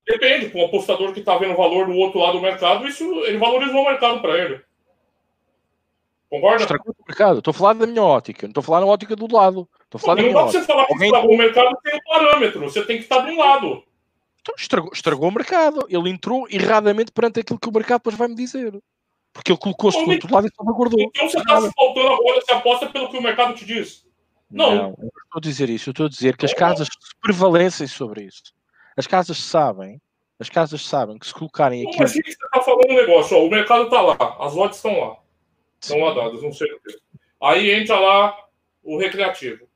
[0.08, 3.38] depende, com o apostador que está vendo valor do outro lado do mercado, isso ele
[3.38, 4.62] valorizou o mercado para ele.
[6.30, 6.62] Concorda?
[6.64, 7.40] Estragou o mercado.
[7.40, 8.48] Estou a falar da minha ótica.
[8.48, 9.68] Não estou a falar na ótica do lado.
[9.84, 10.60] Estou a falar da Não dá para ótica.
[10.62, 12.60] você falar que Alguém- estragou o mercado tem um parâmetro.
[12.62, 13.84] Você tem que estar de um lado.
[14.42, 15.86] Então, estragou, estragou o mercado.
[15.90, 18.74] Ele entrou erradamente perante aquilo que o mercado depois vai me dizer.
[19.34, 21.02] Porque ele colocou-se do outro lado e salvaguardou.
[21.02, 24.06] Então você está se faltando agora, você aposta pelo que o mercado te diz.
[24.54, 24.74] Não.
[24.74, 25.90] eu não estou a dizer isso.
[25.90, 26.88] Eu estou a dizer que as casas
[27.22, 28.54] prevalecem sobre isso.
[28.96, 30.00] As casas sabem,
[30.40, 32.04] as casas sabem que se colocarem Não, aquilo.
[32.04, 33.38] mas que você está falando um negócio?
[33.38, 35.18] Ó, o mercado está lá, as odds estão lá.
[35.82, 36.98] Estão lá dadas, não sei o quê.
[37.42, 38.38] Aí entra lá
[38.84, 39.68] o recreativo.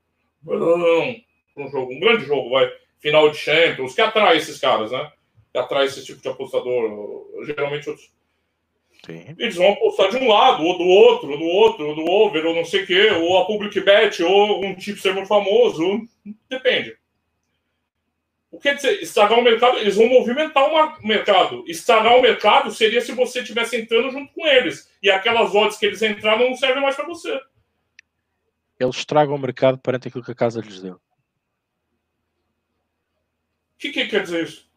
[0.46, 2.70] Um jogo, um grande jogo, vai.
[3.00, 5.12] Final de Champions, que atrai esses caras, né?
[5.52, 7.26] Que atrai esse tipo de apostador.
[7.44, 8.10] Geralmente outros.
[9.08, 9.34] Sim.
[9.38, 12.44] Eles vão apostar de um lado, ou do outro, ou do outro, ou do over,
[12.44, 16.06] ou não sei o quê, ou a public bet, ou um tipo ser muito famoso.
[16.48, 16.94] Depende.
[18.50, 19.02] O que quer dizer?
[19.02, 21.64] Estragar o mercado, eles vão movimentar o o mercado.
[21.66, 24.90] Estragar o mercado seria se você estivesse entrando junto com eles.
[25.02, 27.32] E aquelas odds que eles entraram não servem mais para você.
[27.32, 27.40] O
[28.78, 31.00] Eles estragam o mercado perante aquilo que a casa lhes deu.
[33.78, 34.68] que, que quer dizer isso?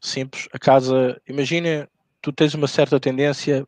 [0.00, 0.48] Simples.
[0.52, 1.88] A casa, imagina,
[2.22, 3.66] tu tens uma certa tendência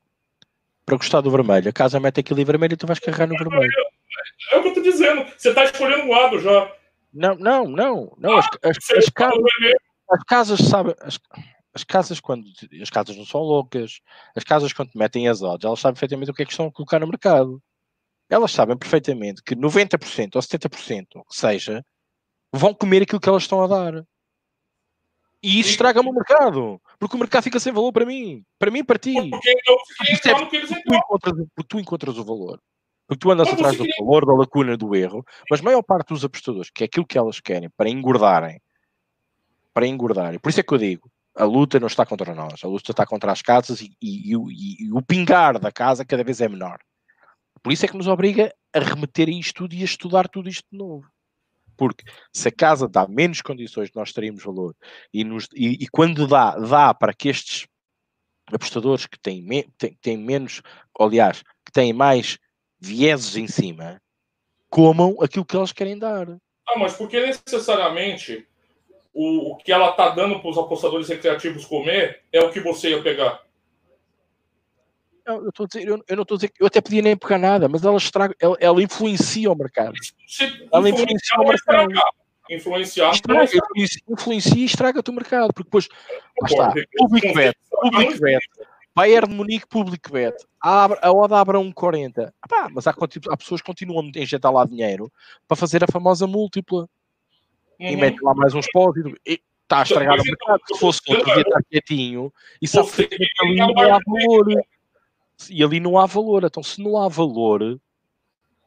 [0.87, 1.69] para gostar do vermelho.
[1.69, 3.71] A casa mete aquilo em vermelho e tu vais carregar no vermelho.
[4.53, 5.27] É o que eu tô dizendo.
[5.37, 6.73] Você está escolhendo um lado já.
[7.13, 8.15] Não, não, não.
[8.17, 9.43] não as, as, Você as está casas,
[10.11, 10.95] as casas sabem.
[11.01, 11.19] As,
[11.75, 12.47] as casas, quando.
[12.81, 14.01] As casas não são loucas.
[14.37, 16.73] As casas, quando metem as odds, elas sabem perfeitamente o que é que estão a
[16.73, 17.61] colocar no mercado.
[18.31, 21.85] Elas sabem perfeitamente que 90% ou 70%, ou que seja,
[22.53, 24.07] vão comer aquilo que elas estão a dar.
[25.45, 26.81] E isso estraga-me o mercado.
[26.99, 28.43] Porque o mercado fica sem valor para mim.
[28.59, 29.13] Para mim e para ti.
[29.13, 32.61] Porque você queria entrar no que eles Porque tu encontras, porque tu encontras o valor.
[33.07, 36.25] Porque tu andas atrás do valor, da lacuna, do erro, mas a maior parte dos
[36.25, 38.59] apostadores, que é aquilo que elas querem para engordarem,
[39.75, 42.67] para engordarem, por isso é que eu digo, a luta não está contra nós, a
[42.69, 46.25] luta está contra as casas e, e- o- e- e o pingar da casa cada
[46.25, 46.79] vez é menor.
[47.63, 50.49] Por isso é que nos obriga a remeter a isto tudo e a estudar tudo
[50.49, 51.07] isto de novo.
[51.77, 54.75] Porque se a casa dá menos condições nós teremos valor
[55.13, 57.67] e, nos- e- e quando dá, dá para que estes
[58.53, 60.63] apostadores que têm, me- têm- têm menos,
[60.99, 62.39] aliás, que têm mais
[62.79, 64.01] vieses em cima,
[64.69, 66.29] comam aquilo que eles querem dar.
[66.69, 68.47] Ah, mas porque necessariamente
[69.13, 72.91] o, o que ela tá dando para os apostadores recreativos comer é o que você
[72.91, 73.43] ia pegar?
[75.27, 77.69] Eu, dizer, eu, eu não estou a dizer que eu até podia nem pegar nada,
[77.69, 79.95] mas ela, estraga, ela, ela influencia o mercado.
[80.27, 81.93] Se Ela influencia o é mercado.
[82.51, 83.51] Influenciar é Estraga,
[84.07, 85.89] influencia, e estraga-te o mercado, porque depois
[86.43, 88.45] lá está, public bet, public bet,
[88.95, 92.33] Bayern de Munique, public bet, abre, a oda abre 1,40.
[92.49, 95.11] Pá, mas há, há pessoas que continuam a injetar lá dinheiro
[95.49, 96.87] para fazer a famosa múltipla.
[97.81, 98.01] e Uhum.
[98.01, 98.95] mete lá mais uns pós
[99.27, 100.61] e está a estragar o então, mercado.
[100.69, 102.33] Se fosse outro, devia estar quietinho
[102.63, 104.65] e sabe que tem ali valor.
[105.51, 106.45] E ali não há valor.
[106.45, 107.79] Então, se não há valor,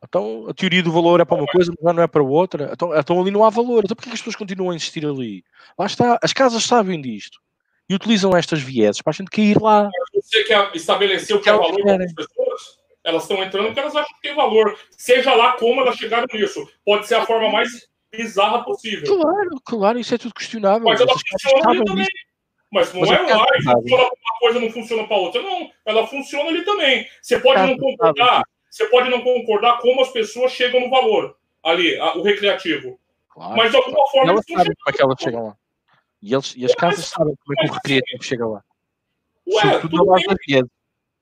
[0.03, 2.69] então a teoria do valor é para uma coisa, mas já não é para outra.
[2.73, 3.84] Então, então ali não há valor.
[3.84, 5.44] Então, porquê que as pessoas continuam a insistir ali?
[5.77, 7.39] Lá está, as casas sabem disto
[7.89, 9.89] e utilizam estas vieses para a gente cair lá.
[10.14, 12.61] Você quer estabelecer o que é Elas valor para as pessoas?
[13.03, 14.77] Elas estão entrando porque elas acham que tem valor.
[14.91, 16.68] Seja lá como elas chegaram nisso.
[16.85, 17.69] Pode ser a forma mais
[18.11, 19.18] bizarra possível.
[19.18, 20.84] Claro, claro, isso é tudo questionável.
[20.84, 22.07] Mas ela Essas casas funciona ali sabem também.
[22.72, 23.18] Mas não Mas é e
[23.64, 25.41] funciona para uma coisa não funciona para outra.
[25.41, 27.07] Não, ela funciona ali também.
[27.22, 31.38] Você pode Casa não concordar, você pode não concordar como as pessoas chegam no valor
[31.64, 32.99] ali, a- o recreativo.
[33.30, 33.56] Claro.
[33.56, 35.57] Mas de alguma forma elas eles estão sabem como é que elas chegam lá.
[36.22, 38.64] E, eles, e as casas sabem como é que o recreativo chega lá.
[39.48, 40.64] Ué, tudo base bem,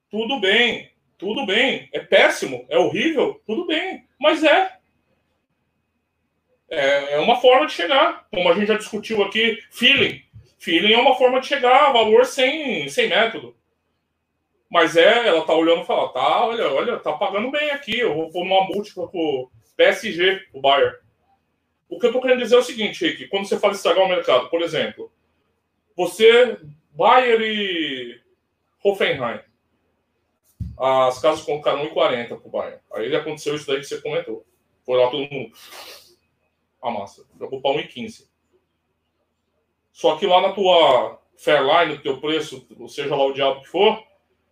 [0.09, 1.89] tudo bem, tudo bem.
[1.93, 4.07] É péssimo, é horrível, tudo bem.
[4.19, 4.71] Mas é.
[6.69, 8.25] É, é uma forma de chegar.
[8.31, 10.21] Como a gente já discutiu aqui, feeling.
[10.65, 13.55] Feeling é uma forma de chegar a valor sem, sem método.
[14.67, 17.99] Mas é, ela tá olhando e fala, tá, olha, olha, tá pagando bem aqui.
[17.99, 20.97] Eu vou pôr uma múltipla pro PSG, o Bayern.
[21.87, 24.09] O que eu tô querendo dizer é o seguinte, Rick, quando você fala estragar o
[24.09, 25.11] mercado, por exemplo,
[25.95, 26.57] você,
[26.93, 28.19] Bayern e
[28.83, 29.41] Hoffenheim,
[30.79, 32.79] as casas colocaram 1,40 pro Bayern.
[32.91, 34.43] Aí aconteceu isso daí que você comentou.
[34.83, 35.51] Foi lá todo mundo.
[36.81, 37.23] A massa.
[37.39, 38.34] Jogou pra 1,15.
[39.95, 44.03] Só que lá na tua Fairline, no teu preço, seja lá o diabo que for,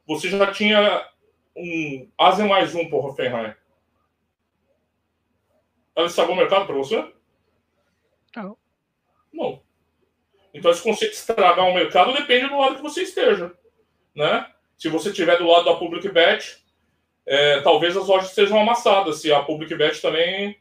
[0.08, 1.06] você já tinha
[1.54, 3.54] um Asa mais um pro Hoffenheim.
[5.94, 7.12] Ela estragou o mercado para você?
[8.34, 8.58] Não.
[9.34, 9.62] Não.
[10.54, 13.54] Então esse conceito de estragar o mercado depende do lado que você esteja.
[14.16, 14.50] né?
[14.78, 16.64] Se você estiver do lado da Public Bet,
[17.26, 20.58] é, talvez as lojas sejam amassadas, se a Public Bet também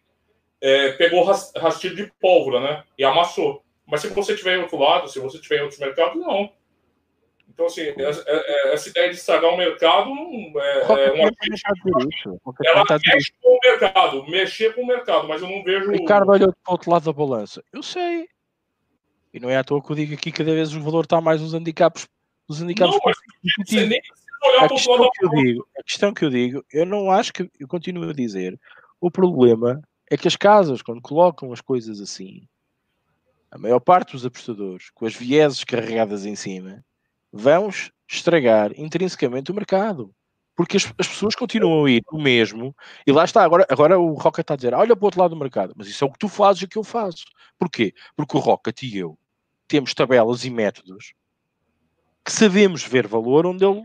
[0.61, 2.85] é, pegou rastilho de pólvora, né?
[2.99, 3.63] E amassou.
[3.87, 6.51] Mas se você estiver em outro lado, se você estiver em outros mercados, não.
[7.53, 8.35] Então, assim, essa, é,
[8.71, 11.31] é, essa ideia de estragar o mercado é, é uma
[12.65, 15.91] Ela mexe com o mercado, mexer com o mercado, mas eu não vejo.
[15.91, 17.63] Ricardo olhou para o outro lado da balança.
[17.73, 18.27] Eu sei.
[19.35, 21.41] E não é à toa que eu digo aqui cada vez o valor está mais
[21.43, 22.09] nos handicaps.
[22.49, 23.17] Nos handicaps não, mas
[23.69, 24.01] você nem
[24.43, 26.87] olhar a para o outro lado que eu digo, A questão que eu digo, eu
[26.87, 27.51] não acho que.
[27.61, 28.59] Eu continuo a dizer.
[29.01, 32.47] O problema é que as casas, quando colocam as coisas assim,
[33.53, 36.85] a maior parte dos apostadores, com as vieses carregadas em cima,
[37.31, 40.13] vamos estragar intrinsecamente o mercado.
[40.57, 42.75] Porque as, as, pessoas continuam a ir o mesmo,
[43.07, 45.31] e lá está, agora, agora o Rocket está a dizer, olha para o outro lado
[45.31, 47.25] do mercado, mas isso é o que tu fazes e o que eu faço.
[47.59, 47.95] Porquê?
[48.17, 49.19] Porque o Rocket e eu
[49.69, 51.15] temos tabelas e métodos
[52.25, 53.83] que sabemos ver valor onde ele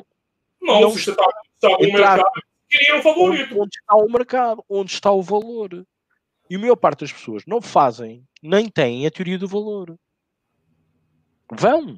[0.62, 1.14] não, não está,
[1.56, 2.24] está o mercado
[2.70, 3.60] queria o favorito.
[3.60, 5.86] Onde está o mercado, onde está o valor.
[6.50, 9.98] E a maior parte das pessoas não fazem, nem têm a teoria do valor.
[11.52, 11.98] Vão,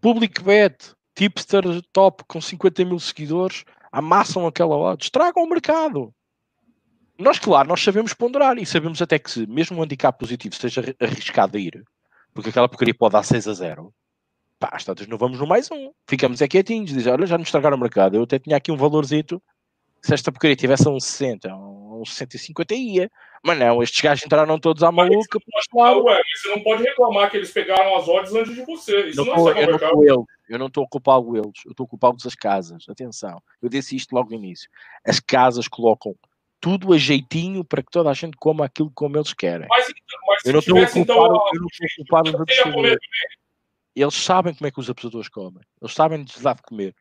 [0.00, 1.62] Public Bet, tipster
[1.92, 6.14] top com 50 mil seguidores, amassam aquela odds, tragam o mercado.
[7.18, 10.94] Nós, claro, nós sabemos ponderar e sabemos até que se mesmo um handicap positivo seja
[11.00, 11.84] arriscado a ir,
[12.32, 13.94] porque aquela porcaria pode dar 6 a 0,
[14.58, 15.92] pá, às tantas não vamos no mais um.
[16.08, 18.16] Ficamos aqui quietinhos, dizem, olha, já nos estragaram o mercado.
[18.16, 19.42] Eu até tinha aqui um valorzito,
[20.00, 21.48] se esta porcaria tivesse a um 60,
[22.02, 23.10] um 65 até ia.
[23.42, 25.38] Mas não, estes gajos entraram todos à maluca.
[25.72, 29.08] Não, ué, você não pode reclamar que eles pegaram as odds antes de você.
[29.08, 31.72] Isso não, não é eu, não estou eu, eu não estou a culpá-lo eles, eu
[31.72, 32.84] estou a culpá-los as casas.
[32.88, 34.68] Atenção, eu disse isto logo no início.
[35.04, 36.14] As casas colocam
[36.60, 39.66] tudo a jeitinho para que toda a gente coma aquilo como eles querem.
[39.68, 39.88] Mas,
[40.28, 41.16] mas eu não estou a culpar, então,
[41.52, 42.98] eu não estou a culpar os
[43.96, 45.62] Eles sabem como é que os apostadores comem.
[45.80, 46.94] Eles sabem de dar de comer.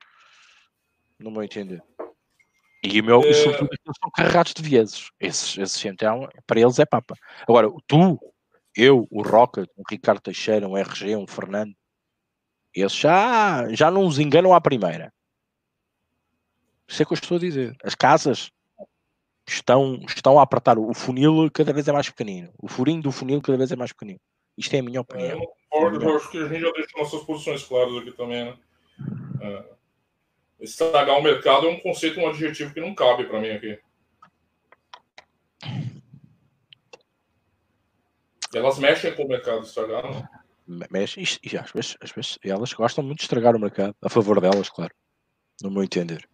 [1.20, 1.84] Não vou entender.
[2.84, 3.30] E, o meu, é...
[3.30, 5.12] e sobretudo eles são carregados de vieses.
[5.20, 7.16] Esses, esses então, para eles é papa.
[7.48, 8.20] Agora, tu,
[8.76, 11.74] eu, o Roca, o Ricardo Teixeira, um RG, um Fernando,
[12.74, 15.14] esses já, já não os enganam à primeira.
[16.88, 17.76] Isso é que eu estou a dizer.
[17.84, 18.52] As casas
[19.48, 20.80] estão, estão a apertar.
[20.80, 22.52] O funil cada vez é mais pequenino.
[22.58, 24.20] O furinho do funil cada vez é mais pequenino.
[24.58, 25.40] Isto é a minha opinião.
[25.40, 28.58] Eu concordo, é acho que a gente já deixou nossas posições claras aqui também, né?
[29.42, 29.81] É
[30.62, 33.80] estragar o mercado é um conceito, um adjetivo que não cabe para mim aqui.
[38.54, 40.28] Elas mexem com o mercado estragado.
[40.90, 44.40] Mexem e às vezes, às vezes elas gostam muito de estragar o mercado, a favor
[44.40, 44.94] delas, claro.
[45.62, 46.28] No meu entender.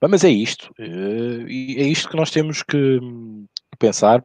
[0.00, 0.72] Mas é isto.
[0.78, 3.00] Eh, e é isto que nós temos que
[3.78, 4.24] pensar.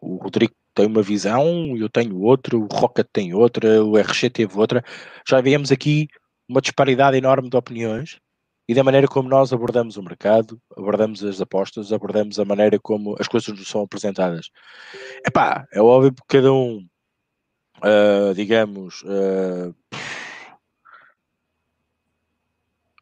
[0.00, 4.58] O Rodrigo tem uma visão, eu tenho outra, o Rocket tem outra, o RG teve
[4.58, 4.84] outra.
[5.28, 6.08] Já viemos aqui
[6.50, 8.18] uma disparidade enorme de opiniões
[8.68, 13.16] e da maneira como nós abordamos o mercado, abordamos as apostas, abordamos a maneira como
[13.20, 14.50] as coisas nos são apresentadas.
[15.24, 16.86] Epá, é óbvio que cada um,
[17.78, 19.74] uh, digamos, uh,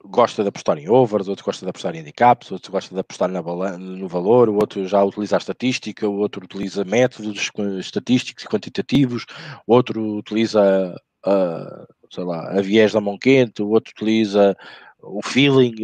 [0.05, 3.31] gosta de apostar em overs, outro gosta de apostar em handicaps, outro gosta de apostar
[3.31, 9.25] no valor, o outro já utiliza a estatística, o outro utiliza métodos estatísticos e quantitativos,
[9.67, 10.95] o outro utiliza
[11.27, 14.57] uh, sei lá, a viés da mão quente, o outro utiliza
[15.01, 15.75] o feeling.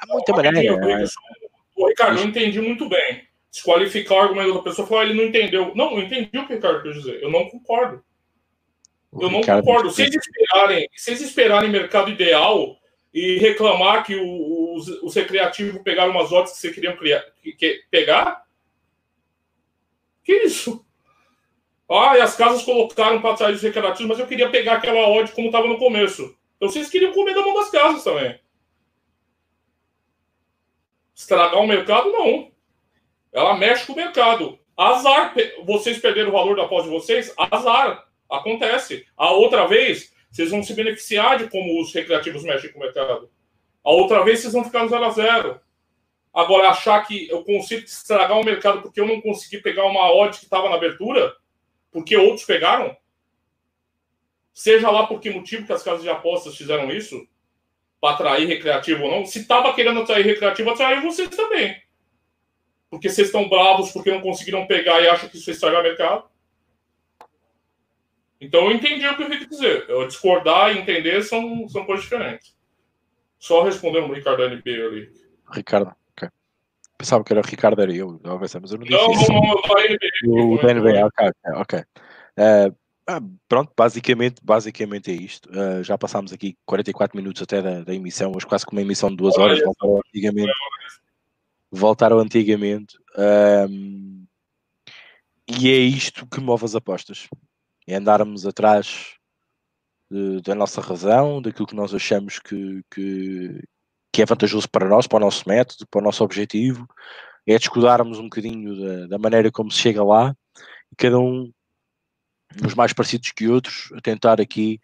[0.00, 0.76] Há muita maneira.
[0.76, 1.04] Né?
[1.76, 3.24] O Ricardo, eu entendi muito bem.
[3.50, 5.72] Desqualificar o argumento da pessoa falar, ele não entendeu.
[5.74, 7.22] Não, eu entendi o que o Ricardo quer dizer.
[7.22, 8.02] Eu não concordo.
[9.10, 9.90] O eu não Ricardo concordo.
[9.90, 12.76] Se eles, esperarem, se eles esperarem mercado ideal
[13.12, 17.82] e reclamar que os, os recreativos pegaram umas odds que você queria criar, que, que,
[17.90, 18.42] pegar,
[20.24, 20.84] que isso?
[21.92, 25.30] Ah, e as casas colocaram para trás os recreativos, mas eu queria pegar aquela odd
[25.32, 26.34] como estava no começo.
[26.56, 28.40] Então vocês queriam comer da mão das casas também.
[31.14, 32.50] Estragar o mercado, não.
[33.30, 34.58] Ela mexe com o mercado.
[34.76, 37.34] Azar, vocês perderam o valor da pós de vocês?
[37.36, 38.06] Azar.
[38.30, 39.06] Acontece.
[39.14, 43.30] A outra vez, vocês vão se beneficiar de como os recreativos mexem com o mercado.
[43.84, 45.60] A outra vez, vocês vão ficar no zero a zero.
[46.32, 50.38] Agora, achar que eu consigo estragar o mercado porque eu não consegui pegar uma odd
[50.38, 51.36] que estava na abertura,
[51.92, 52.96] porque outros pegaram?
[54.52, 57.26] Seja lá por que motivo que as casas de apostas fizeram isso,
[58.00, 61.80] para atrair recreativo ou não, se estava querendo atrair recreativo, atraiu vocês também.
[62.90, 66.28] Porque vocês estão bravos porque não conseguiram pegar e acham que isso estragar o mercado.
[68.40, 69.88] Então eu entendi o que eu quis dizer.
[69.88, 72.56] Eu discordar e entender são, são coisas diferentes.
[73.38, 75.12] Só respondendo o Ricardo NB ali.
[75.52, 75.94] Ricardo.
[77.02, 79.32] Pensava que era o Ricardo, era eu, mas eu não disse não, isso.
[79.32, 79.40] Não,
[80.22, 81.80] não, o da NBA, ok, ok.
[81.80, 82.76] Uh,
[83.06, 85.50] Ah, pronto, basicamente, basicamente é isto.
[85.50, 89.10] Uh, já passámos aqui 44 minutos até da, da, emissão, hoje quase que uma emissão
[89.10, 90.52] de duas horas, voltaram antigamente.
[91.70, 92.96] Voltaram antigamente.
[93.68, 94.24] Um,
[95.48, 97.26] e é isto que move as apostas.
[97.88, 99.16] É andarmos atrás
[100.08, 103.60] de, da nossa razão, daquilo que nós achamos que, que,
[104.12, 106.86] que, é vantajoso para nós, para o nosso método, para o nosso objetivo.
[107.46, 110.34] É descuidarmos um bocadinho da, da maneira como se chega lá
[110.92, 111.50] e cada um
[112.64, 114.80] uns mais parecidos que outros, a tentar aqui,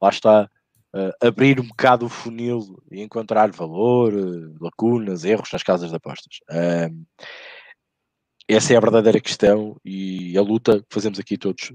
[0.00, 0.50] lá está,
[0.94, 5.96] uh, abrir um bocado o funil e encontrar valor, uh, lacunas, erros nas casas de
[5.96, 6.38] apostas.
[6.50, 7.06] Uh,
[8.48, 11.72] essa é a verdadeira questão e a luta que fazemos aqui todos,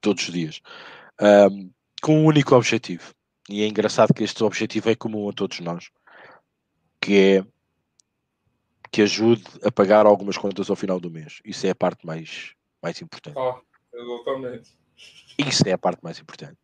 [0.00, 0.60] todos os dias,
[2.02, 3.12] com um único objetivo.
[3.48, 5.88] E é engraçado que este objetivo é comum a todos nós,
[7.04, 7.46] que é
[8.90, 11.40] que ajude a pagar algumas contas ao final do mês.
[11.44, 13.36] Isso é a parte mais, mais importante.
[13.36, 13.60] Ah.
[13.94, 14.76] Exatamente.
[15.38, 16.58] Isso é a parte mais importante.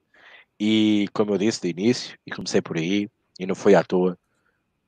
[0.58, 3.08] E como eu disse de início, e comecei por aí,
[3.38, 4.18] e não foi à toa,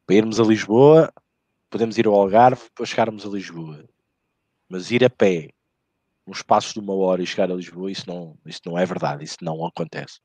[0.07, 1.13] para irmos a Lisboa,
[1.71, 3.85] podemos ir ao Algarve para chegarmos a Lisboa.
[4.69, 5.51] Mas ir a pé,
[6.27, 9.25] um espaço de uma hora e chegar a Lisboa, isso não, isso não é verdade,
[9.25, 10.21] isso não acontece.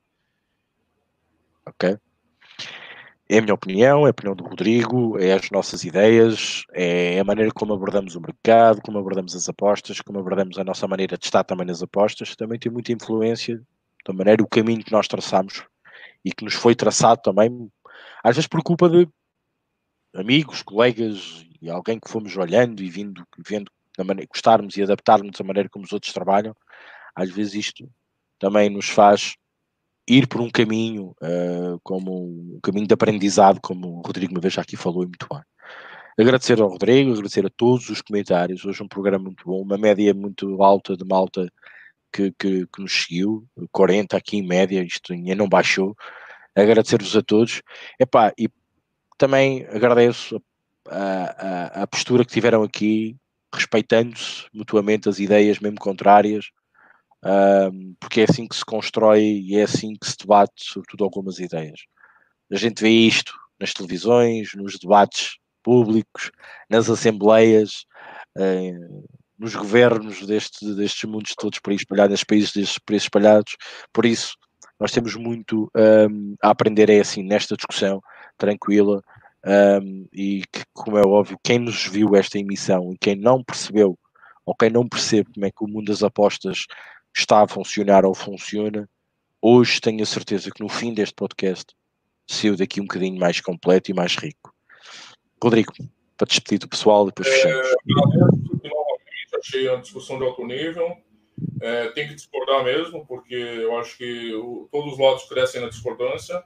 [1.65, 1.97] Ok?
[3.29, 7.25] É a minha opinião, é a opinião do Rodrigo, é as nossas ideias, é a
[7.25, 11.25] maneira como abordamos o mercado, como abordamos as apostas, como abordamos a nossa maneira de
[11.25, 12.37] estar também nas apostas.
[12.37, 13.61] Também tem muita influência
[14.05, 15.65] da maneira, o caminho que nós traçamos
[16.23, 17.69] e que nos foi traçado também,
[18.23, 19.05] às vezes por culpa de
[20.15, 25.37] amigos, colegas e alguém que fomos olhando e vindo, vendo da maneira, gostarmos e adaptarmos
[25.37, 26.55] da maneira como os outros trabalham.
[27.13, 27.89] Às vezes isto
[28.39, 29.35] também nos faz
[30.07, 34.53] ir por um caminho uh, como um caminho de aprendizado, como o Rodrigo uma vez
[34.53, 35.41] já aqui falou e muito bem.
[36.19, 38.65] Agradecer ao Rodrigo, agradecer a todos os comentários.
[38.65, 41.47] Hoje um programa muito bom, uma média muito alta de malta
[42.11, 45.95] que, que, que nos seguiu, 40 aqui em média, isto ainda não baixou.
[46.55, 47.61] Agradecer-vos a todos.
[47.99, 48.49] Epá, e
[49.17, 50.41] também agradeço
[50.87, 53.15] a, a, a postura que tiveram aqui,
[53.53, 56.49] respeitando-se mutuamente as ideias, mesmo contrárias,
[57.27, 61.39] um, porque é assim que se constrói e é assim que se debate, sobretudo, algumas
[61.39, 61.81] ideias.
[62.49, 66.31] A gente vê isto nas televisões, nos debates públicos,
[66.69, 67.85] nas assembleias,
[69.37, 73.57] nos governos deste, destes mundos todos por aí espalhados, nos países destes por aí espalhados.
[73.91, 74.35] Por isso,
[74.79, 75.69] nós temos muito
[76.09, 78.01] um, a aprender é assim, nesta discussão
[78.37, 79.01] tranquila,
[79.81, 83.97] um, e que, como é óbvio, quem nos viu esta emissão e quem não percebeu
[84.45, 86.65] ou quem não percebe como é que o mundo das apostas
[87.15, 88.89] está a funcionar ou funciona,
[89.41, 91.75] hoje tenho a certeza que no fim deste podcast
[92.27, 94.53] saiu daqui um bocadinho mais completo e mais rico.
[95.41, 95.73] Rodrigo,
[96.17, 97.67] para despedir do pessoal, depois fechamos.
[97.67, 100.97] É, achei a discussão de alto nível.
[101.61, 105.69] É, tem que discordar mesmo, porque eu acho que o, todos os lados crescem na
[105.69, 106.43] discordância.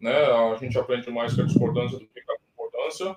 [0.00, 0.14] Né?
[0.14, 3.16] A gente aprende mais com a discordância do que com a concordância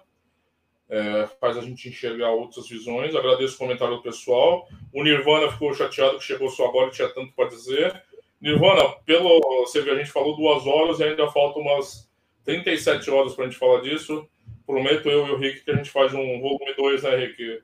[0.89, 3.15] é, faz a gente enxergar outras visões.
[3.15, 4.67] Agradeço o comentário do pessoal.
[4.93, 8.03] O Nirvana ficou chateado que chegou só agora e tinha tanto para dizer.
[8.41, 12.09] Nirvana, pelo você vê, a gente falou duas horas e ainda faltam umas
[12.43, 14.27] 37 horas para a gente falar disso.
[14.65, 17.61] Prometo eu e o Rick que a gente faz um volume 2, né, Rick?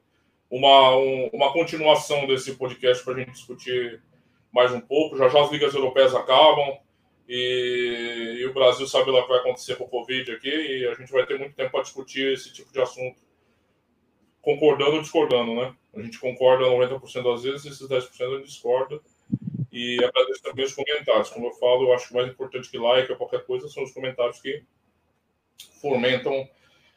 [0.49, 4.01] Uma, um, uma continuação desse podcast para a gente discutir
[4.51, 5.17] mais um pouco.
[5.17, 6.77] Já já as ligas europeias acabam
[7.31, 10.87] e, e, o Brasil sabe lá o que vai acontecer com o Covid aqui, e
[10.87, 13.21] a gente vai ter muito tempo para discutir esse tipo de assunto,
[14.41, 15.75] concordando ou discordando, né?
[15.93, 18.99] A gente concorda 90% das vezes, esses 10% a gente discorda.
[19.71, 21.29] E agradeço também os comentários.
[21.29, 23.91] Como eu falo, eu acho que mais importante que like ou qualquer coisa são os
[23.91, 24.63] comentários que
[25.79, 26.49] fomentam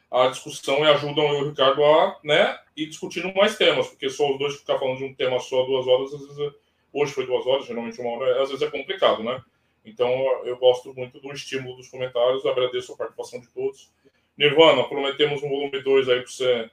[0.09, 4.09] a discussão e ajudam eu e o Ricardo a né, ir discutindo mais temas, porque
[4.09, 6.51] só os dois ficar falando de um tema só duas horas, às vezes, é,
[6.91, 9.43] hoje foi duas horas, geralmente uma hora, às vezes é complicado, né?
[9.85, 10.09] Então,
[10.45, 13.91] eu gosto muito do estímulo dos comentários, agradeço a participação de todos.
[14.37, 16.71] Nirvana, prometemos um volume 2 aí para você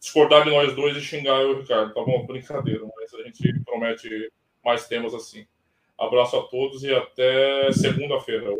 [0.00, 2.26] discordar de nós dois e xingar eu e o Ricardo, tá bom?
[2.26, 4.30] Brincadeira, mas a gente promete
[4.64, 5.46] mais temas assim.
[5.98, 8.54] Abraço a todos e até segunda-feira.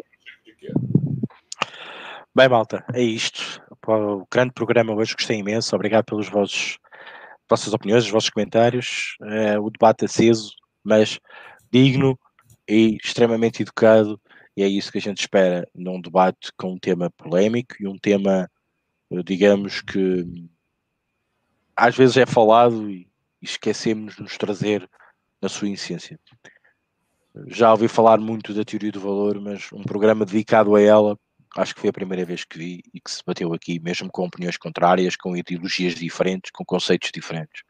[2.34, 3.62] Bem, malta, é isto.
[3.86, 5.74] O grande programa hoje, gostei imenso.
[5.76, 6.78] Obrigado pelos vossos,
[7.48, 9.16] vossas opiniões, os vossos comentários.
[9.22, 10.50] É, o debate aceso,
[10.82, 11.20] mas
[11.70, 12.18] digno
[12.68, 14.20] e extremamente educado,
[14.56, 17.98] e é isso que a gente espera num debate com um tema polémico e um
[17.98, 18.50] tema,
[19.24, 20.24] digamos que
[21.76, 23.08] às vezes é falado e
[23.42, 24.88] esquecemos de nos trazer
[25.42, 26.18] na sua essência.
[27.48, 31.18] Já ouvi falar muito da teoria do valor, mas um programa dedicado a ela,
[31.56, 34.24] acho que foi a primeira vez que vi e que se bateu aqui, mesmo com
[34.24, 37.62] opiniões contrárias, com ideologias diferentes, com conceitos diferentes.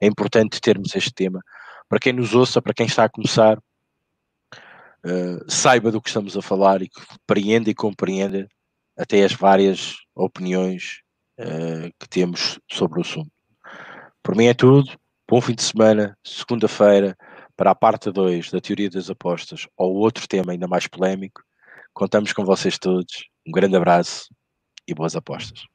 [0.00, 1.40] É importante termos este tema
[1.88, 3.62] para quem nos ouça, para quem está a começar,
[5.04, 8.48] uh, saiba do que estamos a falar e que compreenda e compreenda
[8.96, 11.00] até as várias opiniões
[11.38, 13.30] uh, que temos sobre o assunto.
[14.22, 14.90] Por mim é tudo.
[15.28, 17.16] Bom fim de semana, segunda-feira,
[17.56, 21.42] para a parte 2 da teoria das apostas ou outro tema ainda mais polémico.
[21.94, 23.28] Contamos com vocês todos.
[23.46, 24.28] Um grande abraço
[24.86, 25.71] e boas apostas.